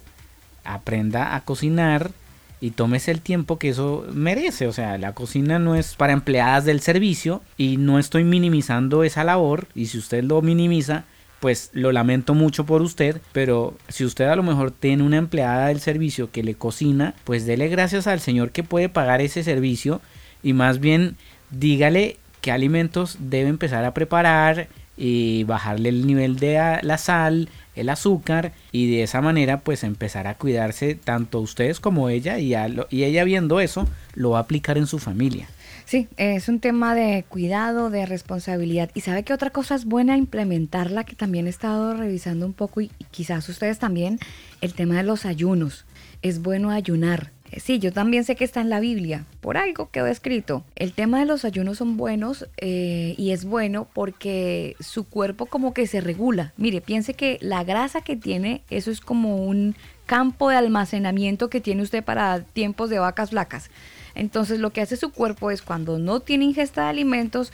aprenda 0.63 1.35
a 1.35 1.41
cocinar 1.41 2.11
y 2.59 2.71
tómese 2.71 3.11
el 3.11 3.21
tiempo 3.21 3.59
que 3.59 3.69
eso 3.69 4.05
merece. 4.11 4.67
O 4.67 4.73
sea, 4.73 4.97
la 4.97 5.13
cocina 5.13 5.59
no 5.59 5.75
es 5.75 5.95
para 5.95 6.13
empleadas 6.13 6.65
del 6.65 6.81
servicio 6.81 7.41
y 7.57 7.77
no 7.77 7.99
estoy 7.99 8.23
minimizando 8.23 9.03
esa 9.03 9.23
labor 9.23 9.67
y 9.75 9.87
si 9.87 9.99
usted 9.99 10.23
lo 10.23 10.41
minimiza, 10.41 11.05
pues 11.39 11.69
lo 11.73 11.91
lamento 11.91 12.33
mucho 12.33 12.65
por 12.65 12.81
usted, 12.81 13.21
pero 13.33 13.75
si 13.87 14.03
usted 14.03 14.25
a 14.25 14.35
lo 14.35 14.41
mejor 14.41 14.71
tiene 14.71 15.03
una 15.03 15.17
empleada 15.17 15.67
del 15.67 15.79
servicio 15.79 16.31
que 16.31 16.43
le 16.43 16.55
cocina, 16.55 17.13
pues 17.23 17.45
dele 17.45 17.67
gracias 17.67 18.07
al 18.07 18.19
Señor 18.19 18.49
que 18.49 18.63
puede 18.63 18.89
pagar 18.89 19.21
ese 19.21 19.43
servicio 19.43 20.01
y 20.41 20.53
más 20.53 20.79
bien 20.79 21.17
dígale 21.51 22.17
qué 22.45 22.51
alimentos 22.51 23.17
debe 23.19 23.49
empezar 23.49 23.85
a 23.85 23.95
preparar 23.95 24.67
y 24.95 25.45
bajarle 25.45 25.89
el 25.89 26.05
nivel 26.05 26.35
de 26.35 26.77
la 26.83 26.97
sal, 26.99 27.49
el 27.75 27.89
azúcar 27.89 28.51
y 28.71 28.87
de 28.91 29.01
esa 29.01 29.19
manera 29.19 29.61
pues 29.61 29.83
empezar 29.83 30.27
a 30.27 30.35
cuidarse 30.35 30.93
tanto 30.93 31.39
ustedes 31.39 31.79
como 31.79 32.07
ella 32.07 32.37
y, 32.37 32.53
ella 32.53 33.23
viendo 33.23 33.59
eso 33.61 33.87
lo 34.13 34.29
va 34.29 34.37
a 34.37 34.41
aplicar 34.41 34.77
en 34.77 34.85
su 34.85 34.99
familia. 34.99 35.47
Sí, 35.85 36.07
es 36.17 36.47
un 36.47 36.59
tema 36.59 36.93
de 36.93 37.25
cuidado, 37.27 37.89
de 37.89 38.05
responsabilidad. 38.05 38.91
Y 38.93 39.01
sabe 39.01 39.23
que 39.23 39.33
otra 39.33 39.49
cosa 39.49 39.73
es 39.73 39.85
buena 39.85 40.15
implementarla, 40.15 41.03
que 41.03 41.15
también 41.15 41.47
he 41.47 41.49
estado 41.49 41.95
revisando 41.95 42.45
un 42.45 42.53
poco 42.53 42.79
y 42.79 42.91
quizás 43.09 43.49
ustedes 43.49 43.79
también, 43.79 44.19
el 44.61 44.75
tema 44.75 44.97
de 44.97 45.03
los 45.03 45.25
ayunos. 45.25 45.85
Es 46.21 46.43
bueno 46.43 46.69
ayunar. 46.69 47.34
Eh, 47.55 47.59
sí, 47.59 47.79
yo 47.79 47.91
también 47.91 48.23
sé 48.23 48.35
que 48.35 48.43
está 48.43 48.61
en 48.61 48.69
la 48.69 48.79
Biblia, 48.79 49.25
por 49.41 49.57
algo 49.57 49.89
quedó 49.89 50.07
escrito. 50.07 50.63
El 50.75 50.93
tema 50.93 51.19
de 51.19 51.25
los 51.25 51.45
ayunos 51.45 51.77
son 51.77 51.97
buenos 51.97 52.47
eh, 52.57 53.15
y 53.17 53.31
es 53.31 53.45
bueno 53.45 53.87
porque 53.93 54.75
su 54.79 55.05
cuerpo 55.05 55.45
como 55.45 55.73
que 55.73 55.87
se 55.87 56.01
regula. 56.01 56.53
Mire, 56.57 56.81
piense 56.81 57.13
que 57.13 57.37
la 57.41 57.63
grasa 57.63 58.01
que 58.01 58.15
tiene, 58.15 58.61
eso 58.69 58.91
es 58.91 58.99
como 58.99 59.37
un 59.37 59.75
campo 60.05 60.49
de 60.49 60.57
almacenamiento 60.57 61.49
que 61.49 61.61
tiene 61.61 61.81
usted 61.81 62.03
para 62.03 62.41
tiempos 62.41 62.89
de 62.89 62.99
vacas 62.99 63.29
flacas. 63.31 63.71
Entonces 64.13 64.59
lo 64.59 64.71
que 64.71 64.81
hace 64.81 64.97
su 64.97 65.11
cuerpo 65.11 65.51
es 65.51 65.61
cuando 65.61 65.97
no 65.97 66.19
tiene 66.19 66.45
ingesta 66.45 66.83
de 66.83 66.89
alimentos, 66.89 67.51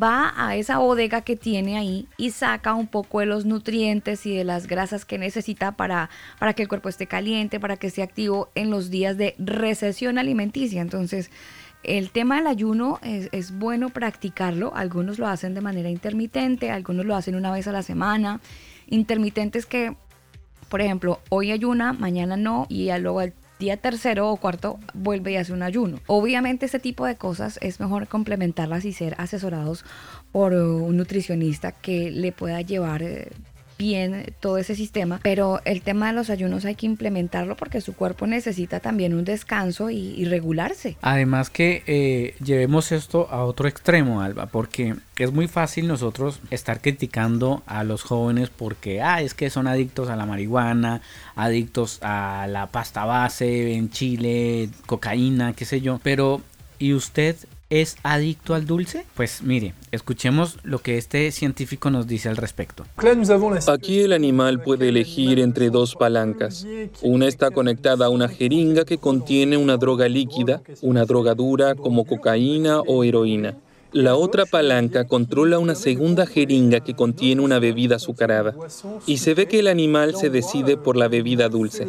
va 0.00 0.32
a 0.36 0.56
esa 0.56 0.78
bodega 0.78 1.22
que 1.22 1.36
tiene 1.36 1.76
ahí 1.76 2.08
y 2.16 2.30
saca 2.30 2.74
un 2.74 2.86
poco 2.86 3.20
de 3.20 3.26
los 3.26 3.44
nutrientes 3.44 4.26
y 4.26 4.36
de 4.36 4.44
las 4.44 4.66
grasas 4.66 5.04
que 5.04 5.18
necesita 5.18 5.72
para, 5.72 6.10
para 6.38 6.54
que 6.54 6.62
el 6.62 6.68
cuerpo 6.68 6.88
esté 6.88 7.06
caliente, 7.06 7.60
para 7.60 7.76
que 7.76 7.86
esté 7.86 8.02
activo 8.02 8.50
en 8.54 8.70
los 8.70 8.90
días 8.90 9.16
de 9.16 9.34
recesión 9.38 10.18
alimenticia. 10.18 10.82
Entonces, 10.82 11.30
el 11.82 12.10
tema 12.10 12.36
del 12.36 12.46
ayuno 12.46 12.98
es, 13.02 13.28
es, 13.32 13.56
bueno 13.58 13.90
practicarlo. 13.90 14.74
Algunos 14.74 15.18
lo 15.18 15.26
hacen 15.26 15.54
de 15.54 15.60
manera 15.60 15.90
intermitente, 15.90 16.70
algunos 16.70 17.04
lo 17.04 17.14
hacen 17.14 17.34
una 17.34 17.52
vez 17.52 17.68
a 17.68 17.72
la 17.72 17.82
semana. 17.82 18.40
Intermitentes 18.86 19.66
que, 19.66 19.94
por 20.68 20.80
ejemplo, 20.80 21.20
hoy 21.28 21.52
ayuna, 21.52 21.92
mañana 21.92 22.36
no, 22.36 22.66
y 22.68 22.90
luego 22.98 23.20
el 23.20 23.34
día 23.64 23.76
tercero 23.76 24.30
o 24.30 24.36
cuarto 24.36 24.78
vuelve 24.92 25.32
y 25.32 25.36
hace 25.36 25.52
un 25.52 25.62
ayuno. 25.62 26.00
Obviamente 26.06 26.66
ese 26.66 26.78
tipo 26.78 27.06
de 27.06 27.16
cosas 27.16 27.58
es 27.62 27.80
mejor 27.80 28.06
complementarlas 28.08 28.84
y 28.84 28.92
ser 28.92 29.14
asesorados 29.18 29.84
por 30.32 30.52
un 30.52 30.96
nutricionista 30.96 31.72
que 31.72 32.10
le 32.10 32.32
pueda 32.32 32.60
llevar 32.60 33.02
eh, 33.02 33.30
bien 33.78 34.34
todo 34.40 34.58
ese 34.58 34.74
sistema, 34.74 35.20
pero 35.22 35.60
el 35.64 35.82
tema 35.82 36.08
de 36.08 36.12
los 36.12 36.30
ayunos 36.30 36.64
hay 36.64 36.74
que 36.74 36.86
implementarlo 36.86 37.56
porque 37.56 37.80
su 37.80 37.94
cuerpo 37.94 38.26
necesita 38.26 38.80
también 38.80 39.14
un 39.14 39.24
descanso 39.24 39.90
y, 39.90 40.24
regularse. 40.24 40.96
Además 41.02 41.50
que 41.50 41.82
eh, 41.86 42.34
llevemos 42.42 42.92
esto 42.92 43.28
a 43.30 43.44
otro 43.44 43.68
extremo, 43.68 44.22
Alba, 44.22 44.46
porque 44.46 44.94
es 45.18 45.32
muy 45.32 45.48
fácil 45.48 45.86
nosotros 45.86 46.40
estar 46.50 46.80
criticando 46.80 47.62
a 47.66 47.84
los 47.84 48.02
jóvenes 48.02 48.50
porque, 48.50 49.02
ah, 49.02 49.20
es 49.20 49.34
que 49.34 49.50
son 49.50 49.66
adictos 49.66 50.08
a 50.08 50.16
la 50.16 50.26
marihuana, 50.26 51.02
adictos 51.36 51.98
a 52.02 52.46
la 52.48 52.68
pasta 52.68 53.04
base 53.04 53.74
en 53.74 53.90
Chile, 53.90 54.70
cocaína, 54.86 55.52
qué 55.52 55.64
sé 55.64 55.80
yo, 55.80 56.00
pero 56.02 56.40
¿y 56.78 56.94
usted 56.94 57.36
es 57.80 57.96
adicto 58.02 58.54
al 58.54 58.66
dulce? 58.66 59.04
Pues 59.14 59.42
mire, 59.42 59.74
escuchemos 59.90 60.58
lo 60.62 60.78
que 60.78 60.96
este 60.96 61.30
científico 61.32 61.90
nos 61.90 62.06
dice 62.06 62.28
al 62.28 62.36
respecto. 62.36 62.84
Aquí 63.68 64.00
el 64.00 64.12
animal 64.12 64.62
puede 64.62 64.88
elegir 64.88 65.40
entre 65.40 65.70
dos 65.70 65.94
palancas. 65.94 66.66
Una 67.02 67.26
está 67.26 67.50
conectada 67.50 68.06
a 68.06 68.10
una 68.10 68.28
jeringa 68.28 68.84
que 68.84 68.98
contiene 68.98 69.56
una 69.56 69.76
droga 69.76 70.08
líquida, 70.08 70.62
una 70.82 71.04
droga 71.04 71.34
dura 71.34 71.74
como 71.74 72.04
cocaína 72.04 72.80
o 72.80 73.02
heroína. 73.02 73.56
La 73.94 74.16
otra 74.16 74.44
palanca 74.44 75.06
controla 75.06 75.60
una 75.60 75.76
segunda 75.76 76.26
jeringa 76.26 76.80
que 76.80 76.94
contiene 76.94 77.42
una 77.42 77.60
bebida 77.60 77.94
azucarada 77.94 78.52
y 79.06 79.18
se 79.18 79.34
ve 79.34 79.46
que 79.46 79.60
el 79.60 79.68
animal 79.68 80.16
se 80.16 80.30
decide 80.30 80.76
por 80.76 80.96
la 80.96 81.06
bebida 81.06 81.48
dulce. 81.48 81.86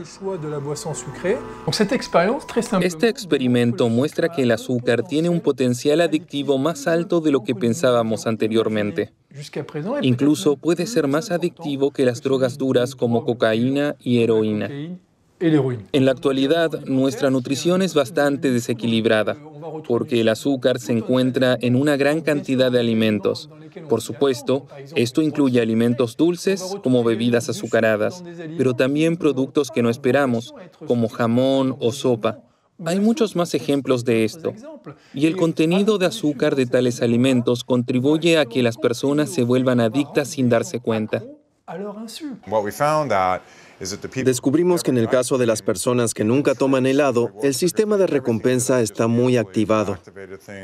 Este 2.81 3.09
experimento 3.09 3.89
muestra 3.89 4.29
que 4.29 4.43
el 4.43 4.51
azúcar 4.51 5.01
tiene 5.01 5.29
un 5.29 5.41
potencial 5.41 5.99
adictivo 5.99 6.59
más 6.59 6.85
alto 6.85 7.21
de 7.21 7.31
lo 7.31 7.43
que 7.43 7.55
pensábamos 7.55 8.27
anteriormente. 8.27 9.11
Incluso 10.03 10.57
puede 10.57 10.85
ser 10.85 11.07
más 11.07 11.31
adictivo 11.31 11.89
que 11.89 12.05
las 12.05 12.21
drogas 12.21 12.59
duras 12.59 12.93
como 12.93 13.25
cocaína 13.25 13.95
y 13.99 14.21
heroína. 14.21 14.69
En 15.39 16.05
la 16.05 16.11
actualidad, 16.11 16.71
nuestra 16.85 17.29
nutrición 17.29 17.81
es 17.81 17.93
bastante 17.93 18.51
desequilibrada, 18.51 19.37
porque 19.85 20.21
el 20.21 20.29
azúcar 20.29 20.79
se 20.79 20.93
encuentra 20.93 21.57
en 21.59 21.75
una 21.75 21.97
gran 21.97 22.21
cantidad 22.21 22.71
de 22.71 22.79
alimentos. 22.79 23.49
Por 23.89 24.01
supuesto, 24.01 24.65
esto 24.95 25.21
incluye 25.21 25.59
alimentos 25.59 26.15
dulces 26.15 26.75
como 26.83 27.03
bebidas 27.03 27.49
azucaradas, 27.49 28.23
pero 28.57 28.75
también 28.75 29.17
productos 29.17 29.71
que 29.71 29.83
no 29.83 29.89
esperamos, 29.89 30.53
como 30.87 31.09
jamón 31.09 31.75
o 31.79 31.91
sopa. 31.91 32.39
Hay 32.85 32.99
muchos 32.99 33.35
más 33.35 33.53
ejemplos 33.53 34.05
de 34.05 34.23
esto. 34.23 34.53
Y 35.13 35.27
el 35.27 35.35
contenido 35.35 35.97
de 35.97 36.05
azúcar 36.05 36.55
de 36.55 36.65
tales 36.65 37.01
alimentos 37.01 37.63
contribuye 37.63 38.37
a 38.37 38.45
que 38.45 38.63
las 38.63 38.77
personas 38.77 39.29
se 39.29 39.43
vuelvan 39.43 39.81
adictas 39.81 40.29
sin 40.29 40.49
darse 40.49 40.79
cuenta. 40.79 41.23
Descubrimos 44.23 44.83
que 44.83 44.91
en 44.91 44.97
el 44.97 45.09
caso 45.09 45.37
de 45.37 45.45
las 45.45 45.61
personas 45.61 46.13
que 46.13 46.23
nunca 46.23 46.55
toman 46.55 46.85
helado, 46.85 47.31
el 47.43 47.53
sistema 47.53 47.97
de 47.97 48.07
recompensa 48.07 48.81
está 48.81 49.07
muy 49.07 49.35
activado, 49.35 49.97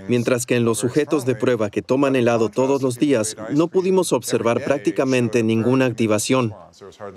mientras 0.07 0.45
que 0.45 0.55
en 0.55 0.63
los 0.63 0.77
sujetos 0.77 1.25
de 1.25 1.35
prueba 1.35 1.69
que 1.69 1.81
toman 1.81 2.15
helado 2.15 2.49
todos 2.49 2.81
los 2.81 2.99
días 2.99 3.35
no 3.49 3.67
pudimos 3.67 4.13
observar 4.13 4.63
prácticamente 4.63 5.43
ninguna 5.43 5.85
activación. 5.85 6.53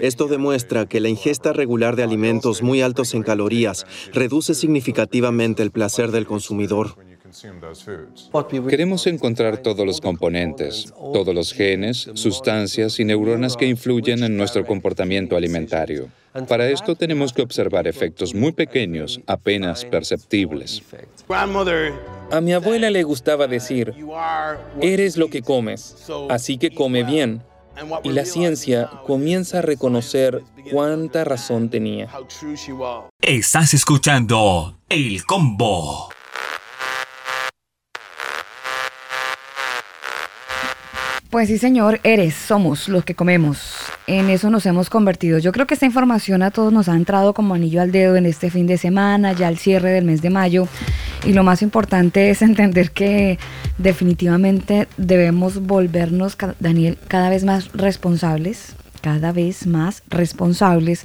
Esto 0.00 0.26
demuestra 0.26 0.86
que 0.86 1.00
la 1.00 1.08
ingesta 1.08 1.52
regular 1.52 1.94
de 1.94 2.02
alimentos 2.02 2.62
muy 2.62 2.82
altos 2.82 3.14
en 3.14 3.22
calorías 3.22 3.86
reduce 4.12 4.54
significativamente 4.54 5.62
el 5.62 5.70
placer 5.70 6.10
del 6.10 6.26
consumidor. 6.26 6.96
Queremos 8.68 9.06
encontrar 9.06 9.58
todos 9.58 9.84
los 9.84 10.00
componentes, 10.00 10.92
todos 11.12 11.34
los 11.34 11.52
genes, 11.52 12.08
sustancias 12.14 13.00
y 13.00 13.04
neuronas 13.04 13.56
que 13.56 13.66
influyen 13.66 14.22
en 14.22 14.36
nuestro 14.36 14.64
comportamiento 14.64 15.36
alimentario. 15.36 16.08
Para 16.48 16.68
esto 16.68 16.94
tenemos 16.94 17.32
que 17.32 17.42
observar 17.42 17.86
efectos 17.86 18.34
muy 18.34 18.52
pequeños, 18.52 19.20
apenas 19.26 19.84
perceptibles. 19.84 20.82
A 22.30 22.40
mi 22.40 22.52
abuela 22.52 22.90
le 22.90 23.02
gustaba 23.02 23.46
decir, 23.46 23.94
eres 24.80 25.16
lo 25.16 25.28
que 25.28 25.42
comes, 25.42 25.96
así 26.28 26.58
que 26.58 26.70
come 26.72 27.04
bien. 27.04 27.42
Y 28.04 28.10
la 28.10 28.24
ciencia 28.24 28.88
comienza 29.04 29.58
a 29.58 29.62
reconocer 29.62 30.42
cuánta 30.70 31.24
razón 31.24 31.70
tenía. 31.70 32.08
Estás 33.20 33.74
escuchando 33.74 34.78
El 34.88 35.24
Combo. 35.24 36.13
Pues 41.34 41.48
sí, 41.48 41.58
señor, 41.58 41.98
eres, 42.04 42.32
somos 42.32 42.88
los 42.88 43.04
que 43.04 43.16
comemos. 43.16 43.74
En 44.06 44.30
eso 44.30 44.50
nos 44.50 44.66
hemos 44.66 44.88
convertido. 44.88 45.40
Yo 45.40 45.50
creo 45.50 45.66
que 45.66 45.74
esta 45.74 45.84
información 45.84 46.44
a 46.44 46.52
todos 46.52 46.72
nos 46.72 46.88
ha 46.88 46.94
entrado 46.94 47.34
como 47.34 47.54
anillo 47.54 47.82
al 47.82 47.90
dedo 47.90 48.14
en 48.14 48.24
este 48.24 48.50
fin 48.50 48.68
de 48.68 48.78
semana, 48.78 49.32
ya 49.32 49.48
el 49.48 49.58
cierre 49.58 49.90
del 49.90 50.04
mes 50.04 50.22
de 50.22 50.30
mayo. 50.30 50.68
Y 51.26 51.32
lo 51.32 51.42
más 51.42 51.60
importante 51.60 52.30
es 52.30 52.40
entender 52.42 52.92
que 52.92 53.40
definitivamente 53.78 54.86
debemos 54.96 55.58
volvernos, 55.58 56.36
Daniel, 56.60 56.98
cada 57.08 57.30
vez 57.30 57.42
más 57.42 57.72
responsables, 57.72 58.76
cada 59.00 59.32
vez 59.32 59.66
más 59.66 60.04
responsables 60.06 61.02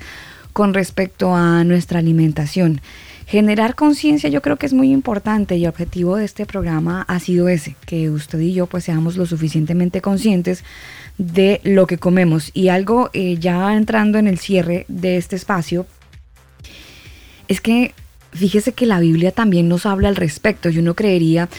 con 0.54 0.76
respecto 0.76 1.34
a 1.34 1.64
nuestra 1.64 1.98
alimentación. 1.98 2.82
Generar 3.30 3.76
conciencia 3.76 4.28
yo 4.28 4.42
creo 4.42 4.58
que 4.58 4.66
es 4.66 4.74
muy 4.74 4.92
importante 4.92 5.56
y 5.56 5.66
el 5.66 5.70
objetivo 5.70 6.16
de 6.16 6.26
este 6.26 6.48
programa 6.48 7.04
ha 7.08 7.20
sido 7.20 7.48
ese, 7.48 7.76
que 7.86 8.10
usted 8.10 8.40
y 8.40 8.54
yo 8.54 8.66
pues 8.66 8.86
seamos 8.86 9.18
lo 9.18 9.28
suficientemente 9.28 10.02
conscientes 10.02 10.64
de 11.20 11.62
lo 11.64 11.86
que 11.86 12.00
comemos. 12.00 12.50
Y 12.56 12.70
algo 12.70 13.12
eh, 13.14 13.38
ya 13.38 13.76
entrando 13.76 14.18
en 14.18 14.26
el 14.26 14.40
cierre 14.40 14.86
de 14.88 15.18
este 15.18 15.36
espacio, 15.36 15.86
es 17.48 17.62
que 17.62 17.94
fíjese 18.32 18.72
que 18.72 18.88
la 18.88 19.00
Biblia 19.00 19.32
también 19.32 19.70
nos 19.70 19.86
habla 19.86 20.08
al 20.08 20.16
respecto 20.16 20.70
y 20.70 20.80
uno 20.80 20.96
creería 20.96 21.50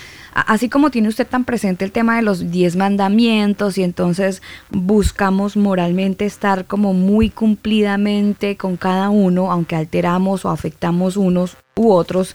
así 0.47 0.69
como 0.69 0.91
tiene 0.91 1.09
usted 1.09 1.27
tan 1.27 1.45
presente 1.45 1.85
el 1.85 1.93
tema 1.93 2.17
de 2.17 2.23
los 2.23 2.51
diez 2.51 2.77
mandamientos 2.77 3.79
y 3.79 3.83
entonces 3.83 4.43
buscamos 4.71 5.57
moralmente 5.57 6.27
estar 6.27 6.67
como 6.67 6.93
muy 6.93 7.31
cumplidamente 7.31 8.57
con 8.57 8.77
cada 8.77 9.11
uno, 9.11 9.51
aunque 9.51 9.77
alteramos 9.77 10.45
o 10.45 10.51
afectamos 10.51 11.17
unos 11.17 11.57
u 11.77 11.91
otros, 11.93 12.35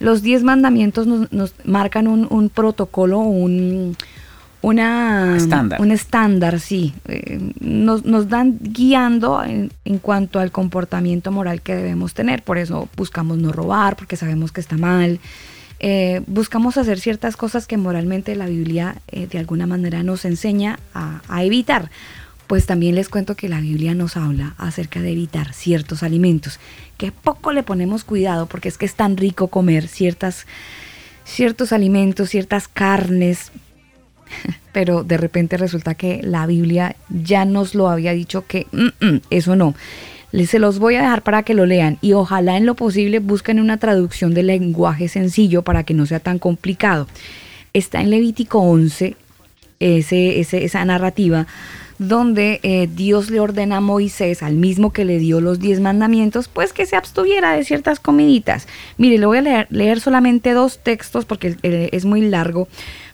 los 0.00 0.22
diez 0.22 0.42
mandamientos 0.42 1.06
nos, 1.06 1.54
marcan 1.64 2.08
un, 2.08 2.48
protocolo, 2.50 3.20
un, 3.20 3.96
una, 4.60 5.36
estándar. 5.36 5.80
un 5.80 5.90
estándar, 5.92 6.60
sí. 6.60 6.94
Eh, 7.06 7.52
nos, 7.60 8.04
nos, 8.04 8.28
dan 8.28 8.58
guiando 8.60 9.42
en, 9.42 9.70
en, 9.84 9.98
cuanto 9.98 10.40
al 10.40 10.50
comportamiento 10.50 11.30
moral 11.30 11.62
que 11.62 11.74
debemos 11.74 12.12
tener. 12.12 12.42
Por 12.42 12.58
eso 12.58 12.88
buscamos 12.96 13.38
no 13.38 13.52
robar, 13.52 13.96
porque 13.96 14.16
sabemos 14.16 14.52
que 14.52 14.60
está 14.60 14.76
mal. 14.76 15.20
Eh, 15.86 16.22
buscamos 16.26 16.78
hacer 16.78 16.98
ciertas 16.98 17.36
cosas 17.36 17.66
que 17.66 17.76
moralmente 17.76 18.34
la 18.36 18.46
Biblia 18.46 19.02
eh, 19.08 19.26
de 19.26 19.38
alguna 19.38 19.66
manera 19.66 20.02
nos 20.02 20.24
enseña 20.24 20.78
a, 20.94 21.44
evitar. 21.44 21.90
Pues 22.46 22.64
también 22.64 22.94
les 22.94 23.10
cuento 23.10 23.34
que 23.34 23.50
la 23.50 23.60
Biblia 23.60 23.92
nos 23.94 24.16
habla 24.16 24.54
acerca 24.56 25.02
de 25.02 25.12
evitar 25.12 25.52
ciertos 25.52 26.02
alimentos, 26.02 26.58
que 26.96 27.12
poco 27.12 27.52
le 27.52 27.62
ponemos 27.62 28.02
cuidado 28.02 28.46
porque 28.46 28.68
es 28.68 28.78
que 28.78 28.86
es 28.86 28.94
tan 28.94 29.18
rico 29.18 29.48
comer 29.48 29.86
ciertas, 29.86 30.46
ciertos 31.26 31.70
alimentos, 31.70 32.30
ciertas 32.30 32.66
carnes, 32.66 33.52
pero 34.72 35.04
de 35.04 35.18
repente 35.18 35.58
resulta 35.58 35.96
que 35.96 36.22
la 36.22 36.46
Biblia 36.46 36.96
ya 37.10 37.44
nos 37.44 37.74
lo 37.74 37.90
había 37.90 38.12
dicho 38.12 38.46
que 38.46 38.66
mm, 38.72 39.06
mm, 39.06 39.20
eso 39.28 39.54
no. 39.54 39.74
Se 40.46 40.58
los 40.58 40.78
voy 40.78 40.96
a 40.96 41.02
dejar 41.02 41.22
para 41.22 41.44
que 41.44 41.54
lo 41.54 41.64
lean 41.64 41.98
y 42.00 42.12
ojalá 42.12 42.56
en 42.56 42.66
lo 42.66 42.74
posible 42.74 43.20
busquen 43.20 43.60
una 43.60 43.78
traducción 43.78 44.34
de 44.34 44.42
lenguaje 44.42 45.08
sencillo 45.08 45.62
para 45.62 45.84
que 45.84 45.94
no 45.94 46.06
sea 46.06 46.18
tan 46.18 46.38
complicado. 46.38 47.06
Está 47.72 48.00
en 48.00 48.10
Levítico 48.10 48.58
11 48.58 49.16
ese, 49.78 50.40
esa 50.40 50.84
narrativa 50.84 51.46
donde 51.98 52.58
eh, 52.64 52.88
Dios 52.92 53.30
le 53.30 53.38
ordena 53.38 53.76
a 53.76 53.80
Moisés, 53.80 54.42
al 54.42 54.54
mismo 54.54 54.92
que 54.92 55.04
le 55.04 55.18
dio 55.18 55.40
los 55.40 55.60
diez 55.60 55.80
mandamientos, 55.80 56.48
pues 56.48 56.72
que 56.72 56.86
se 56.86 56.96
abstuviera 56.96 57.52
de 57.52 57.64
ciertas 57.64 58.00
comiditas. 58.00 58.66
Mire, 58.98 59.18
le 59.18 59.26
voy 59.26 59.38
a 59.38 59.42
leer, 59.42 59.66
leer 59.70 60.00
solamente 60.00 60.52
dos 60.52 60.78
textos 60.82 61.24
porque 61.24 61.56
eh, 61.62 61.90
es 61.92 62.04
muy 62.04 62.22
largo. 62.22 62.66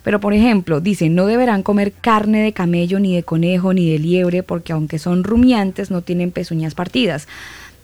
Pero 0.03 0.21
por 0.21 0.33
ejemplo, 0.33 0.81
dice, 0.81 1.09
no 1.09 1.27
deberán 1.27 1.63
comer 1.63 1.93
carne 1.93 2.43
de 2.43 2.53
camello, 2.53 3.01
ni 3.01 3.15
de 3.15 3.23
conejo, 3.23 3.73
ni 3.75 3.91
de 3.91 3.99
liebre, 3.99 4.43
porque 4.43 4.73
aunque 4.73 4.99
son 4.99 5.25
rumiantes, 5.25 5.91
no 5.91 6.03
tienen 6.03 6.31
pezuñas 6.31 6.75
partidas. 6.75 7.29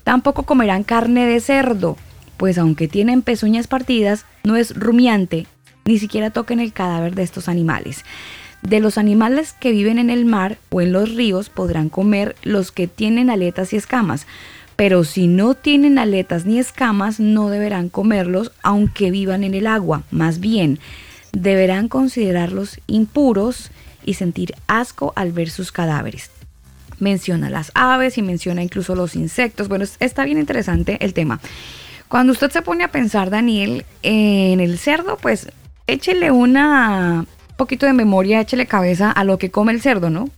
Tampoco 0.05 0.45
comerán 0.45 0.85
carne 0.85 1.27
de 1.27 1.41
cerdo, 1.41 1.97
pues 2.37 2.59
aunque 2.59 2.89
tienen 2.89 3.23
pezuñas 3.23 3.67
partidas, 3.67 4.25
no 4.45 4.57
es 4.57 4.75
rumiante, 4.75 5.47
ni 5.85 5.99
siquiera 5.99 6.31
toquen 6.31 6.61
el 6.61 6.73
cadáver 6.73 7.15
de 7.15 7.23
estos 7.23 7.49
animales. 7.49 8.05
De 8.63 8.81
los 8.81 8.99
animales 8.99 9.55
que 9.59 9.73
viven 9.73 9.99
en 9.99 10.11
el 10.11 10.25
mar 10.25 10.59
o 10.71 10.81
en 10.81 10.93
los 10.93 11.15
ríos 11.15 11.51
podrán 11.51 11.89
comer 11.89 12.35
los 12.43 12.73
que 12.73 12.87
tienen 12.87 13.31
aletas 13.31 13.73
y 13.73 13.77
escamas, 13.77 14.27
pero 14.77 15.05
si 15.05 15.27
no 15.27 15.55
tienen 15.55 15.99
aletas 15.99 16.47
ni 16.47 16.59
escamas 16.59 17.21
no 17.21 17.49
deberán 17.49 17.89
comerlos 17.89 18.53
aunque 18.63 19.11
vivan 19.11 19.45
en 19.45 19.55
el 19.55 19.67
agua. 19.67 20.03
Más 20.11 20.41
bien, 20.41 20.79
deberán 21.37 21.89
considerarlos 21.89 22.81
impuros 22.87 23.71
y 24.05 24.15
sentir 24.15 24.55
asco 24.69 25.13
al 25.17 25.33
ver 25.33 25.51
sus 25.51 25.71
cadáveres. 25.71 26.31
Menciona 26.99 27.51
las 27.51 27.73
aves 27.75 28.17
y 28.17 28.23
menciona 28.23 28.63
incluso 28.63 28.95
los 28.95 29.15
insectos. 29.15 29.69
Bueno, 29.69 29.85
está 30.01 30.25
bien 30.25 30.39
interesante 30.39 30.97
el 31.01 31.13
tema. 31.13 31.41
Cuando 32.09 32.33
usted 32.33 32.51
se 32.51 32.63
pone 32.63 32.85
a 32.85 32.91
pensar, 32.91 33.29
Daniel, 33.29 33.85
en 34.03 34.61
el 34.61 34.79
cerdo, 34.79 35.19
pues 35.19 35.49
échele 35.87 36.31
una 36.31 37.27
poquito 37.59 37.85
de 37.85 37.93
memoria, 37.93 38.41
échele 38.41 38.67
cabeza 38.67 39.11
a 39.11 39.25
lo 39.25 39.39
que 39.39 39.51
come 39.51 39.73
el 39.73 39.83
cerdo, 39.83 40.09
¿no? 40.09 40.31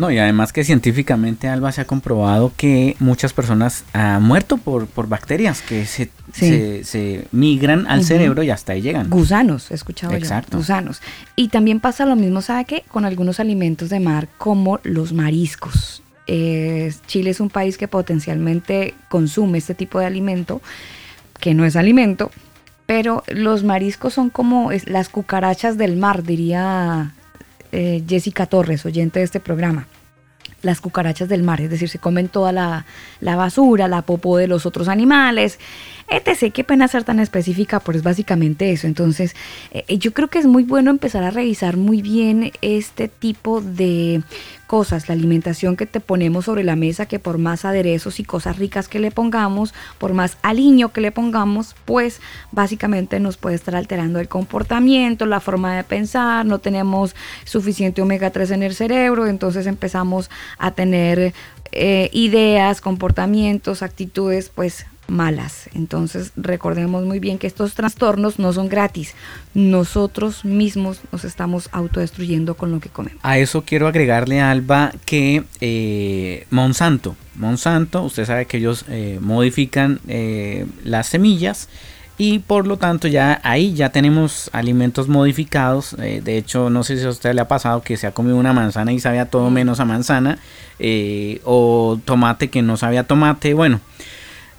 No, 0.00 0.10
y 0.10 0.16
además 0.16 0.54
que 0.54 0.64
científicamente, 0.64 1.46
Alba, 1.46 1.72
se 1.72 1.82
ha 1.82 1.84
comprobado 1.84 2.54
que 2.56 2.96
muchas 3.00 3.34
personas 3.34 3.84
han 3.92 4.22
muerto 4.22 4.56
por, 4.56 4.86
por 4.86 5.08
bacterias 5.08 5.60
que 5.60 5.84
se, 5.84 6.10
se, 6.32 7.28
migran 7.32 7.86
al 7.86 8.02
cerebro 8.02 8.42
y 8.42 8.48
hasta 8.48 8.72
ahí 8.72 8.80
llegan. 8.80 9.10
Gusanos, 9.10 9.70
he 9.70 9.74
escuchado 9.74 10.14
Exacto. 10.14 10.56
Gusanos. 10.56 11.02
Y 11.36 11.48
también 11.48 11.80
pasa 11.80 12.06
lo 12.06 12.16
mismo, 12.16 12.40
¿sabe 12.40 12.64
qué? 12.64 12.82
Con 12.88 13.04
algunos 13.04 13.40
alimentos 13.40 13.90
de 13.90 14.00
mar 14.00 14.28
como 14.38 14.80
los 14.84 15.12
mariscos. 15.12 16.02
Eh, 16.26 16.94
Chile 17.06 17.28
es 17.28 17.40
un 17.40 17.50
país 17.50 17.76
que 17.76 17.86
potencialmente 17.86 18.94
consume 19.10 19.58
este 19.58 19.74
tipo 19.74 20.00
de 20.00 20.06
alimento, 20.06 20.62
que 21.40 21.52
no 21.52 21.66
es 21.66 21.76
alimento, 21.76 22.30
pero 22.86 23.22
los 23.28 23.64
mariscos 23.64 24.14
son 24.14 24.30
como 24.30 24.70
las 24.86 25.10
cucarachas 25.10 25.76
del 25.76 25.98
mar, 25.98 26.22
diría 26.22 27.12
eh, 27.72 28.02
Jessica 28.08 28.46
Torres, 28.46 28.84
oyente 28.86 29.18
de 29.18 29.24
este 29.24 29.40
programa. 29.40 29.86
Las 30.62 30.80
cucarachas 30.80 31.28
del 31.28 31.42
mar, 31.42 31.60
es 31.60 31.70
decir, 31.70 31.88
se 31.88 31.98
comen 31.98 32.28
toda 32.28 32.52
la, 32.52 32.84
la 33.20 33.36
basura, 33.36 33.88
la 33.88 34.02
popó 34.02 34.36
de 34.36 34.46
los 34.46 34.66
otros 34.66 34.88
animales, 34.88 35.58
etc. 36.10 36.52
Qué 36.52 36.64
pena 36.64 36.88
ser 36.88 37.04
tan 37.04 37.20
específica, 37.20 37.80
pero 37.80 37.96
es 37.96 38.04
básicamente 38.04 38.72
eso. 38.72 38.86
Entonces, 38.86 39.34
eh, 39.72 39.98
yo 39.98 40.12
creo 40.12 40.28
que 40.28 40.38
es 40.38 40.46
muy 40.46 40.64
bueno 40.64 40.90
empezar 40.90 41.22
a 41.22 41.30
revisar 41.30 41.76
muy 41.76 42.02
bien 42.02 42.52
este 42.60 43.08
tipo 43.08 43.60
de 43.60 44.22
cosas, 44.70 45.08
la 45.08 45.14
alimentación 45.14 45.76
que 45.76 45.84
te 45.84 45.98
ponemos 45.98 46.44
sobre 46.44 46.62
la 46.62 46.76
mesa, 46.76 47.06
que 47.06 47.18
por 47.18 47.38
más 47.38 47.64
aderezos 47.64 48.20
y 48.20 48.24
cosas 48.24 48.56
ricas 48.56 48.86
que 48.86 49.00
le 49.00 49.10
pongamos, 49.10 49.74
por 49.98 50.12
más 50.12 50.38
aliño 50.42 50.92
que 50.92 51.00
le 51.00 51.10
pongamos, 51.10 51.74
pues 51.86 52.20
básicamente 52.52 53.18
nos 53.18 53.36
puede 53.36 53.56
estar 53.56 53.74
alterando 53.74 54.20
el 54.20 54.28
comportamiento, 54.28 55.26
la 55.26 55.40
forma 55.40 55.74
de 55.74 55.82
pensar, 55.82 56.46
no 56.46 56.60
tenemos 56.60 57.16
suficiente 57.44 58.00
omega 58.00 58.30
3 58.30 58.52
en 58.52 58.62
el 58.62 58.74
cerebro, 58.76 59.26
entonces 59.26 59.66
empezamos 59.66 60.30
a 60.56 60.70
tener 60.70 61.34
eh, 61.72 62.08
ideas, 62.12 62.80
comportamientos, 62.80 63.82
actitudes, 63.82 64.50
pues 64.54 64.86
malas. 65.10 65.68
Entonces 65.74 66.32
recordemos 66.36 67.04
muy 67.04 67.18
bien 67.18 67.38
que 67.38 67.46
estos 67.46 67.74
trastornos 67.74 68.38
no 68.38 68.52
son 68.52 68.68
gratis. 68.68 69.14
Nosotros 69.52 70.44
mismos 70.44 71.00
nos 71.12 71.24
estamos 71.24 71.68
autodestruyendo 71.72 72.54
con 72.54 72.70
lo 72.70 72.80
que 72.80 72.88
comemos. 72.88 73.20
A 73.22 73.38
eso 73.38 73.64
quiero 73.64 73.88
agregarle, 73.88 74.40
Alba, 74.40 74.92
que 75.04 75.44
eh, 75.60 76.46
Monsanto, 76.50 77.16
Monsanto, 77.34 78.02
usted 78.02 78.24
sabe 78.24 78.46
que 78.46 78.58
ellos 78.58 78.84
eh, 78.88 79.18
modifican 79.20 80.00
eh, 80.08 80.66
las 80.84 81.08
semillas 81.08 81.68
y 82.16 82.38
por 82.40 82.66
lo 82.66 82.76
tanto 82.76 83.08
ya 83.08 83.40
ahí 83.44 83.74
ya 83.74 83.90
tenemos 83.90 84.50
alimentos 84.52 85.08
modificados. 85.08 85.96
de 85.96 86.36
hecho, 86.36 86.68
no 86.68 86.84
sé 86.84 86.98
si 86.98 87.06
a 87.06 87.08
usted 87.08 87.34
le 87.34 87.40
ha 87.40 87.48
pasado 87.48 87.82
que 87.82 87.96
se 87.96 88.06
ha 88.06 88.12
comido 88.12 88.36
una 88.36 88.52
manzana 88.52 88.92
y 88.92 89.00
sabía 89.00 89.24
todo 89.24 89.48
menos 89.48 89.80
a 89.80 89.86
manzana 89.86 90.38
o 91.44 91.98
tomate 92.04 92.50
que 92.50 92.60
no 92.60 92.76
sabía 92.76 93.04
tomate. 93.04 93.54
Bueno, 93.54 93.80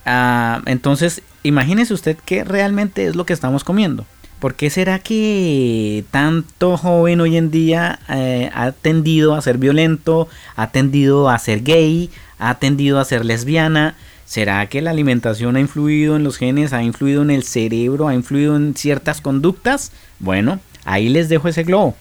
Ah, 0.05 0.61
entonces, 0.65 1.21
imagínese 1.43 1.93
usted 1.93 2.17
qué 2.25 2.43
realmente 2.43 3.05
es 3.05 3.15
lo 3.15 3.25
que 3.25 3.33
estamos 3.33 3.63
comiendo. 3.63 4.05
¿Por 4.39 4.55
qué 4.55 4.71
será 4.71 4.97
que 4.97 6.03
tanto 6.09 6.75
joven 6.75 7.21
hoy 7.21 7.37
en 7.37 7.51
día 7.51 7.99
eh, 8.09 8.49
ha 8.55 8.71
tendido 8.71 9.35
a 9.35 9.41
ser 9.41 9.59
violento, 9.59 10.27
ha 10.55 10.71
tendido 10.71 11.29
a 11.29 11.37
ser 11.37 11.61
gay, 11.61 12.09
ha 12.39 12.55
tendido 12.55 12.99
a 12.99 13.05
ser 13.05 13.23
lesbiana? 13.23 13.95
¿Será 14.25 14.65
que 14.67 14.81
la 14.81 14.89
alimentación 14.91 15.57
ha 15.57 15.59
influido 15.59 16.15
en 16.15 16.23
los 16.23 16.37
genes, 16.37 16.73
ha 16.73 16.81
influido 16.81 17.21
en 17.21 17.29
el 17.29 17.43
cerebro, 17.43 18.07
ha 18.07 18.15
influido 18.15 18.55
en 18.55 18.75
ciertas 18.75 19.21
conductas? 19.21 19.91
Bueno, 20.17 20.59
ahí 20.85 21.09
les 21.09 21.29
dejo 21.29 21.47
ese 21.47 21.63
globo. 21.63 21.95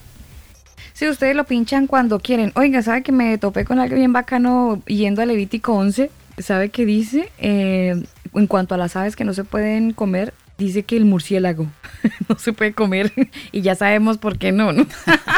Si 0.93 1.07
ustedes 1.07 1.35
lo 1.35 1.43
pinchan 1.43 1.87
cuando 1.87 2.19
quieren. 2.19 2.51
Oiga, 2.55 2.81
¿sabe 2.81 3.03
que 3.03 3.11
me 3.11 3.37
topé 3.37 3.65
con 3.65 3.79
algo 3.79 3.95
bien 3.95 4.13
bacano 4.13 4.81
yendo 4.87 5.21
a 5.21 5.25
Levítico 5.25 5.73
11? 5.73 6.09
¿Sabe 6.41 6.69
qué 6.69 6.85
dice? 6.85 7.29
Eh, 7.37 8.03
en 8.33 8.47
cuanto 8.47 8.75
a 8.75 8.77
las 8.77 8.95
aves 8.95 9.15
que 9.15 9.23
no 9.23 9.33
se 9.33 9.43
pueden 9.43 9.93
comer, 9.93 10.33
dice 10.57 10.83
que 10.83 10.95
el 10.95 11.05
murciélago 11.05 11.67
no 12.29 12.37
se 12.37 12.53
puede 12.53 12.73
comer 12.73 13.11
y 13.51 13.61
ya 13.61 13.75
sabemos 13.75 14.17
por 14.17 14.37
qué 14.37 14.51
no, 14.51 14.71
¿no? 14.71 14.85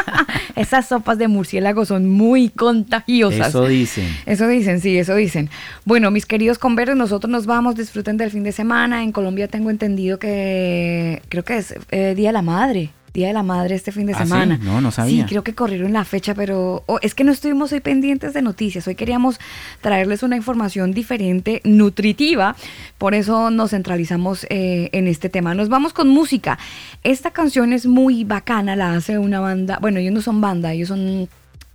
Esas 0.56 0.86
sopas 0.88 1.18
de 1.18 1.26
murciélago 1.26 1.84
son 1.84 2.08
muy 2.08 2.48
contagiosas. 2.48 3.48
Eso 3.48 3.66
dicen. 3.66 4.06
Eso 4.24 4.46
dicen, 4.46 4.80
sí, 4.80 4.96
eso 4.96 5.16
dicen. 5.16 5.50
Bueno, 5.84 6.10
mis 6.12 6.26
queridos 6.26 6.58
conversos, 6.58 6.96
nosotros 6.96 7.30
nos 7.30 7.46
vamos, 7.46 7.74
disfruten 7.74 8.16
del 8.16 8.30
fin 8.30 8.44
de 8.44 8.52
semana. 8.52 9.02
En 9.02 9.10
Colombia 9.10 9.48
tengo 9.48 9.70
entendido 9.70 10.18
que 10.18 11.22
creo 11.28 11.44
que 11.44 11.56
es 11.56 11.74
eh, 11.90 12.14
Día 12.14 12.28
de 12.28 12.34
la 12.34 12.42
Madre. 12.42 12.90
Día 13.14 13.28
de 13.28 13.32
la 13.32 13.44
Madre 13.44 13.76
este 13.76 13.92
fin 13.92 14.06
de 14.06 14.12
¿Ah, 14.12 14.18
semana. 14.18 14.58
No, 14.60 14.80
no 14.80 14.90
sabía. 14.90 15.22
Sí, 15.22 15.28
creo 15.28 15.44
que 15.44 15.54
corrieron 15.54 15.92
la 15.92 16.04
fecha, 16.04 16.34
pero 16.34 16.82
oh, 16.86 16.98
es 17.00 17.14
que 17.14 17.22
no 17.22 17.30
estuvimos 17.30 17.70
hoy 17.70 17.78
pendientes 17.78 18.34
de 18.34 18.42
noticias. 18.42 18.88
Hoy 18.88 18.96
queríamos 18.96 19.38
traerles 19.80 20.24
una 20.24 20.34
información 20.34 20.92
diferente, 20.92 21.60
nutritiva. 21.62 22.56
Por 22.98 23.14
eso 23.14 23.50
nos 23.50 23.70
centralizamos 23.70 24.48
eh, 24.50 24.90
en 24.90 25.06
este 25.06 25.28
tema. 25.28 25.54
Nos 25.54 25.68
vamos 25.68 25.92
con 25.92 26.08
música. 26.08 26.58
Esta 27.04 27.30
canción 27.30 27.72
es 27.72 27.86
muy 27.86 28.24
bacana, 28.24 28.74
la 28.74 28.94
hace 28.94 29.16
una 29.16 29.38
banda. 29.38 29.78
Bueno, 29.80 30.00
ellos 30.00 30.12
no 30.12 30.20
son 30.20 30.40
banda, 30.40 30.72
ellos 30.72 30.88
son 30.88 31.28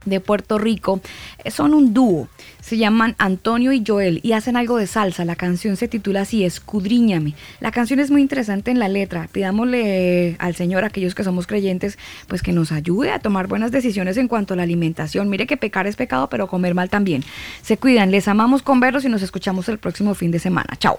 de 0.09 0.19
Puerto 0.19 0.57
Rico, 0.57 1.01
eh, 1.43 1.51
son 1.51 1.73
un 1.73 1.93
dúo, 1.93 2.27
se 2.61 2.77
llaman 2.77 3.15
Antonio 3.17 3.71
y 3.71 3.83
Joel 3.85 4.19
y 4.23 4.33
hacen 4.33 4.55
algo 4.55 4.77
de 4.77 4.87
salsa. 4.87 5.25
La 5.25 5.35
canción 5.35 5.75
se 5.75 5.87
titula 5.87 6.21
así, 6.21 6.43
Escudriñame. 6.43 7.33
La 7.59 7.71
canción 7.71 7.99
es 7.99 8.11
muy 8.11 8.21
interesante 8.21 8.71
en 8.71 8.79
la 8.79 8.87
letra. 8.87 9.27
Pidámosle 9.31 10.35
al 10.39 10.55
Señor, 10.55 10.83
aquellos 10.83 11.15
que 11.15 11.23
somos 11.23 11.47
creyentes, 11.47 11.97
pues 12.27 12.41
que 12.41 12.51
nos 12.51 12.71
ayude 12.71 13.11
a 13.11 13.19
tomar 13.19 13.47
buenas 13.47 13.71
decisiones 13.71 14.17
en 14.17 14.27
cuanto 14.27 14.53
a 14.53 14.57
la 14.57 14.63
alimentación. 14.63 15.29
Mire 15.29 15.47
que 15.47 15.57
pecar 15.57 15.87
es 15.87 15.95
pecado, 15.95 16.29
pero 16.29 16.47
comer 16.47 16.75
mal 16.75 16.89
también. 16.89 17.23
Se 17.61 17.77
cuidan, 17.77 18.11
les 18.11 18.27
amamos 18.27 18.61
con 18.61 18.79
verlos 18.79 19.05
y 19.05 19.09
nos 19.09 19.21
escuchamos 19.21 19.69
el 19.69 19.79
próximo 19.79 20.13
fin 20.13 20.31
de 20.31 20.39
semana. 20.39 20.75
Chao. 20.77 20.97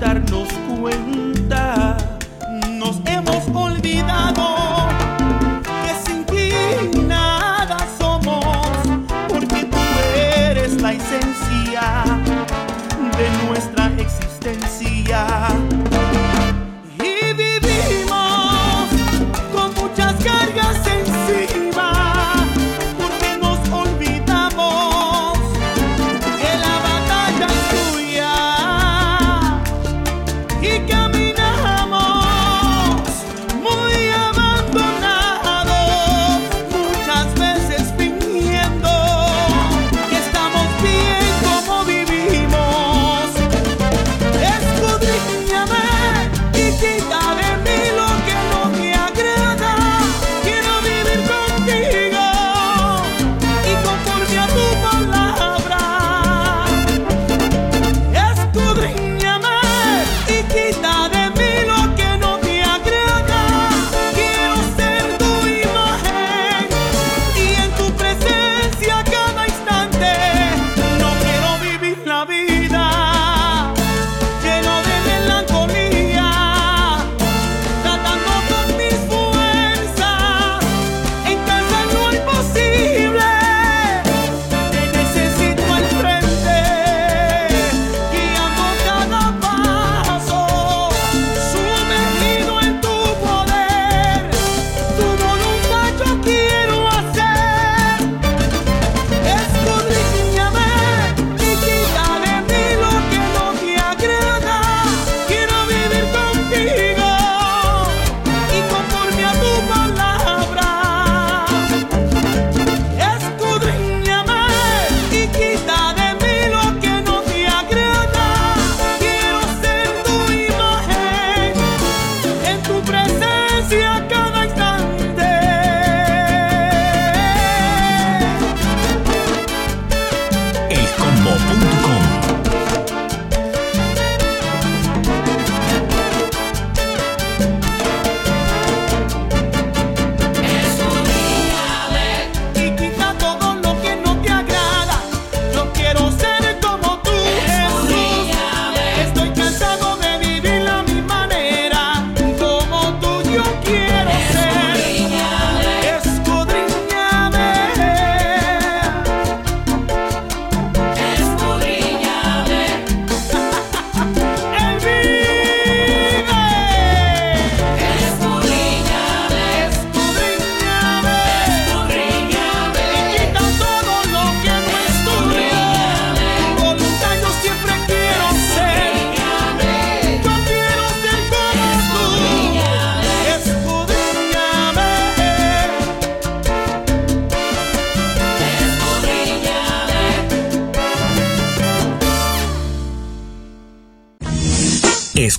Darnos 0.00 0.48
cuenta. 0.80 1.96
Nos 2.78 3.00
hemos 3.06 3.48
olvidado 3.54 4.55